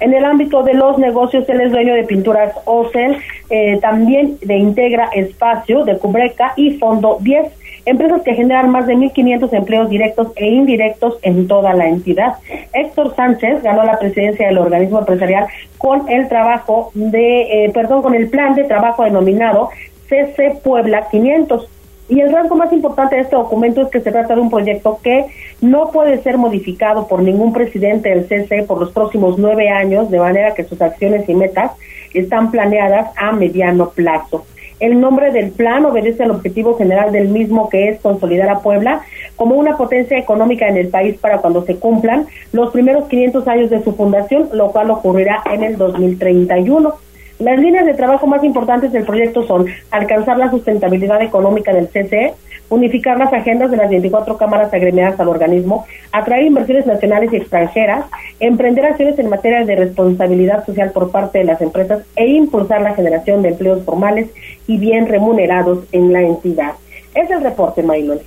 En 0.02 0.14
el 0.14 0.26
ámbito 0.26 0.64
de 0.64 0.74
los 0.74 0.97
negocios, 0.97 1.47
él 1.47 1.62
es 1.62 1.72
dueño 1.72 1.93
de 1.93 2.04
Pinturas 2.04 2.54
Ocel, 2.66 3.18
eh, 3.49 3.78
también 3.82 4.38
de 4.41 4.58
Integra 4.58 5.10
Espacio, 5.14 5.86
de 5.86 5.97
Cubreca 5.97 6.54
y 6.56 6.72
Fondo 6.78 7.18
10 7.22 7.54
empresas 7.86 8.22
que 8.24 8.34
generan 8.34 8.70
más 8.70 8.88
de 8.88 8.95
1.500 8.95 9.54
empleos 9.54 9.89
directos 9.89 10.30
e 10.36 10.47
indirectos 10.47 11.18
en 11.22 11.47
toda 11.47 11.74
la 11.74 11.88
entidad. 11.88 12.36
Héctor 12.74 13.16
Sánchez 13.16 13.64
ganó 13.64 13.84
la 13.84 13.99
presidencia 13.99 14.47
del 14.47 14.58
organismo 14.58 14.99
empresarial 14.99 15.47
con 15.78 16.10
el 16.10 16.28
trabajo 16.28 16.91
de, 16.93 17.66
eh, 17.66 17.72
perdón, 17.72 18.02
con 18.02 18.16
el 18.16 18.30
plan 18.30 18.56
de 18.56 18.64
trabajo 18.66 19.04
denominado 19.04 19.70
CC 20.08 20.60
Puebla 20.64 21.08
500. 21.10 21.70
Y 22.12 22.20
el 22.20 22.30
rasgo 22.30 22.57
más 22.57 22.74
importante 22.74 23.16
de 23.16 23.22
este 23.22 23.38
documento 23.38 23.82
es 23.84 23.88
que 23.88 24.01
se 24.01 24.12
trata 24.12 24.36
de 24.36 24.41
un 24.41 24.49
proyecto 24.49 24.99
que 25.01 25.28
no 25.62 25.91
puede 25.91 26.22
ser 26.22 26.38
modificado 26.38 27.07
por 27.07 27.22
ningún 27.22 27.53
presidente 27.53 28.09
del 28.09 28.28
CC 28.28 28.64
por 28.64 28.82
los 28.82 28.91
próximos 28.91 29.38
nueve 29.38 29.70
años, 29.70 30.12
de 30.12 30.20
manera 30.20 30.53
que 30.53 30.66
sus 30.66 30.82
acciones 30.82 31.30
y 31.30 31.34
metas 31.34 31.72
están 32.14 32.51
planeadas 32.51 33.12
a 33.16 33.32
mediano 33.32 33.91
plazo. 33.91 34.45
El 34.82 34.99
nombre 34.99 35.32
del 35.32 35.51
plan 35.51 35.86
obedece 35.86 36.24
al 36.24 36.32
objetivo 36.32 36.78
general 36.78 37.14
del 37.14 37.30
mismo, 37.30 37.70
que 37.70 37.88
es 37.88 38.01
consolidar 38.01 38.49
a 38.49 38.59
Puebla 38.59 39.03
como 39.38 39.55
una 39.55 39.78
potencia 39.78 40.18
económica 40.18 40.68
en 40.68 40.76
el 40.76 40.89
país 40.89 41.18
para 41.18 41.38
cuando 41.38 41.64
se 41.64 41.78
cumplan 41.78 42.26
los 42.51 42.74
primeros 42.74 43.07
500 43.07 43.47
años 43.47 43.70
de 43.70 43.86
su 43.86 43.95
fundación, 43.95 44.49
lo 44.51 44.74
cual 44.74 44.91
ocurrirá 44.91 45.43
en 45.49 45.64
el 45.64 45.78
2031. 45.78 46.93
Las 47.41 47.59
líneas 47.59 47.87
de 47.87 47.95
trabajo 47.95 48.27
más 48.27 48.43
importantes 48.43 48.91
del 48.91 49.03
proyecto 49.03 49.47
son 49.47 49.65
alcanzar 49.89 50.37
la 50.37 50.51
sustentabilidad 50.51 51.23
económica 51.23 51.73
del 51.73 51.87
CCE, 51.87 52.35
unificar 52.69 53.17
las 53.17 53.33
agendas 53.33 53.71
de 53.71 53.77
las 53.77 53.89
24 53.89 54.37
cámaras 54.37 54.71
agremiadas 54.71 55.19
al 55.19 55.27
organismo, 55.27 55.87
atraer 56.11 56.45
inversiones 56.45 56.85
nacionales 56.85 57.33
y 57.33 57.37
extranjeras, 57.37 58.05
emprender 58.39 58.85
acciones 58.85 59.17
en 59.17 59.29
materia 59.29 59.65
de 59.65 59.75
responsabilidad 59.75 60.63
social 60.67 60.91
por 60.91 61.09
parte 61.09 61.39
de 61.39 61.45
las 61.45 61.59
empresas 61.61 62.03
e 62.15 62.27
impulsar 62.27 62.81
la 62.81 62.93
generación 62.93 63.41
de 63.41 63.49
empleos 63.49 63.83
formales 63.85 64.29
y 64.67 64.77
bien 64.77 65.07
remunerados 65.07 65.85
en 65.91 66.13
la 66.13 66.21
entidad. 66.21 66.73
Es 67.15 67.31
el 67.31 67.41
reporte, 67.41 67.81
Maylon. 67.81 68.19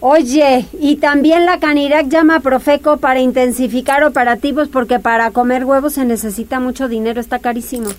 Oye, 0.00 0.64
y 0.80 0.96
también 0.96 1.44
la 1.44 1.58
Canirac 1.58 2.08
llama 2.08 2.36
a 2.36 2.40
Profeco 2.40 2.96
para 2.96 3.20
intensificar 3.20 4.04
operativos 4.04 4.70
porque 4.70 4.98
para 5.00 5.32
comer 5.32 5.66
huevos 5.66 5.92
se 5.92 6.06
necesita 6.06 6.60
mucho 6.60 6.88
dinero, 6.88 7.20
está 7.20 7.40
carísimo. 7.40 7.90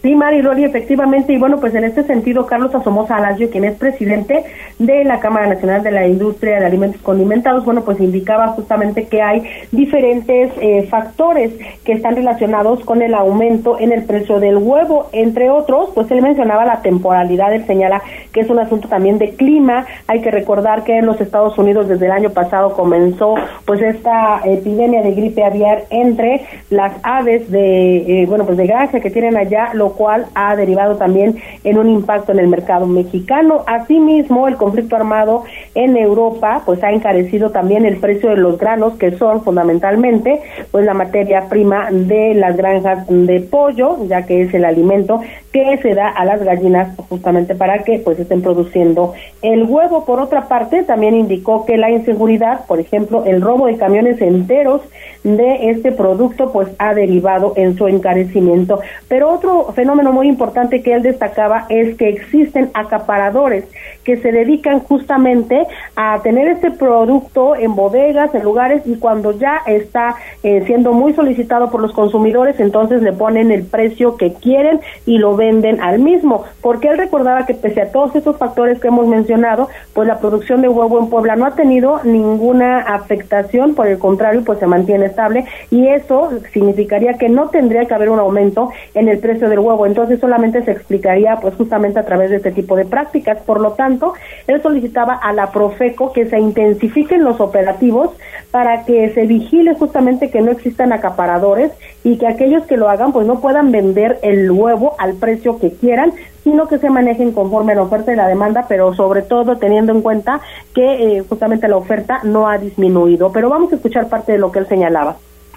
Sí, 0.00 0.14
Mari 0.14 0.42
Lori, 0.42 0.62
efectivamente, 0.62 1.32
y 1.32 1.38
bueno, 1.38 1.58
pues 1.58 1.74
en 1.74 1.82
este 1.82 2.04
sentido, 2.04 2.46
Carlos 2.46 2.72
Asomosa 2.72 3.16
Alacio, 3.16 3.50
quien 3.50 3.64
es 3.64 3.76
presidente 3.76 4.44
de 4.78 5.02
la 5.02 5.18
Cámara 5.18 5.48
Nacional 5.48 5.82
de 5.82 5.90
la 5.90 6.06
Industria 6.06 6.60
de 6.60 6.66
Alimentos 6.66 7.02
Condimentados, 7.02 7.64
bueno, 7.64 7.82
pues 7.82 7.98
indicaba 7.98 8.48
justamente 8.48 9.08
que 9.08 9.20
hay 9.20 9.42
diferentes 9.72 10.52
eh, 10.60 10.86
factores 10.88 11.52
que 11.84 11.94
están 11.94 12.14
relacionados 12.14 12.84
con 12.84 13.02
el 13.02 13.12
aumento 13.12 13.76
en 13.80 13.90
el 13.90 14.04
precio 14.04 14.38
del 14.38 14.58
huevo, 14.58 15.08
entre 15.10 15.50
otros, 15.50 15.90
pues 15.94 16.08
él 16.12 16.22
mencionaba 16.22 16.64
la 16.64 16.80
temporalidad, 16.80 17.52
él 17.52 17.66
señala 17.66 18.00
que 18.32 18.40
es 18.40 18.50
un 18.50 18.60
asunto 18.60 18.86
también 18.86 19.18
de 19.18 19.30
clima, 19.30 19.84
hay 20.06 20.20
que 20.20 20.30
recordar 20.30 20.84
que 20.84 20.98
en 20.98 21.06
los 21.06 21.20
Estados 21.20 21.58
Unidos 21.58 21.88
desde 21.88 22.06
el 22.06 22.12
año 22.12 22.30
pasado 22.30 22.72
comenzó 22.74 23.34
pues 23.64 23.82
esta 23.82 24.42
epidemia 24.44 25.02
de 25.02 25.12
gripe 25.12 25.42
aviar 25.42 25.84
entre 25.90 26.42
las 26.70 26.92
aves 27.02 27.50
de, 27.50 28.22
eh, 28.22 28.26
bueno, 28.26 28.46
pues 28.46 28.56
de 28.56 28.66
granja 28.68 29.00
que 29.00 29.10
tienen 29.10 29.36
allá, 29.36 29.70
lo 29.74 29.87
cual 29.92 30.26
ha 30.34 30.56
derivado 30.56 30.96
también 30.96 31.36
en 31.64 31.78
un 31.78 31.88
impacto 31.88 32.32
en 32.32 32.38
el 32.38 32.48
mercado 32.48 32.86
mexicano. 32.86 33.64
Asimismo, 33.66 34.48
el 34.48 34.56
conflicto 34.56 34.96
armado 34.96 35.44
en 35.74 35.96
Europa 35.96 36.62
pues 36.64 36.82
ha 36.82 36.90
encarecido 36.90 37.50
también 37.50 37.84
el 37.84 37.98
precio 37.98 38.30
de 38.30 38.36
los 38.36 38.58
granos 38.58 38.94
que 38.94 39.16
son 39.16 39.42
fundamentalmente 39.42 40.40
pues 40.70 40.84
la 40.84 40.94
materia 40.94 41.48
prima 41.48 41.88
de 41.90 42.34
las 42.34 42.56
granjas 42.56 43.06
de 43.08 43.40
pollo, 43.40 44.04
ya 44.06 44.26
que 44.26 44.42
es 44.42 44.54
el 44.54 44.64
alimento 44.64 45.20
que 45.52 45.78
se 45.78 45.94
da 45.94 46.08
a 46.08 46.24
las 46.24 46.42
gallinas 46.42 46.96
justamente 47.08 47.54
para 47.54 47.84
que 47.84 47.98
pues 47.98 48.18
estén 48.18 48.42
produciendo 48.42 49.14
el 49.42 49.64
huevo. 49.64 50.04
Por 50.04 50.20
otra 50.20 50.48
parte, 50.48 50.82
también 50.82 51.14
indicó 51.14 51.64
que 51.64 51.76
la 51.76 51.90
inseguridad, 51.90 52.66
por 52.66 52.80
ejemplo, 52.80 53.24
el 53.24 53.40
robo 53.40 53.66
de 53.66 53.76
camiones 53.76 54.20
enteros 54.20 54.82
de 55.24 55.70
este 55.70 55.92
producto 55.92 56.52
pues 56.52 56.68
ha 56.78 56.94
derivado 56.94 57.52
en 57.56 57.76
su 57.76 57.88
encarecimiento. 57.88 58.80
Pero 59.08 59.30
otro 59.30 59.72
fenómeno 59.72 60.12
muy 60.12 60.28
importante 60.28 60.82
que 60.82 60.94
él 60.94 61.02
destacaba 61.02 61.66
es 61.68 61.96
que 61.96 62.08
existen 62.08 62.70
acaparadores 62.74 63.64
que 64.04 64.16
se 64.18 64.32
dedican 64.32 64.80
justamente 64.80 65.66
a 65.96 66.20
tener 66.22 66.48
este 66.48 66.70
producto 66.70 67.56
en 67.56 67.74
bodegas, 67.74 68.34
en 68.34 68.42
lugares 68.42 68.82
y 68.86 68.96
cuando 68.96 69.38
ya 69.38 69.62
está 69.66 70.16
eh, 70.42 70.62
siendo 70.66 70.92
muy 70.92 71.12
solicitado 71.14 71.70
por 71.70 71.80
los 71.80 71.92
consumidores, 71.92 72.60
entonces 72.60 73.02
le 73.02 73.12
ponen 73.12 73.50
el 73.50 73.64
precio 73.64 74.16
que 74.16 74.32
quieren 74.34 74.80
y 75.04 75.18
lo 75.18 75.36
venden 75.38 75.80
al 75.80 75.98
mismo, 76.00 76.44
porque 76.60 76.88
él 76.88 76.98
recordaba 76.98 77.46
que 77.46 77.54
pese 77.54 77.80
a 77.80 77.90
todos 77.90 78.14
estos 78.14 78.36
factores 78.36 78.78
que 78.78 78.88
hemos 78.88 79.06
mencionado, 79.06 79.68
pues 79.94 80.06
la 80.06 80.18
producción 80.18 80.60
de 80.60 80.68
huevo 80.68 80.98
en 80.98 81.08
Puebla 81.08 81.36
no 81.36 81.46
ha 81.46 81.54
tenido 81.54 82.00
ninguna 82.04 82.80
afectación, 82.80 83.74
por 83.74 83.86
el 83.86 83.98
contrario, 83.98 84.42
pues 84.44 84.58
se 84.58 84.66
mantiene 84.66 85.06
estable 85.06 85.46
y 85.70 85.88
eso 85.88 86.30
significaría 86.52 87.14
que 87.14 87.30
no 87.30 87.48
tendría 87.48 87.86
que 87.86 87.94
haber 87.94 88.10
un 88.10 88.18
aumento 88.18 88.70
en 88.92 89.08
el 89.08 89.18
precio 89.18 89.48
del 89.48 89.60
huevo, 89.60 89.86
entonces 89.86 90.20
solamente 90.20 90.62
se 90.62 90.72
explicaría 90.72 91.36
pues 91.40 91.54
justamente 91.54 91.98
a 91.98 92.04
través 92.04 92.28
de 92.28 92.36
este 92.36 92.52
tipo 92.52 92.76
de 92.76 92.84
prácticas, 92.84 93.38
por 93.38 93.60
lo 93.60 93.72
tanto, 93.72 94.12
él 94.46 94.60
solicitaba 94.60 95.14
a 95.14 95.32
la 95.32 95.52
Profeco 95.52 96.12
que 96.12 96.26
se 96.26 96.38
intensifiquen 96.38 97.24
los 97.24 97.40
operativos 97.40 98.10
para 98.50 98.84
que 98.84 99.10
se 99.10 99.26
vigile 99.26 99.74
justamente 99.74 100.30
que 100.30 100.40
no 100.40 100.50
existan 100.50 100.92
acaparadores 100.92 101.72
y 102.08 102.16
que 102.16 102.26
aquellos 102.26 102.64
que 102.64 102.78
lo 102.78 102.88
hagan 102.88 103.12
pues 103.12 103.26
no 103.26 103.38
puedan 103.38 103.70
vender 103.70 104.18
el 104.22 104.50
huevo 104.50 104.96
al 104.98 105.14
precio 105.16 105.58
que 105.58 105.74
quieran, 105.74 106.14
sino 106.42 106.66
que 106.66 106.78
se 106.78 106.88
manejen 106.88 107.32
conforme 107.32 107.72
a 107.72 107.74
la 107.74 107.82
oferta 107.82 108.10
y 108.10 108.16
la 108.16 108.26
demanda, 108.26 108.64
pero 108.66 108.94
sobre 108.94 109.20
todo 109.20 109.58
teniendo 109.58 109.92
en 109.92 110.00
cuenta 110.00 110.40
que 110.74 111.18
eh, 111.18 111.24
justamente 111.28 111.68
la 111.68 111.76
oferta 111.76 112.20
no 112.22 112.48
ha 112.48 112.56
disminuido. 112.56 113.30
Pero 113.30 113.50
vamos 113.50 113.72
a 113.72 113.76
escuchar 113.76 114.08
parte 114.08 114.32
de 114.32 114.38
lo 114.38 114.50
que 114.50 114.60
él 114.60 114.68
señalaba. 114.68 115.16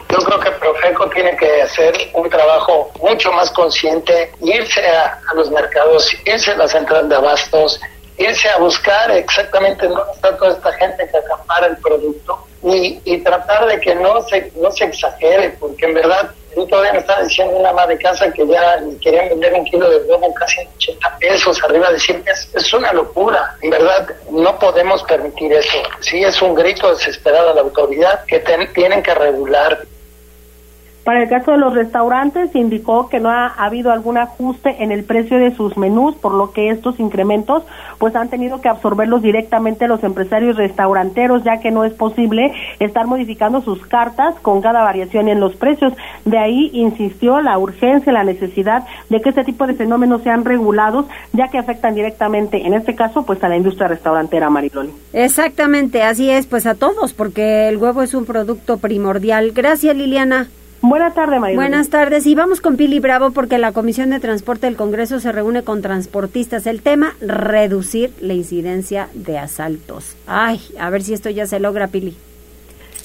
Yo 0.10 0.18
creo 0.18 0.40
que 0.42 0.52
Profeco 0.52 1.10
tiene 1.12 1.38
que 1.38 1.62
hacer 1.62 1.94
un 2.16 2.30
trabajo 2.30 2.92
mucho 3.02 3.32
más 3.32 3.50
consciente, 3.52 4.34
irse 4.42 4.86
a, 4.86 5.22
a 5.32 5.34
los 5.34 5.50
mercados, 5.52 6.14
irse 6.26 6.52
a 6.52 6.58
las 6.58 6.72
centrales 6.72 7.08
de 7.08 7.16
abastos, 7.16 7.80
irse 8.22 8.50
a 8.50 8.58
buscar 8.58 9.12
exactamente 9.12 9.88
dónde 9.88 10.12
está 10.14 10.36
toda 10.38 10.52
esta 10.52 10.72
gente 10.74 11.08
que 11.10 11.18
acampara 11.18 11.68
el 11.68 11.78
producto 11.78 12.46
y, 12.64 13.18
tratar 13.20 13.66
de 13.68 13.80
que 13.80 13.96
no 13.96 14.22
se, 14.24 14.52
no 14.56 14.72
se 14.72 14.86
exagere, 14.86 15.50
porque 15.60 15.86
en 15.86 15.96
verdad 15.96 16.32
yo 16.56 16.66
todavía 16.66 16.94
me 16.94 17.00
estaba 17.00 17.24
diciendo 17.24 17.56
una 17.56 17.72
madre 17.72 17.96
de 17.96 18.04
casa 18.04 18.32
que 18.32 18.46
ya 18.46 18.80
querían 19.02 19.30
vender 19.30 19.54
un 19.54 19.66
kilo 19.66 19.90
de 19.90 19.98
huevo 20.04 20.34
casi 20.34 20.62
en 20.62 20.68
80 20.76 21.18
pesos, 21.20 21.64
arriba 21.64 21.92
de 21.92 22.00
100 22.00 22.24
pesos. 22.24 22.50
Es 22.54 22.74
una 22.74 22.92
locura. 22.92 23.56
En 23.62 23.70
verdad, 23.70 24.10
no 24.30 24.60
podemos 24.60 25.02
permitir 25.04 25.54
eso. 25.54 25.78
Sí, 26.02 26.24
es 26.24 26.42
un 26.42 26.54
grito 26.54 26.94
desesperado 26.94 27.52
a 27.52 27.54
la 27.54 27.62
autoridad 27.62 28.26
que 28.26 28.40
tienen 28.74 29.02
que 29.02 29.14
regular. 29.14 29.82
Para 31.04 31.24
el 31.24 31.30
caso 31.30 31.52
de 31.52 31.58
los 31.58 31.74
restaurantes, 31.74 32.54
indicó 32.54 33.10
que 33.10 33.20
no 33.20 33.32
ha 33.32 33.48
habido 33.48 33.92
algún 33.92 34.20
ajuste 34.20 34.84
en 34.84 34.92
el 34.92 35.04
precio 35.04 35.38
de 35.38 35.56
sus 35.56 35.76
menús, 35.76 36.16
por 36.16 36.34
lo 36.34 36.52
que 36.52 36.70
estos 36.70 37.00
incrementos 37.00 37.64
pues 37.98 38.16
han 38.16 38.30
tenido 38.30 38.62
que 38.62 38.70
absorberlos 38.70 39.22
directamente 39.22 39.88
los 39.88 40.04
empresarios 40.04 40.58
restauranteros, 40.58 41.44
ya 41.44 41.60
que 41.60 41.72
no 41.72 41.86
es 41.86 41.94
posible 41.94 42.54
estar 42.80 43.08
modificando 43.08 43.62
sus 43.62 43.86
cartas 43.88 44.36
con 44.42 44.62
cada 44.62 44.84
variación 44.84 45.28
en 45.28 45.40
los 45.40 45.56
precios. 45.56 45.94
De 46.26 46.38
ahí 46.38 46.70
insistió 46.74 47.42
la 47.42 47.58
urgencia, 47.58 48.12
la 48.12 48.24
necesidad 48.24 48.86
de 49.10 49.22
que 49.22 49.30
este 49.30 49.44
tipo 49.44 49.66
de 49.66 49.74
fenómenos 49.74 50.22
sean 50.22 50.46
regulados, 50.46 51.06
ya 51.34 51.48
que 51.48 51.58
afectan 51.58 51.96
directamente, 51.96 52.66
en 52.66 52.74
este 52.76 52.96
caso, 52.96 53.24
pues 53.26 53.44
a 53.44 53.50
la 53.50 53.58
industria 53.58 53.88
restaurantera, 53.88 54.50
Mariloli. 54.50 54.92
Exactamente, 55.14 56.04
así 56.04 56.30
es, 56.30 56.46
pues 56.46 56.66
a 56.68 56.76
todos, 56.76 57.14
porque 57.14 57.68
el 57.70 57.78
huevo 57.78 58.04
es 58.04 58.14
un 58.14 58.26
producto 58.26 58.78
primordial. 58.78 59.52
Gracias, 59.52 59.96
Liliana. 59.96 60.48
Buenas 60.82 61.14
tardes, 61.14 61.40
María. 61.40 61.56
Buenas 61.56 61.90
tardes. 61.90 62.26
Y 62.26 62.34
vamos 62.34 62.60
con 62.60 62.76
Pili 62.76 63.00
Bravo 63.00 63.32
porque 63.32 63.60
la 63.60 63.72
Comisión 63.72 64.10
de 64.10 64.20
Transporte 64.20 64.66
del 64.66 64.76
Congreso 64.76 65.20
se 65.20 65.32
reúne 65.32 65.64
con 65.64 65.84
transportistas. 65.84 66.66
El 66.66 66.82
tema, 66.82 67.14
reducir 67.22 68.12
la 68.20 68.34
incidencia 68.34 69.08
de 69.14 69.38
asaltos. 69.38 70.18
Ay, 70.26 70.60
a 70.80 70.90
ver 70.90 71.04
si 71.04 71.14
esto 71.14 71.30
ya 71.30 71.46
se 71.46 71.60
logra, 71.60 71.90
Pili. 71.90 72.16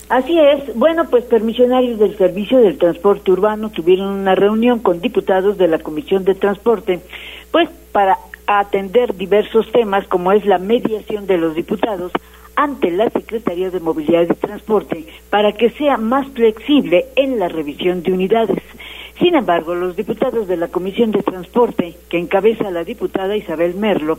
Así 0.08 0.38
es. 0.38 0.74
Bueno, 0.74 1.10
pues 1.10 1.24
permisionarios 1.24 1.98
del 1.98 2.16
Servicio 2.16 2.58
del 2.58 2.78
Transporte 2.78 3.30
Urbano 3.30 3.70
tuvieron 3.70 4.08
una 4.08 4.34
reunión 4.34 4.78
con 4.78 5.00
diputados 5.00 5.58
de 5.58 5.68
la 5.68 5.78
Comisión 5.78 6.24
de 6.24 6.34
Transporte, 6.34 7.00
pues 7.50 7.68
para 7.92 8.18
atender 8.46 9.16
diversos 9.16 9.70
temas 9.72 10.06
como 10.06 10.32
es 10.32 10.46
la 10.46 10.58
mediación 10.58 11.26
de 11.26 11.36
los 11.36 11.54
diputados 11.54 12.12
ante 12.56 12.90
la 12.90 13.08
Secretaría 13.10 13.70
de 13.70 13.80
Movilidad 13.80 14.22
y 14.22 14.34
Transporte 14.34 15.06
para 15.30 15.52
que 15.52 15.70
sea 15.70 15.98
más 15.98 16.26
flexible 16.32 17.06
en 17.14 17.38
la 17.38 17.48
revisión 17.48 18.02
de 18.02 18.12
unidades. 18.12 18.62
Sin 19.18 19.34
embargo, 19.34 19.74
los 19.74 19.96
diputados 19.96 20.48
de 20.48 20.56
la 20.56 20.68
Comisión 20.68 21.10
de 21.10 21.22
Transporte, 21.22 21.94
que 22.08 22.18
encabeza 22.18 22.70
la 22.70 22.84
diputada 22.84 23.36
Isabel 23.36 23.74
Merlo, 23.74 24.18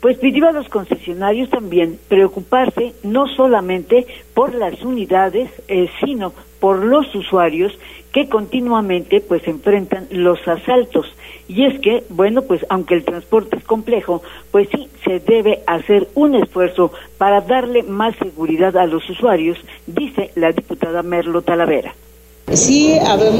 pues 0.00 0.18
pidió 0.18 0.48
a 0.48 0.52
los 0.52 0.68
concesionarios 0.68 1.48
también 1.48 1.98
preocuparse 2.08 2.92
no 3.04 3.28
solamente 3.28 4.04
por 4.34 4.52
las 4.54 4.82
unidades, 4.82 5.48
eh, 5.68 5.88
sino 6.04 6.32
por 6.62 6.84
los 6.84 7.12
usuarios 7.12 7.76
que 8.12 8.28
continuamente 8.28 9.20
pues 9.20 9.48
enfrentan 9.48 10.06
los 10.12 10.38
asaltos. 10.46 11.06
Y 11.48 11.64
es 11.64 11.80
que, 11.80 12.04
bueno, 12.08 12.42
pues 12.42 12.64
aunque 12.68 12.94
el 12.94 13.04
transporte 13.04 13.56
es 13.56 13.64
complejo, 13.64 14.22
pues 14.52 14.68
sí 14.70 14.88
se 15.04 15.18
debe 15.18 15.64
hacer 15.66 16.06
un 16.14 16.36
esfuerzo 16.36 16.92
para 17.18 17.40
darle 17.40 17.82
más 17.82 18.14
seguridad 18.14 18.76
a 18.76 18.86
los 18.86 19.10
usuarios, 19.10 19.58
dice 19.88 20.30
la 20.36 20.52
diputada 20.52 21.02
Merlo 21.02 21.42
Talavera. 21.42 21.96
Sí, 22.52 22.96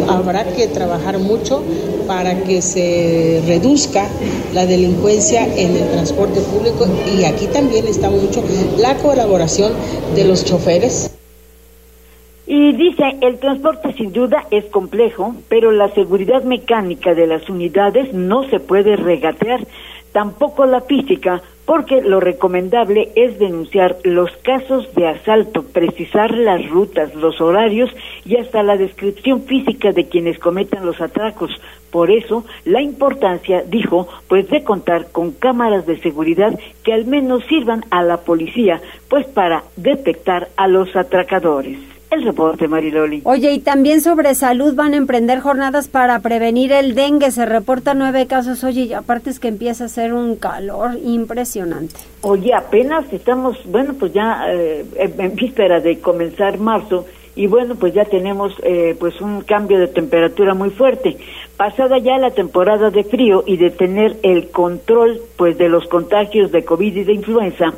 habrá 0.09 0.45
que 0.57 0.67
trabajar 0.67 1.21
mucho 1.21 1.63
para 2.09 2.43
que 2.43 2.61
se 2.61 3.41
reduzca 3.47 4.09
la 4.53 4.67
delincuencia 4.67 5.47
en 5.47 5.77
el 5.77 5.89
transporte 5.93 6.41
público 6.41 6.89
y 7.17 7.23
aquí 7.23 7.47
también 7.47 7.87
está 7.87 8.11
mucho 8.11 8.43
la 8.79 8.97
colaboración 8.97 9.73
de 10.17 10.25
los 10.25 10.45
choferes. 10.45 11.13
Y 12.55 12.75
dice, 12.75 13.17
el 13.23 13.39
transporte 13.39 13.95
sin 13.95 14.13
duda 14.13 14.45
es 14.51 14.67
complejo, 14.67 15.35
pero 15.49 15.73
la 15.73 15.89
seguridad 15.89 16.43
mecánica 16.43 17.15
de 17.15 17.27
las 17.27 17.49
unidades 17.49 18.13
no 18.13 18.43
se 18.51 18.61
puede 18.61 18.95
regatear, 18.97 19.67
tampoco 20.13 20.67
la 20.67 20.83
física, 20.83 21.41
porque 21.65 22.03
lo 22.03 22.21
recomendable 22.21 23.11
es 23.17 23.39
denunciar 23.39 23.97
los 24.05 24.31
casos 24.43 24.95
de 24.95 25.07
asalto, 25.07 25.63
precisar 25.63 26.37
las 26.37 26.69
rutas, 26.69 27.15
los 27.15 27.41
horarios 27.41 27.89
y 28.27 28.37
hasta 28.37 28.63
la 28.63 28.77
descripción 28.77 29.45
física 29.45 29.93
de 29.93 30.09
quienes 30.09 30.39
cometan 30.39 30.85
los 30.85 31.01
atracos. 31.01 31.53
Por 31.91 32.11
eso, 32.11 32.45
la 32.67 32.83
importancia, 32.83 33.63
dijo, 33.63 34.09
pues 34.29 34.51
de 34.51 34.63
contar 34.63 35.11
con 35.11 35.33
cámaras 35.33 35.87
de 35.87 35.99
seguridad 36.03 36.53
que 36.85 36.93
al 36.93 37.07
menos 37.07 37.47
sirvan 37.47 37.83
a 37.89 38.03
la 38.03 38.19
policía, 38.19 38.83
pues 39.09 39.27
para 39.27 39.65
detectar 39.77 40.49
a 40.59 40.69
los 40.69 40.95
atracadores. 40.95 41.79
El 42.13 42.25
reporte, 42.25 42.69
Mariloli. 42.69 43.23
Oye, 43.25 43.53
y 43.53 43.59
también 43.61 44.03
sobre 44.03 44.35
salud 44.35 44.75
van 44.75 44.93
a 44.93 44.99
emprender 44.99 45.41
jornadas 45.41 45.89
para 45.89 46.21
prevenir 46.21 46.71
el 46.71 46.95
dengue. 46.95 47.31
Se 47.31 47.47
reportan 47.47 47.99
nueve 47.99 48.27
casos. 48.27 48.63
Oye, 48.65 48.83
y 48.83 48.93
aparte 48.93 49.31
es 49.31 49.41
que 49.41 49.49
empieza 49.49 49.87
a 49.87 49.89
ser 49.89 50.13
un 50.13 50.37
calor 50.37 50.91
impresionante. 51.03 51.95
Oye, 52.21 52.53
apenas 52.53 53.11
estamos, 53.11 53.57
bueno, 53.65 53.95
pues 53.99 54.13
ya 54.13 54.45
eh, 54.53 54.85
en 54.97 55.35
víspera 55.35 55.81
de 55.81 56.01
comenzar 56.01 56.59
marzo 56.59 57.07
y 57.35 57.47
bueno, 57.47 57.77
pues 57.77 57.95
ya 57.95 58.05
tenemos 58.05 58.53
eh, 58.63 58.95
pues 59.01 59.19
un 59.23 59.41
cambio 59.41 59.79
de 59.79 59.89
temperatura 59.89 60.53
muy 60.53 60.69
fuerte. 60.69 61.17
Pasada 61.57 61.97
ya 61.97 62.19
la 62.19 62.33
temporada 62.33 62.91
de 62.91 63.05
frío 63.05 63.43
y 63.47 63.57
de 63.57 63.71
tener 63.71 64.19
el 64.23 64.51
control 64.51 65.19
pues 65.37 65.57
de 65.57 65.71
los 65.71 65.89
contagios 65.89 66.53
de 66.53 66.63
COVID 66.63 66.95
y 66.95 67.05
de 67.05 67.15
influenza, 67.15 67.73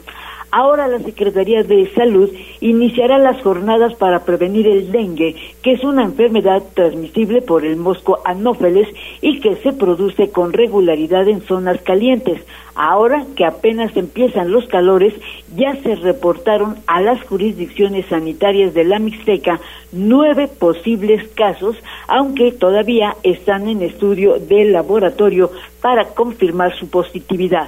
Ahora 0.57 0.87
la 0.87 1.01
Secretaría 1.01 1.65
de 1.65 1.93
Salud 1.95 2.31
iniciará 2.61 3.19
las 3.19 3.43
jornadas 3.43 3.93
para 3.95 4.25
prevenir 4.25 4.69
el 4.69 4.93
dengue, 4.93 5.35
que 5.63 5.73
es 5.73 5.83
una 5.83 6.05
enfermedad 6.05 6.63
transmisible 6.75 7.43
por 7.43 7.65
el 7.65 7.75
mosco 7.75 8.21
anófeles 8.25 8.87
y 9.21 9.41
que 9.41 9.57
se 9.57 9.73
produce 9.73 10.31
con 10.31 10.53
regularidad 10.53 11.27
en 11.27 11.41
zonas 11.41 11.81
calientes. 11.81 12.41
Ahora 12.77 13.27
que 13.35 13.45
apenas 13.45 13.97
empiezan 13.97 14.53
los 14.53 14.67
calores, 14.67 15.13
ya 15.57 15.75
se 15.83 15.97
reportaron 15.97 16.77
a 16.87 17.01
las 17.01 17.21
jurisdicciones 17.25 18.07
sanitarias 18.07 18.75
de 18.75 18.85
la 18.85 19.01
Mixteca 19.01 19.59
nueve 19.91 20.47
posibles 20.47 21.29
casos, 21.35 21.77
aunque 22.07 22.53
todavía 22.53 23.17
están 23.25 23.67
en 23.67 23.83
estudio 23.83 24.39
del 24.39 24.73
laboratorio 24.73 25.51
para 25.81 26.11
confirmar 26.11 26.79
su 26.79 26.89
positividad. 26.89 27.67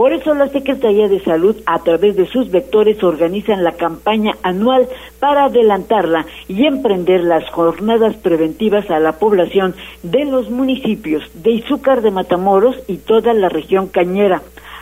Por 0.00 0.14
eso 0.14 0.32
la 0.32 0.48
Secretaría 0.48 1.08
de 1.08 1.22
Salud, 1.22 1.56
a 1.66 1.80
través 1.80 2.16
de 2.16 2.26
sus 2.26 2.50
vectores, 2.50 3.04
organizan 3.04 3.62
la 3.62 3.72
campaña 3.72 4.32
anual 4.42 4.88
para 5.18 5.44
adelantarla 5.44 6.24
y 6.48 6.64
emprender 6.64 7.22
las 7.22 7.46
jornadas 7.50 8.16
preventivas 8.16 8.90
a 8.90 8.98
la 8.98 9.18
población 9.18 9.74
de 10.02 10.24
los 10.24 10.48
municipios 10.48 11.22
de 11.34 11.50
Izúcar 11.50 12.00
de 12.00 12.12
Matamoros 12.12 12.76
y 12.88 12.96
toda 12.96 13.34
la 13.34 13.50
región 13.50 13.88
cañera. 13.88 14.40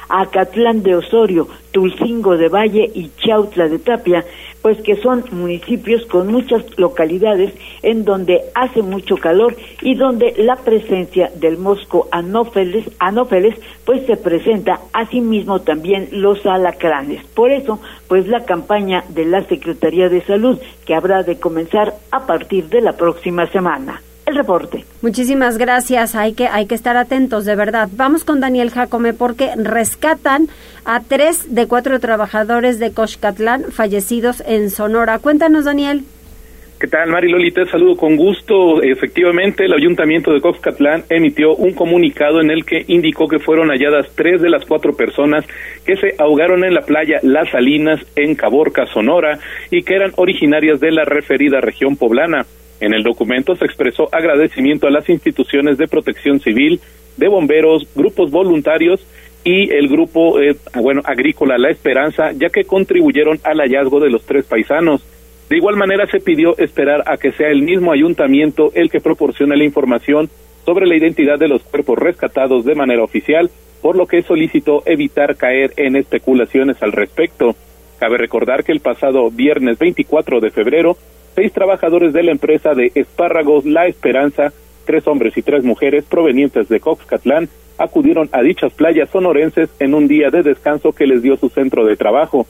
Acatlán 0.09 0.85
de 0.85 0.95
Osorio, 0.95 1.49
Tulcingo 1.73 2.37
de 2.37 2.49
Valle 2.49 2.89
y 2.95 3.11
Chautla 3.17 3.67
de 3.69 3.81
Tapia, 3.81 4.25
pues 4.63 4.81
que 4.83 4.97
son 4.97 5.25
municipios 5.31 6.05
con 6.07 6.29
muchas 6.29 6.65
localidades 6.79 7.53
en 7.83 8.05
donde 8.05 8.43
hace 8.55 8.83
mucho 8.83 9.17
calor 9.17 9.57
y 9.83 9.95
donde 9.95 10.35
la 10.39 10.57
presencia 10.57 11.31
del 11.35 11.59
mosco 11.59 12.09
anófeles, 12.11 12.85
anófeles 12.99 13.55
pues 13.85 14.05
se 14.07 14.17
presenta 14.17 14.81
asimismo 14.93 15.61
también 15.61 16.09
los 16.13 16.45
alacranes. 16.47 17.25
Por 17.35 17.51
eso, 17.51 17.81
pues 18.09 18.27
la 18.27 18.45
campaña 18.45 19.05
de 19.09 19.25
la 19.25 19.45
Secretaría 19.45 20.09
de 20.09 20.23
Salud 20.23 20.59
que 20.85 20.95
habrá 20.95 21.23
de 21.23 21.39
comenzar 21.39 21.95
a 22.11 22.27
partir 22.27 22.69
de 22.69 22.81
la 22.81 22.93
próxima 22.93 23.47
semana 23.47 24.03
el 24.29 24.37
reporte. 24.37 24.85
Muchísimas 25.03 25.59
gracias. 25.59 26.15
Hay 26.15 26.35
que, 26.35 26.47
hay 26.47 26.67
que 26.67 26.75
estar 26.75 26.97
atentos, 26.97 27.45
de 27.45 27.57
verdad. 27.57 27.89
Vamos 27.93 28.25
con 28.25 28.41
Daniel 28.41 28.71
Jacome 28.71 29.13
porque 29.13 29.51
rescatan 29.57 30.49
a 30.85 31.01
tres 31.01 31.55
de 31.55 31.67
cuatro 31.67 31.99
trabajadores 32.01 32.79
de 32.79 32.93
Coxcatlán 32.93 33.65
fallecidos 33.73 34.43
en 34.47 34.71
Sonora. 34.71 35.19
Cuéntanos, 35.19 35.65
Daniel. 35.65 36.03
¿Qué 36.81 36.87
tal, 36.87 37.11
Mari 37.11 37.29
Loli? 37.29 37.51
Te 37.51 37.67
saludo 37.67 37.97
con 37.97 38.17
gusto. 38.17 38.81
Efectivamente, 38.81 39.65
el 39.65 39.73
Ayuntamiento 39.73 40.33
de 40.33 40.41
Coxcatlán 40.41 41.03
emitió 41.11 41.57
un 41.57 41.75
comunicado 41.75 42.41
en 42.41 42.53
el 42.53 42.65
que 42.65 42.85
indicó 42.87 43.27
que 43.27 43.41
fueron 43.41 43.71
halladas 43.71 44.07
tres 44.15 44.41
de 44.41 44.49
las 44.49 44.65
cuatro 44.65 44.93
personas 44.93 45.45
que 45.85 45.97
se 45.97 46.15
ahogaron 46.19 46.65
en 46.65 46.75
la 46.75 46.83
playa 46.83 47.19
Las 47.25 47.51
Salinas 47.51 48.01
en 48.15 48.37
Caborca, 48.37 48.87
Sonora, 48.87 49.41
y 49.73 49.83
que 49.83 49.97
eran 49.97 50.13
originarias 50.15 50.79
de 50.79 50.93
la 50.93 51.05
referida 51.05 51.61
región 51.61 51.97
poblana. 51.97 52.47
En 52.81 52.95
el 52.95 53.03
documento 53.03 53.57
se 53.57 53.65
expresó 53.65 54.09
agradecimiento 54.13 54.87
a 54.87 54.91
las 54.91 55.09
instituciones 55.09 55.79
de 55.79 55.89
protección 55.89 56.41
civil, 56.41 56.81
de 57.17 57.29
bomberos, 57.29 57.89
grupos 57.95 58.31
voluntarios 58.31 59.05
y 59.45 59.73
el 59.73 59.89
grupo 59.89 60.41
eh, 60.41 60.57
bueno 60.75 61.01
agrícola 61.05 61.59
La 61.59 61.71
Esperanza, 61.71 62.33
ya 62.33 62.49
que 62.49 62.65
contribuyeron 62.65 63.39
al 63.45 63.59
hallazgo 63.59 64.01
de 64.01 64.11
los 64.11 64.25
tres 64.25 64.45
paisanos. 64.45 65.05
De 65.49 65.57
igual 65.57 65.77
manera 65.77 66.07
se 66.07 66.21
pidió 66.21 66.57
esperar 66.59 67.03
a 67.07 67.17
que 67.17 67.33
sea 67.33 67.49
el 67.49 67.63
mismo 67.63 67.93
ayuntamiento 67.93 68.71
el 68.75 68.91
que 68.91 69.01
proporcione 69.01 69.57
la 69.57 69.65
información 69.65 70.29
sobre 70.67 70.87
la 70.87 70.97
identidad 70.97 71.39
de 71.39 71.49
los 71.49 71.63
cuerpos 71.63 71.99
rescatados 71.99 72.65
de 72.65 72.75
manera 72.75 73.03
oficial, 73.03 73.51
por 73.81 73.97
lo 73.97 74.07
que 74.07 74.23
solicitó 74.23 74.83
evitar 74.85 75.37
caer 75.37 75.73
en 75.79 75.97
especulaciones 75.97 76.83
al 76.83 76.93
respecto. 76.93 77.57
Cabe 77.99 78.19
recordar 78.19 78.65
que 78.65 78.73
el 78.73 78.81
pasado 78.81 79.31
viernes 79.31 79.79
24 79.79 80.41
de 80.41 80.51
febrero 80.51 80.99
seis 81.39 81.53
trabajadores 81.53 82.13
de 82.13 82.25
la 82.25 82.33
empresa 82.33 82.75
de 82.75 82.91
espárragos 82.97 83.65
La 83.65 83.87
Esperanza, 83.87 84.53
tres 84.85 85.07
hombres 85.07 85.37
y 85.37 85.43
tres 85.43 85.63
mujeres 85.63 86.05
provenientes 86.05 86.69
de 86.69 86.81
Coxcatlán, 86.81 87.49
acudieron 87.79 88.29
a 88.33 88.43
dichas 88.43 88.73
playas 88.73 89.09
sonorenses 89.11 89.71
en 89.79 89.95
un 89.95 90.09
día 90.09 90.31
de 90.31 90.43
descanso 90.43 90.91
que 90.91 91.07
les 91.07 91.23
dio 91.23 91.37
su 91.37 91.49
centro 91.49 91.85
de 91.85 91.95
trabajo. 91.95 92.49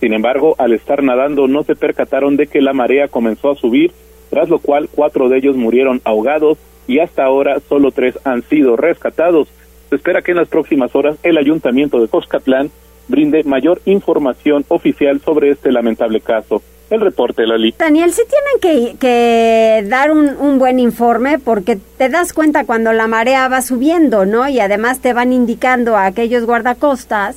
Sin 0.00 0.14
embargo, 0.14 0.54
al 0.56 0.72
estar 0.72 1.02
nadando 1.02 1.48
no 1.48 1.64
se 1.64 1.76
percataron 1.76 2.38
de 2.38 2.46
que 2.46 2.62
la 2.62 2.72
marea 2.72 3.08
comenzó 3.08 3.50
a 3.50 3.56
subir, 3.56 3.92
tras 4.30 4.48
lo 4.48 4.58
cual 4.58 4.88
cuatro 4.90 5.28
de 5.28 5.36
ellos 5.36 5.56
murieron 5.56 6.00
ahogados 6.04 6.56
y 6.86 7.00
hasta 7.00 7.24
ahora 7.24 7.60
solo 7.60 7.90
tres 7.90 8.18
han 8.24 8.40
sido 8.40 8.74
rescatados. 8.74 9.48
Se 9.90 9.96
espera 9.96 10.22
que 10.22 10.30
en 10.30 10.38
las 10.38 10.48
próximas 10.48 10.96
horas 10.96 11.18
el 11.24 11.36
ayuntamiento 11.36 12.00
de 12.00 12.08
Coxcatlán 12.08 12.70
brinde 13.06 13.44
mayor 13.44 13.82
información 13.84 14.64
oficial 14.68 15.20
sobre 15.20 15.50
este 15.50 15.70
lamentable 15.72 16.22
caso 16.22 16.62
el 16.90 17.00
reporte, 17.00 17.46
Lali. 17.46 17.74
Daniel, 17.78 18.12
sí 18.12 18.22
tienen 18.28 18.92
que, 18.92 18.98
que 18.98 19.86
dar 19.88 20.10
un, 20.10 20.36
un, 20.38 20.58
buen 20.58 20.78
informe 20.78 21.38
porque 21.38 21.78
te 21.96 22.08
das 22.08 22.32
cuenta 22.32 22.64
cuando 22.64 22.92
la 22.92 23.06
marea 23.06 23.48
va 23.48 23.62
subiendo, 23.62 24.26
¿no? 24.26 24.48
Y 24.48 24.60
además 24.60 25.00
te 25.00 25.12
van 25.12 25.32
indicando 25.32 25.96
a 25.96 26.06
aquellos 26.06 26.44
guardacostas 26.44 27.36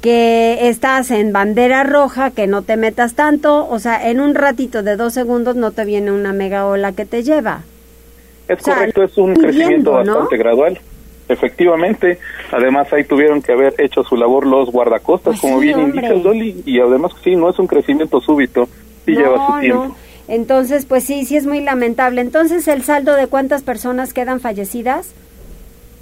que 0.00 0.68
estás 0.68 1.10
en 1.10 1.32
bandera 1.32 1.84
roja, 1.84 2.30
que 2.30 2.46
no 2.46 2.62
te 2.62 2.76
metas 2.76 3.14
tanto, 3.14 3.68
o 3.68 3.78
sea, 3.78 4.08
en 4.08 4.20
un 4.20 4.34
ratito 4.34 4.82
de 4.82 4.96
dos 4.96 5.12
segundos 5.12 5.56
no 5.56 5.72
te 5.72 5.84
viene 5.84 6.10
una 6.10 6.32
mega 6.32 6.66
ola 6.66 6.92
que 6.92 7.04
te 7.04 7.22
lleva. 7.22 7.62
Es 8.48 8.62
correcto, 8.62 9.02
es 9.02 9.16
un 9.16 9.34
crecimiento 9.34 9.92
bastante 9.92 10.36
gradual. 10.36 10.80
Efectivamente, 11.28 12.18
además 12.50 12.92
ahí 12.92 13.04
tuvieron 13.04 13.40
que 13.40 13.52
haber 13.52 13.74
hecho 13.78 14.02
su 14.02 14.16
labor 14.16 14.44
los 14.44 14.68
guardacostas, 14.72 15.38
pues 15.38 15.40
como 15.40 15.60
bien 15.60 15.78
indica 15.78 16.12
Dolly, 16.12 16.62
y 16.66 16.80
además 16.80 17.12
sí, 17.22 17.36
no 17.36 17.48
es 17.48 17.58
un 17.60 17.68
crecimiento 17.68 18.20
súbito, 18.20 18.68
sí 19.14 19.20
lleva 19.20 19.46
su 19.46 19.60
tiempo. 19.60 19.96
Entonces, 20.28 20.86
pues 20.86 21.04
sí, 21.04 21.24
sí 21.24 21.36
es 21.36 21.46
muy 21.46 21.60
lamentable. 21.60 22.20
Entonces, 22.20 22.68
¿el 22.68 22.84
saldo 22.84 23.14
de 23.14 23.26
cuántas 23.26 23.62
personas 23.62 24.12
quedan 24.12 24.40
fallecidas? 24.40 25.12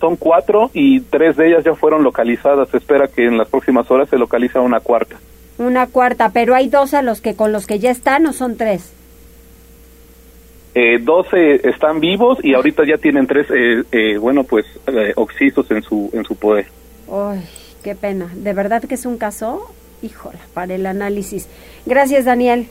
Son 0.00 0.16
cuatro 0.16 0.70
y 0.74 1.00
tres 1.00 1.36
de 1.36 1.48
ellas 1.48 1.64
ya 1.64 1.74
fueron 1.74 2.02
localizadas. 2.02 2.68
Se 2.68 2.76
espera 2.76 3.08
que 3.08 3.24
en 3.24 3.38
las 3.38 3.48
próximas 3.48 3.90
horas 3.90 4.08
se 4.10 4.18
localiza 4.18 4.60
una 4.60 4.80
cuarta. 4.80 5.16
Una 5.56 5.86
cuarta, 5.86 6.30
pero 6.32 6.54
hay 6.54 6.68
dos 6.68 6.94
a 6.94 7.02
los 7.02 7.20
que 7.20 7.34
con 7.34 7.52
los 7.52 7.66
que 7.66 7.78
ya 7.78 7.90
están 7.90 8.26
o 8.26 8.32
son 8.32 8.56
tres. 8.56 8.92
Eh, 10.74 10.98
doce 11.00 11.66
están 11.68 11.98
vivos 11.98 12.38
y 12.42 12.54
ahorita 12.54 12.84
ya 12.86 12.98
tienen 12.98 13.26
tres, 13.26 13.46
eh, 13.50 13.82
eh, 13.90 14.18
bueno, 14.18 14.44
pues 14.44 14.66
eh, 14.86 15.12
oxisos 15.16 15.68
en 15.70 15.82
su 15.82 16.10
en 16.12 16.24
su 16.24 16.36
poder. 16.36 16.66
Ay, 17.10 17.42
qué 17.82 17.96
pena. 17.96 18.30
De 18.34 18.52
verdad 18.52 18.84
que 18.84 18.94
es 18.94 19.06
un 19.06 19.16
caso, 19.18 19.72
híjola, 20.02 20.38
para 20.54 20.74
el 20.74 20.86
análisis. 20.86 21.48
Gracias, 21.86 22.26
Daniel. 22.26 22.68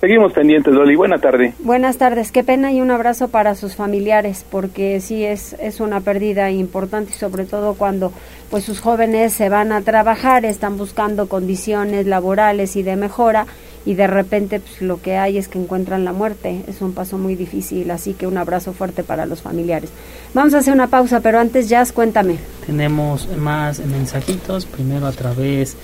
Seguimos 0.00 0.32
pendientes, 0.32 0.72
Loli. 0.72 0.94
Buena 0.94 1.18
tarde. 1.18 1.54
Buenas 1.58 1.98
tardes. 1.98 2.30
Qué 2.30 2.44
pena 2.44 2.70
y 2.70 2.80
un 2.80 2.92
abrazo 2.92 3.28
para 3.28 3.56
sus 3.56 3.74
familiares, 3.74 4.44
porque 4.48 5.00
sí 5.00 5.24
es, 5.24 5.54
es 5.54 5.80
una 5.80 6.00
pérdida 6.00 6.52
importante 6.52 7.10
y 7.10 7.18
sobre 7.18 7.44
todo 7.44 7.74
cuando 7.74 8.12
pues 8.48 8.62
sus 8.62 8.80
jóvenes 8.80 9.32
se 9.32 9.48
van 9.48 9.72
a 9.72 9.80
trabajar, 9.80 10.44
están 10.44 10.78
buscando 10.78 11.28
condiciones 11.28 12.06
laborales 12.06 12.76
y 12.76 12.84
de 12.84 12.94
mejora 12.94 13.46
y 13.84 13.94
de 13.94 14.06
repente 14.06 14.60
pues, 14.60 14.82
lo 14.82 15.00
que 15.00 15.16
hay 15.16 15.38
es 15.38 15.48
que 15.48 15.58
encuentran 15.58 16.04
la 16.04 16.12
muerte. 16.12 16.62
Es 16.68 16.80
un 16.82 16.92
paso 16.92 17.18
muy 17.18 17.34
difícil, 17.34 17.90
así 17.90 18.14
que 18.14 18.26
un 18.26 18.36
abrazo 18.36 18.72
fuerte 18.74 19.02
para 19.02 19.26
los 19.26 19.42
familiares. 19.42 19.90
Vamos 20.34 20.54
a 20.54 20.58
hacer 20.58 20.74
una 20.74 20.88
pausa, 20.88 21.20
pero 21.20 21.40
antes, 21.40 21.68
Jazz, 21.68 21.92
cuéntame. 21.92 22.36
Tenemos 22.66 23.28
más 23.38 23.80
mensajitos, 23.80 24.66
primero 24.66 25.06
a 25.06 25.12
través 25.12 25.74
de 25.74 25.78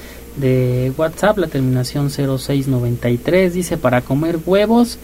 WhatsApp, 0.97 1.39
la 1.39 1.47
terminación 1.47 2.11
0693, 2.11 3.55
dice 3.55 3.77
para 3.77 4.01
comer 4.01 4.39
huevos, 4.45 4.99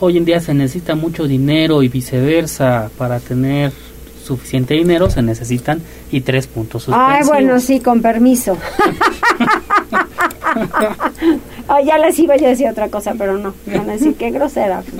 hoy 0.00 0.18
en 0.18 0.24
día 0.24 0.40
se 0.40 0.54
necesita 0.54 0.94
mucho 0.94 1.26
dinero 1.26 1.82
y 1.82 1.88
viceversa, 1.88 2.90
para 2.98 3.20
tener 3.20 3.72
suficiente 4.24 4.74
dinero 4.74 5.10
se 5.10 5.22
necesitan 5.22 5.80
y 6.10 6.22
tres 6.22 6.46
puntos 6.46 6.86
Ay, 6.90 7.22
bueno, 7.26 7.60
sí, 7.60 7.80
con 7.80 8.00
permiso. 8.02 8.56
ya 11.84 11.98
les 11.98 12.18
iba 12.18 12.34
a 12.34 12.38
decir 12.38 12.68
otra 12.68 12.88
cosa, 12.88 13.14
pero 13.16 13.38
no, 13.38 13.54
van 13.66 13.90
a 13.90 13.92
decir 13.92 14.14
qué 14.14 14.30
grosera. 14.30 14.82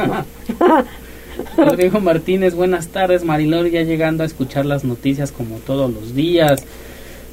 Rodrigo 1.57 2.01
Martínez, 2.01 2.55
buenas 2.55 2.89
tardes, 2.89 3.24
Marilor, 3.24 3.68
ya 3.68 3.82
llegando 3.82 4.22
a 4.22 4.26
escuchar 4.26 4.66
las 4.66 4.85
noticias 4.85 5.32
como 5.32 5.57
todos 5.57 5.93
los 5.93 6.14
días. 6.14 6.64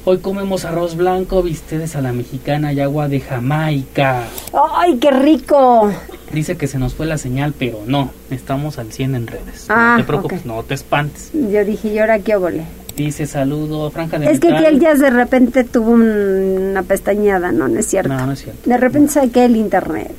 Hoy 0.04 0.18
comemos 0.18 0.64
arroz 0.64 0.96
blanco, 0.96 1.44
bistedes 1.44 1.94
a 1.94 2.00
la 2.00 2.12
mexicana 2.12 2.72
y 2.72 2.80
agua 2.80 3.06
de 3.06 3.20
Jamaica. 3.20 4.24
¡Ay, 4.52 4.96
qué 4.96 5.12
rico! 5.12 5.92
Dice 6.32 6.56
que 6.56 6.66
se 6.66 6.76
nos 6.76 6.94
fue 6.94 7.06
la 7.06 7.18
señal, 7.18 7.54
pero 7.56 7.78
no, 7.86 8.10
estamos 8.28 8.80
al 8.80 8.92
100 8.92 9.14
en 9.14 9.26
redes. 9.28 9.66
Ah, 9.68 9.94
no 9.96 10.02
te 10.02 10.08
preocupes, 10.08 10.44
no 10.44 10.60
te 10.64 10.74
espantes. 10.74 11.30
Yo 11.32 11.64
dije, 11.64 11.86
¿y 11.86 12.00
ahora 12.00 12.18
qué 12.18 12.34
óvole? 12.34 12.64
Dice 13.04 13.26
saludo, 13.26 13.90
franja 13.90 14.16
de 14.16 14.30
Es 14.30 14.38
que 14.38 14.52
aquel 14.52 14.78
día 14.78 14.94
de 14.94 15.10
repente 15.10 15.64
tuvo 15.64 15.90
una 15.90 16.84
pestañeada, 16.84 17.50
¿no? 17.50 17.66
No 17.66 17.80
es 17.80 17.86
cierto. 17.86 18.08
No, 18.12 18.26
no 18.26 18.32
es 18.32 18.44
cierto. 18.44 18.70
De 18.70 18.76
repente 18.76 19.14
saqué 19.14 19.44
el 19.46 19.56
internet. 19.56 20.14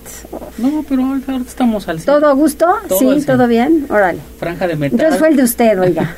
No, 0.58 0.84
pero 0.90 1.06
ahorita 1.06 1.38
estamos 1.48 1.88
al 1.88 2.02
100. 2.02 2.14
¿Todo 2.14 2.28
a 2.28 2.34
gusto? 2.34 2.68
sí, 3.00 3.24
¿todo 3.26 3.48
bien? 3.48 3.86
Órale. 3.90 4.20
Franja 4.38 4.68
de 4.68 4.76
metal. 4.76 5.00
Entonces 5.00 5.18
fue 5.18 5.30
el 5.30 5.38
de 5.38 5.44
usted, 5.44 5.80
oiga. 5.80 6.14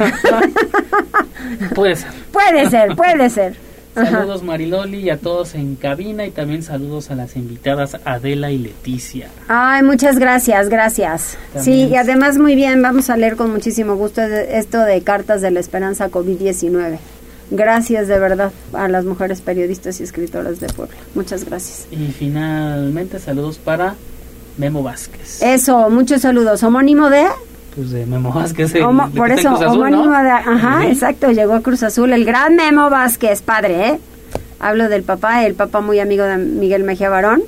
puede 1.75 1.97
ser. 1.97 2.09
Puede 2.31 2.67
ser, 2.67 2.95
puede 2.95 3.29
ser. 3.29 3.55
Saludos 3.95 4.43
Mariloli 4.43 4.99
y 4.99 5.09
a 5.09 5.17
todos 5.17 5.55
en 5.55 5.75
cabina 5.75 6.25
y 6.25 6.31
también 6.31 6.63
saludos 6.63 7.11
a 7.11 7.15
las 7.15 7.35
invitadas 7.35 7.97
Adela 8.03 8.51
y 8.51 8.57
Leticia. 8.57 9.29
Ay, 9.47 9.83
muchas 9.83 10.19
gracias, 10.19 10.67
gracias. 10.69 11.37
Sí, 11.57 11.87
y 11.87 11.95
además 11.95 12.37
muy 12.37 12.55
bien, 12.55 12.81
vamos 12.81 13.09
a 13.09 13.15
leer 13.15 13.37
con 13.37 13.51
muchísimo 13.51 13.95
gusto 13.95 14.21
esto 14.21 14.81
de 14.81 15.01
Cartas 15.01 15.41
de 15.41 15.51
la 15.51 15.61
Esperanza 15.61 16.09
COVID-19. 16.09 16.97
Gracias 17.51 18.07
de 18.07 18.19
verdad 18.19 18.51
a 18.73 18.87
las 18.87 19.05
mujeres 19.05 19.41
periodistas 19.41 19.99
y 20.01 20.03
escritoras 20.03 20.59
de 20.59 20.67
Puebla. 20.67 20.97
Muchas 21.13 21.45
gracias. 21.45 21.87
Y 21.91 22.11
finalmente 22.11 23.19
saludos 23.19 23.59
para 23.59 23.95
Memo 24.57 24.83
Vázquez. 24.83 25.41
Eso, 25.41 25.89
muchos 25.89 26.21
saludos. 26.21 26.63
Homónimo 26.63 27.09
de 27.09 27.25
pues 27.75 27.91
de 27.91 28.05
Memo 28.05 28.31
Vázquez. 28.31 28.73
por 29.15 29.31
eso, 29.31 29.53
homónimo 29.53 30.11
de, 30.11 30.29
ajá, 30.29 30.87
exacto, 30.87 31.31
llegó 31.31 31.53
a 31.53 31.61
Cruz 31.61 31.83
Azul, 31.83 32.13
el 32.13 32.25
gran 32.25 32.55
Memo 32.55 32.89
Vázquez, 32.89 33.41
padre, 33.41 33.89
¿eh? 33.89 33.99
Hablo 34.59 34.87
del 34.87 35.03
papá, 35.03 35.45
el 35.45 35.53
papá 35.53 35.81
muy 35.81 35.99
amigo 35.99 36.23
de 36.23 36.37
Miguel 36.37 36.83
Mejía 36.83 37.09
Barón 37.09 37.43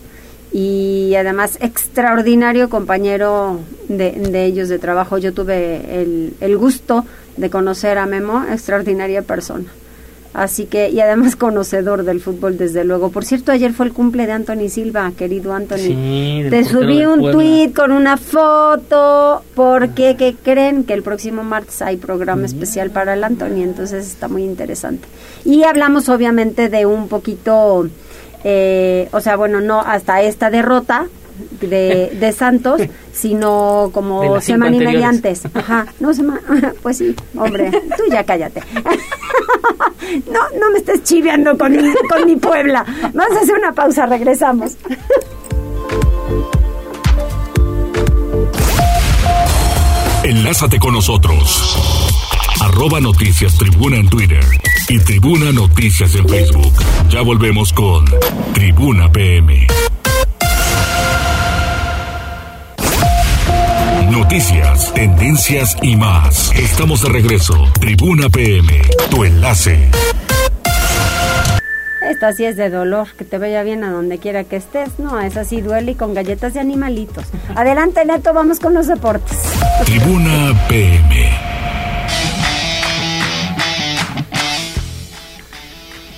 y 0.52 1.16
además 1.16 1.58
extraordinario 1.62 2.70
compañero 2.70 3.60
de, 3.88 4.12
de 4.12 4.46
ellos 4.46 4.70
de 4.70 4.78
trabajo. 4.80 5.18
Yo 5.18 5.34
tuve 5.34 6.02
el, 6.02 6.34
el 6.42 6.58
gusto 6.58 7.06
de 7.38 7.50
conocer 7.50 7.98
a 7.98 8.06
Memo, 8.06 8.44
extraordinaria 8.52 9.22
persona. 9.22 9.66
Así 10.38 10.66
que, 10.66 10.92
y 10.92 11.00
además 11.00 11.36
conocedor 11.36 12.04
del 12.04 12.22
fútbol, 12.22 12.60
desde 12.60 12.84
luego. 12.84 13.10
Por 13.10 13.26
cierto, 13.26 13.52
ayer 13.52 13.74
fue 13.74 13.88
el 13.88 13.92
cumple 13.92 14.28
de 14.28 14.34
Anthony 14.34 14.70
Silva, 14.70 15.12
querido 15.18 15.52
Anthony. 15.52 16.48
Te 16.52 16.64
subí 16.64 17.04
un 17.08 17.32
tweet 17.32 17.74
con 17.74 17.92
una 17.92 18.18
foto, 18.18 19.42
porque, 19.56 20.16
¿qué 20.16 20.36
creen? 20.36 20.84
Que 20.84 20.94
el 20.94 21.02
próximo 21.02 21.44
martes 21.44 21.82
hay 21.82 21.98
programa 21.98 22.46
especial 22.46 22.92
para 22.92 23.16
el 23.16 23.24
Anthony, 23.24 23.64
entonces 23.64 24.06
está 24.06 24.28
muy 24.28 24.44
interesante. 24.44 25.08
Y 25.44 25.64
hablamos 25.64 26.08
obviamente 26.08 26.70
de 26.70 26.86
un 26.86 27.08
poquito, 27.08 27.90
eh, 28.44 29.10
o 29.14 29.20
sea, 29.22 29.38
bueno, 29.38 29.60
no 29.60 29.82
hasta 29.82 30.22
esta 30.22 30.52
derrota, 30.52 31.08
de, 31.62 32.12
de 32.20 32.32
Santos, 32.32 32.82
sino 33.14 33.90
como 33.94 34.40
semana 34.42 34.76
y 34.76 34.80
media 34.80 35.10
antes. 35.10 35.44
Ajá, 35.54 35.88
no 36.00 36.14
semana, 36.14 36.74
pues 36.82 36.98
sí, 36.98 37.16
hombre, 37.38 37.72
tú 37.98 38.04
ya 38.12 38.24
cállate. 38.24 38.62
No, 40.32 40.40
no 40.58 40.72
me 40.72 40.80
estés 40.80 41.04
chiveando 41.04 41.58
con 41.58 41.72
mi, 41.72 41.94
con 42.10 42.26
mi 42.26 42.38
Puebla. 42.38 42.86
Vamos 43.14 43.38
a 43.38 43.42
hacer 43.42 43.56
una 43.56 43.74
pausa, 43.74 44.06
regresamos. 44.06 44.78
Enlázate 50.24 50.80
con 50.80 50.94
nosotros. 50.94 51.78
Arroba 52.62 53.00
Noticias 53.00 53.58
Tribuna 53.58 53.98
en 53.98 54.10
Twitter 54.10 54.44
y 54.90 55.00
Tribuna 55.00 55.52
Noticias 55.52 56.16
en 56.16 56.28
Facebook. 56.28 56.74
Ya 57.10 57.22
volvemos 57.22 57.72
con 57.72 58.06
Tribuna 58.54 59.12
PM. 59.12 59.68
Noticias, 64.18 64.92
tendencias 64.96 65.78
y 65.84 65.96
más. 65.96 66.52
Estamos 66.56 67.04
de 67.04 67.10
regreso. 67.10 67.54
Tribuna 67.80 68.28
PM, 68.30 68.82
tu 69.12 69.24
enlace. 69.24 69.92
Esta 72.02 72.34
sí 72.34 72.44
es 72.46 72.58
de 72.58 72.72
dolor, 72.72 73.10
que 73.16 73.26
te 73.26 73.38
vaya 73.38 73.62
bien 73.62 73.84
a 73.84 73.92
donde 73.92 74.18
quiera 74.18 74.44
que 74.44 74.56
estés. 74.56 74.98
No, 74.98 75.20
es 75.20 75.38
así, 75.38 75.62
duele 75.62 75.92
y 75.92 75.96
con 75.96 76.16
galletas 76.16 76.56
de 76.56 76.60
animalitos. 76.60 77.26
Adelante, 77.56 78.04
Neto, 78.06 78.34
vamos 78.34 78.60
con 78.60 78.74
los 78.74 78.88
deportes. 78.88 79.38
Tribuna 79.86 80.66
PM. 80.68 81.57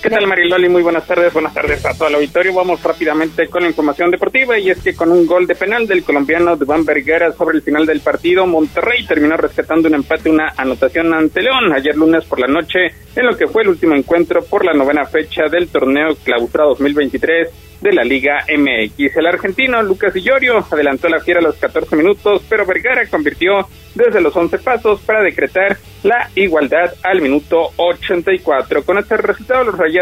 ¿Qué 0.10 0.16
tal 0.16 0.26
Mariloli? 0.26 0.70
Muy 0.70 0.82
buenas 0.82 1.06
tardes, 1.06 1.32
buenas 1.32 1.54
tardes 1.54 1.86
a 1.86 1.94
todo 1.94 2.08
el 2.08 2.16
auditorio. 2.16 2.52
Vamos 2.56 2.82
rápidamente 2.82 3.48
con 3.48 3.62
la 3.62 3.68
información 3.68 4.10
deportiva 4.10 4.58
y 4.58 4.72
es 4.72 4.82
que 4.82 4.96
con 4.96 5.12
un 5.12 5.28
gol 5.28 5.46
de 5.46 5.54
penal 5.54 5.86
del 5.86 6.04
colombiano 6.04 6.56
Duván 6.56 6.84
Vergara 6.84 7.32
sobre 7.32 7.58
el 7.58 7.62
final 7.62 7.86
del 7.86 8.00
partido, 8.00 8.48
Monterrey 8.48 9.06
terminó 9.06 9.38
rescatando 9.38 9.88
un 9.88 9.94
empate, 9.94 10.32
una 10.32 10.52
anotación 10.58 11.14
ante 11.14 11.44
León 11.44 11.72
ayer 11.76 11.96
lunes 11.96 12.26
por 12.26 12.40
la 12.40 12.48
noche 12.48 12.88
en 13.16 13.24
lo 13.28 13.38
que 13.38 13.46
fue 13.46 13.62
el 13.62 13.70
último 13.70 13.94
encuentro 13.94 14.44
por 14.44 14.66
la 14.66 14.74
novena 14.74 15.06
fecha 15.06 15.44
del 15.48 15.68
torneo 15.68 16.16
Clausura 16.24 16.64
2023 16.66 17.70
de 17.82 17.94
la 17.94 18.04
Liga 18.04 18.46
MX. 18.48 19.16
El 19.16 19.28
argentino 19.28 19.82
Lucas 19.84 20.16
Illorio 20.16 20.66
adelantó 20.70 21.08
la 21.08 21.20
fiera 21.20 21.40
a 21.40 21.44
los 21.44 21.56
14 21.56 21.96
minutos, 21.96 22.42
pero 22.50 22.66
Vergara 22.66 23.08
convirtió 23.08 23.68
desde 23.96 24.22
los 24.22 24.36
11 24.36 24.58
pasos 24.60 25.02
para 25.02 25.22
decretar 25.22 25.78
la 26.04 26.30
igualdad 26.36 26.94
al 27.04 27.22
minuto 27.22 27.72
84. 27.76 28.84
Con 28.84 28.98
este 28.98 29.18
resultado, 29.18 29.66
los 29.66 29.78
Rayados 29.78 29.99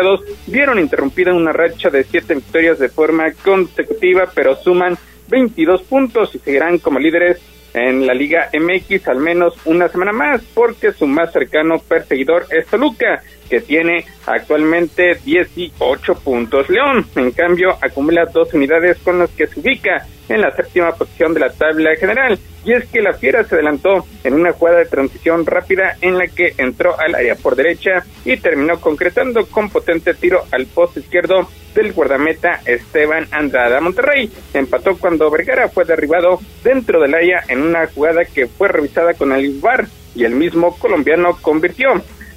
vieron 0.47 0.79
interrumpida 0.79 1.33
una 1.33 1.51
racha 1.51 1.89
de 1.89 2.03
siete 2.03 2.35
victorias 2.35 2.79
de 2.79 2.89
forma 2.89 3.31
consecutiva, 3.43 4.29
pero 4.33 4.55
suman 4.55 4.97
22 5.29 5.83
puntos 5.83 6.33
y 6.35 6.39
seguirán 6.39 6.79
como 6.79 6.99
líderes 6.99 7.39
en 7.73 8.07
la 8.07 8.13
Liga 8.13 8.49
MX 8.53 9.07
al 9.07 9.19
menos 9.19 9.53
una 9.65 9.87
semana 9.87 10.11
más, 10.11 10.41
porque 10.53 10.91
su 10.93 11.05
más 11.05 11.31
cercano 11.31 11.79
perseguidor 11.79 12.45
es 12.49 12.65
Toluca, 12.67 13.21
que 13.49 13.61
tiene 13.61 14.05
actualmente 14.25 15.15
18 15.23 16.15
puntos. 16.15 16.69
León, 16.69 17.05
en 17.15 17.31
cambio, 17.31 17.77
acumula 17.81 18.25
dos 18.25 18.53
unidades 18.53 18.97
con 18.99 19.19
las 19.19 19.29
que 19.31 19.47
se 19.47 19.59
ubica 19.59 20.05
en 20.30 20.41
la 20.41 20.51
séptima 20.55 20.93
posición 20.93 21.34
de 21.34 21.39
la 21.41 21.49
tabla 21.51 21.95
general. 21.95 22.39
Y 22.65 22.73
es 22.73 22.86
que 22.88 23.01
la 23.01 23.13
Fiera 23.13 23.43
se 23.43 23.55
adelantó 23.55 24.05
en 24.23 24.34
una 24.34 24.51
jugada 24.51 24.80
de 24.80 24.86
transición 24.86 25.45
rápida 25.45 25.95
en 26.01 26.17
la 26.17 26.28
que 26.28 26.53
entró 26.57 26.99
al 26.99 27.15
área 27.15 27.36
por 27.36 27.55
derecha 27.55 28.03
y 28.25 28.36
terminó 28.38 28.80
concretando 28.82 29.45
con 29.45 29.69
potente 29.69 30.13
tiro 30.13 30.43
al 30.51 30.65
poste 30.65 30.99
izquierdo 30.99 31.47
del 31.73 31.93
guardameta 31.93 32.61
Esteban 32.65 33.28
Andrada. 33.32 33.80
Monterrey 33.80 34.32
empató 34.53 34.97
cuando 34.97 35.30
Vergara 35.30 35.69
fue 35.69 35.86
derribado 35.86 36.39
dentro 36.63 36.99
del 36.99 37.13
área 37.13 37.43
en 37.47 37.61
una 37.61 37.88
jugada 37.88 38.25
que 38.25 38.47
fue 38.47 38.67
revisada 38.67 39.13
con 39.13 39.32
el 39.32 39.59
VAR 39.59 39.88
y 40.15 40.25
el 40.25 40.34
mismo 40.36 40.78
colombiano 40.78 41.38
convirtió 41.41 41.89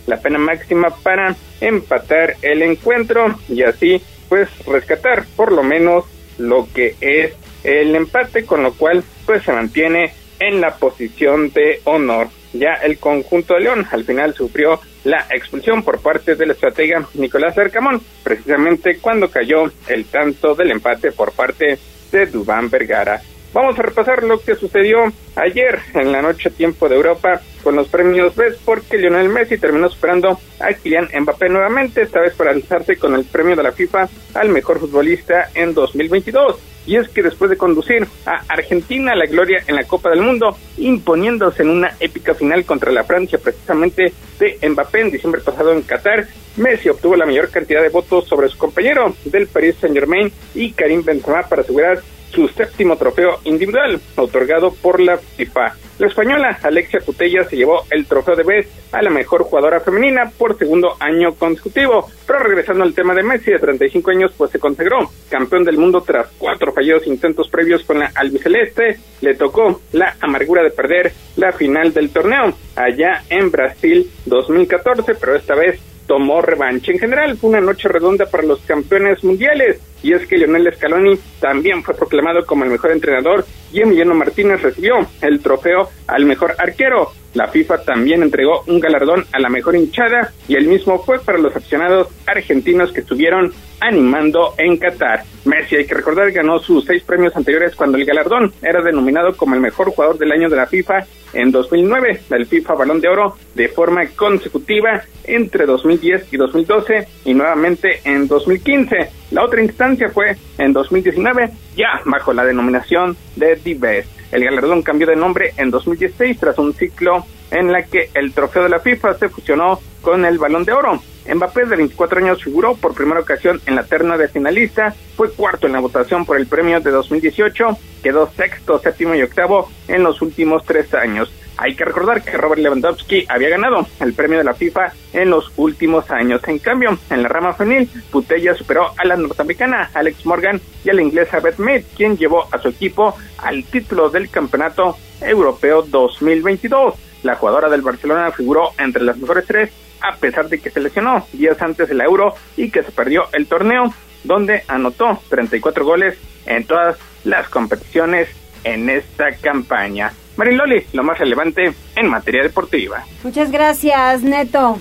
la 0.07 0.19
pena 0.19 0.39
máxima 0.39 0.95
para 1.03 1.35
empatar 1.61 2.37
el 2.43 2.63
encuentro 2.63 3.39
y 3.49 3.63
así 3.63 4.03
pues 4.29 4.49
rescatar 4.67 5.25
por 5.37 5.53
lo 5.53 5.63
menos 5.63 6.05
lo 6.39 6.69
que 6.73 6.95
es 7.01 7.35
el 7.65 7.95
empate, 7.95 8.45
con 8.45 8.63
lo 8.63 8.73
cual 8.73 9.03
pues 9.27 9.43
se 9.45 9.53
mantiene 9.53 10.13
en 10.39 10.61
la 10.61 10.77
posición 10.77 11.51
de 11.53 11.81
honor. 11.85 12.29
Ya 12.53 12.75
el 12.75 12.99
conjunto 12.99 13.55
de 13.55 13.61
León 13.61 13.87
al 13.91 14.05
final 14.05 14.35
sufrió 14.35 14.81
la 15.05 15.27
expulsión 15.31 15.83
por 15.83 16.01
parte 16.01 16.35
del 16.35 16.51
estratega 16.51 17.07
Nicolás 17.15 17.57
Arcamón, 17.57 18.01
precisamente 18.25 18.99
cuando 18.99 19.31
cayó 19.31 19.71
el 19.87 20.05
tanto 20.07 20.55
del 20.55 20.73
empate 20.73 21.13
por 21.13 21.33
parte 21.33 21.79
de 22.11 22.27
Dubán 22.27 22.69
Vergara. 22.69 23.21
Vamos 23.53 23.77
a 23.79 23.83
repasar 23.83 24.23
lo 24.23 24.39
que 24.39 24.55
sucedió 24.55 25.13
ayer 25.35 25.81
en 25.95 26.13
la 26.13 26.23
noche 26.23 26.51
tiempo 26.51 26.89
de 26.89 26.95
Europa 26.95 27.41
con 27.65 27.75
los 27.75 27.89
premios 27.89 28.37
BES 28.37 28.59
porque 28.65 28.97
Lionel 28.97 29.29
Messi 29.29 29.59
terminó 29.59 29.89
superando 29.89 30.39
a 30.61 30.73
Kylian 30.73 31.09
Mbappé 31.23 31.49
nuevamente, 31.49 32.03
esta 32.03 32.21
vez 32.21 32.35
para 32.35 32.53
alzarse 32.53 32.97
con 32.97 33.15
el 33.15 33.25
premio 33.25 33.57
de 33.57 33.65
la 33.65 33.73
FIFA 33.73 34.09
al 34.35 34.51
mejor 34.51 34.79
futbolista 34.79 35.51
en 35.55 35.75
2022. 35.75 36.59
Y 36.91 36.97
es 36.97 37.09
que 37.09 37.23
después 37.23 37.49
de 37.49 37.57
conducir 37.57 38.05
a 38.27 38.43
Argentina 38.49 39.13
a 39.13 39.15
la 39.15 39.27
gloria 39.27 39.63
en 39.69 39.77
la 39.77 39.85
Copa 39.85 40.11
del 40.11 40.23
Mundo, 40.23 40.57
imponiéndose 40.77 41.63
en 41.63 41.71
una 41.71 41.95
épica 42.01 42.35
final 42.35 42.65
contra 42.65 42.91
la 42.91 43.05
Francia 43.05 43.39
precisamente 43.39 44.13
de 44.41 44.69
Mbappé 44.69 45.03
en 45.03 45.13
diciembre 45.13 45.41
pasado 45.41 45.73
en 45.73 45.83
Qatar, 45.83 46.27
Messi 46.57 46.89
obtuvo 46.89 47.15
la 47.15 47.27
mayor 47.27 47.49
cantidad 47.49 47.81
de 47.81 47.91
votos 47.91 48.27
sobre 48.27 48.49
su 48.49 48.59
compañero 48.59 49.15
del 49.25 49.47
Paris 49.47 49.77
Saint-Germain 49.81 50.33
y 50.53 50.73
Karim 50.73 51.05
Benzema 51.05 51.43
para 51.43 51.63
asegurar 51.63 52.01
su 52.31 52.49
séptimo 52.49 52.97
trofeo 52.97 53.41
individual, 53.45 54.01
otorgado 54.17 54.73
por 54.73 55.01
la 55.01 55.19
FIFA. 55.19 55.75
La 55.99 56.07
española 56.07 56.59
Alexia 56.63 57.01
Cutella 57.01 57.45
se 57.45 57.57
llevó 57.57 57.85
el 57.91 58.07
trofeo 58.07 58.35
de 58.35 58.43
Best 58.43 58.71
a 58.95 59.03
la 59.03 59.11
mejor 59.11 59.43
jugadora 59.43 59.81
femenina 59.81 60.31
por 60.39 60.57
segundo 60.57 60.97
año 60.99 61.35
consecutivo. 61.35 62.09
Pero 62.27 62.39
regresando 62.39 62.85
al 62.85 62.95
tema 62.95 63.15
de 63.15 63.23
Messi, 63.23 63.51
de 63.51 63.59
35 63.59 64.11
años, 64.11 64.33
pues 64.37 64.51
se 64.51 64.59
consagró 64.59 65.11
campeón 65.29 65.65
del 65.65 65.77
mundo 65.77 66.01
tras 66.01 66.29
cuatro 66.39 66.73
fallidos 66.73 67.07
intentos 67.07 67.49
previos 67.51 67.85
con 67.85 67.99
la 67.99 68.11
albiceleste. 68.15 68.99
Le 69.21 69.35
tocó 69.35 69.83
la 69.93 70.17
amargura 70.21 70.63
de 70.63 70.71
perder 70.71 71.13
la 71.37 71.53
final 71.53 71.93
del 71.93 72.11
torneo 72.11 72.55
allá 72.77 73.23
en 73.29 73.51
Brasil 73.51 74.11
2014, 74.25 75.15
pero 75.17 75.37
esta 75.37 75.55
vez 75.55 75.81
tomó 76.11 76.43
revancha. 76.43 76.91
En 76.91 76.99
general 76.99 77.37
fue 77.37 77.51
una 77.51 77.61
noche 77.61 77.89
redonda 77.89 78.27
para 78.27 78.43
los 78.43 78.59
campeones 78.63 79.23
mundiales 79.23 79.81
y 80.03 80.13
es 80.13 80.27
que 80.27 80.39
Lionel 80.39 80.75
Scaloni 80.75 81.17
también 81.39 81.85
fue 81.85 81.95
proclamado 81.95 82.45
como 82.45 82.65
el 82.65 82.71
mejor 82.71 82.91
entrenador 82.91 83.47
Emiliano 83.79 84.15
Martínez 84.15 84.63
recibió 84.63 85.07
el 85.21 85.41
trofeo 85.41 85.89
al 86.09 86.25
mejor 86.25 86.57
arquero. 86.59 87.13
La 87.35 87.47
FIFA 87.47 87.85
también 87.85 88.23
entregó 88.23 88.65
un 88.67 88.81
galardón 88.81 89.25
a 89.33 89.39
la 89.39 89.49
mejor 89.49 89.77
hinchada 89.77 90.33
y 90.49 90.57
el 90.57 90.67
mismo 90.67 90.99
fue 91.05 91.21
para 91.21 91.39
los 91.39 91.55
aficionados 91.55 92.09
argentinos 92.27 92.91
que 92.91 93.01
estuvieron 93.01 93.53
animando 93.81 94.55
en 94.59 94.77
Qatar. 94.77 95.23
Messi, 95.45 95.77
hay 95.77 95.87
que 95.87 95.95
recordar, 95.95 96.33
ganó 96.33 96.59
sus 96.59 96.85
seis 96.85 97.05
premios 97.05 97.37
anteriores 97.37 97.77
cuando 97.77 97.99
el 97.99 98.05
galardón 98.05 98.53
era 98.63 98.83
denominado 98.83 99.37
como 99.37 99.55
el 99.55 99.61
mejor 99.61 99.91
jugador 99.91 100.19
del 100.19 100.33
año 100.33 100.49
de 100.51 100.57
la 100.57 100.67
FIFA 100.67 101.07
en 101.33 101.53
2009, 101.53 102.23
el 102.31 102.47
FIFA 102.47 102.75
Balón 102.75 103.01
de 103.01 103.09
Oro 103.09 103.37
de 103.55 103.69
forma 103.69 104.05
consecutiva 104.17 105.03
entre 105.25 105.67
2010 105.67 106.33
y 106.33 106.37
2012 106.37 107.09
y 107.25 107.35
nuevamente 107.35 108.01
en 108.05 108.27
2015. 108.27 109.20
La 109.31 109.45
otra 109.45 109.63
instancia 109.63 110.09
fue 110.09 110.37
en 110.59 110.73
2019, 110.73 111.51
ya 111.77 112.01
bajo 112.05 112.33
la 112.33 112.45
denominación 112.45 113.17
de 113.37 113.57
The 113.57 113.75
Best. 113.75 114.11
El 114.33 114.45
galardón 114.45 114.83
cambió 114.83 115.07
de 115.07 115.17
nombre 115.17 115.55
en 115.57 115.71
2016 115.71 116.39
tras 116.39 116.59
un 116.59 116.75
ciclo 116.75 117.25
en 117.51 117.71
la 117.71 117.85
que 117.85 118.11
el 118.15 118.33
trofeo 118.33 118.65
de 118.65 118.69
la 118.69 118.81
FIFA 118.81 119.15
se 119.15 119.29
fusionó 119.29 119.81
con 120.03 120.25
el 120.25 120.39
Balón 120.39 120.65
de 120.65 120.73
Oro. 120.73 121.01
Mbappé, 121.33 121.67
de 121.67 121.77
24 121.77 122.19
años, 122.19 122.43
figuró 122.43 122.75
por 122.75 122.95
primera 122.95 123.21
ocasión 123.21 123.61
en 123.67 123.77
la 123.77 123.85
terna 123.85 124.17
de 124.17 124.29
finalista, 124.29 124.95
fue 125.17 125.31
cuarto 125.31 125.67
en 125.67 125.75
la 125.75 125.81
votación 125.81 126.25
por 126.25 126.37
el 126.37 126.47
premio 126.47 126.81
de 126.81 126.91
2018, 126.91 127.79
quedó 128.03 128.31
sexto, 128.31 128.79
séptimo 128.79 129.15
y 129.15 129.23
octavo 129.23 129.71
en 129.87 130.03
los 130.03 130.23
últimos 130.23 130.65
tres 130.65 130.93
años. 130.95 131.33
Hay 131.61 131.75
que 131.77 131.85
recordar 131.85 132.25
que 132.25 132.39
Robert 132.39 132.63
Lewandowski 132.63 133.27
había 133.29 133.51
ganado 133.51 133.87
el 134.01 134.15
premio 134.15 134.39
de 134.39 134.45
la 134.45 134.55
FIFA 134.55 134.95
en 135.13 135.29
los 135.29 135.53
últimos 135.59 136.11
años. 136.11 136.41
En 136.49 136.59
cambio, 136.59 136.99
en 137.11 137.23
la 137.23 137.29
rama 137.29 137.53
femenil, 137.53 137.87
Putella 138.11 138.55
superó 138.55 138.95
a 138.97 139.07
la 139.07 139.15
norteamericana 139.15 139.91
Alex 139.93 140.25
Morgan 140.25 140.59
y 140.83 140.89
a 140.89 140.95
la 140.95 141.03
inglesa 141.03 141.39
Beth 141.41 141.59
Mead, 141.59 141.83
quien 141.95 142.17
llevó 142.17 142.49
a 142.51 142.57
su 142.63 142.69
equipo 142.69 143.15
al 143.37 143.63
título 143.65 144.09
del 144.09 144.31
Campeonato 144.31 144.97
Europeo 145.21 145.83
2022. 145.83 146.95
La 147.25 147.37
jugadora 147.37 147.69
del 147.69 147.83
Barcelona 147.83 148.31
figuró 148.31 148.71
entre 148.79 149.03
las 149.03 149.19
mejores 149.19 149.45
tres, 149.47 149.71
a 150.01 150.17
pesar 150.17 150.49
de 150.49 150.61
que 150.61 150.71
se 150.71 150.81
lesionó 150.81 151.27
días 151.31 151.61
antes 151.61 151.91
del 151.91 152.01
Euro 152.01 152.37
y 152.57 152.71
que 152.71 152.83
se 152.83 152.91
perdió 152.91 153.25
el 153.35 153.47
torneo, 153.47 153.93
donde 154.25 154.65
anotó 154.67 155.21
34 155.29 155.85
goles 155.85 156.17
en 156.47 156.65
todas 156.65 156.97
las 157.25 157.51
competiciones 157.51 158.40
en 158.65 158.89
esta 158.89 159.33
campaña. 159.37 160.13
Mariloli, 160.37 160.85
lo 160.93 161.03
más 161.03 161.19
relevante 161.19 161.73
en 161.97 162.09
materia 162.09 162.43
deportiva. 162.43 163.05
Muchas 163.23 163.51
gracias, 163.51 164.23
Neto. 164.23 164.79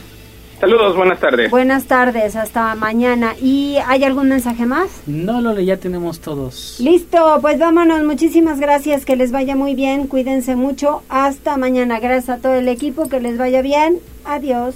Saludos, 0.59 0.95
buenas 0.97 1.19
tardes. 1.21 1.49
Buenas 1.49 1.85
tardes, 1.85 2.35
hasta 2.35 2.75
mañana. 2.75 3.33
¿Y 3.41 3.77
hay 3.87 4.03
algún 4.03 4.27
mensaje 4.27 4.65
más? 4.65 4.89
No, 5.07 5.39
Lole, 5.39 5.63
ya 5.63 5.77
tenemos 5.77 6.19
todos. 6.19 6.77
Listo, 6.81 7.37
pues 7.41 7.59
vámonos. 7.59 8.03
Muchísimas 8.03 8.59
gracias, 8.59 9.05
que 9.05 9.15
les 9.15 9.31
vaya 9.31 9.55
muy 9.55 9.73
bien, 9.73 10.07
cuídense 10.07 10.57
mucho. 10.57 11.01
Hasta 11.07 11.55
mañana. 11.55 12.01
Gracias 12.01 12.37
a 12.37 12.41
todo 12.41 12.55
el 12.55 12.67
equipo, 12.67 13.07
que 13.07 13.21
les 13.21 13.37
vaya 13.37 13.61
bien. 13.61 13.99
Adiós. 14.25 14.75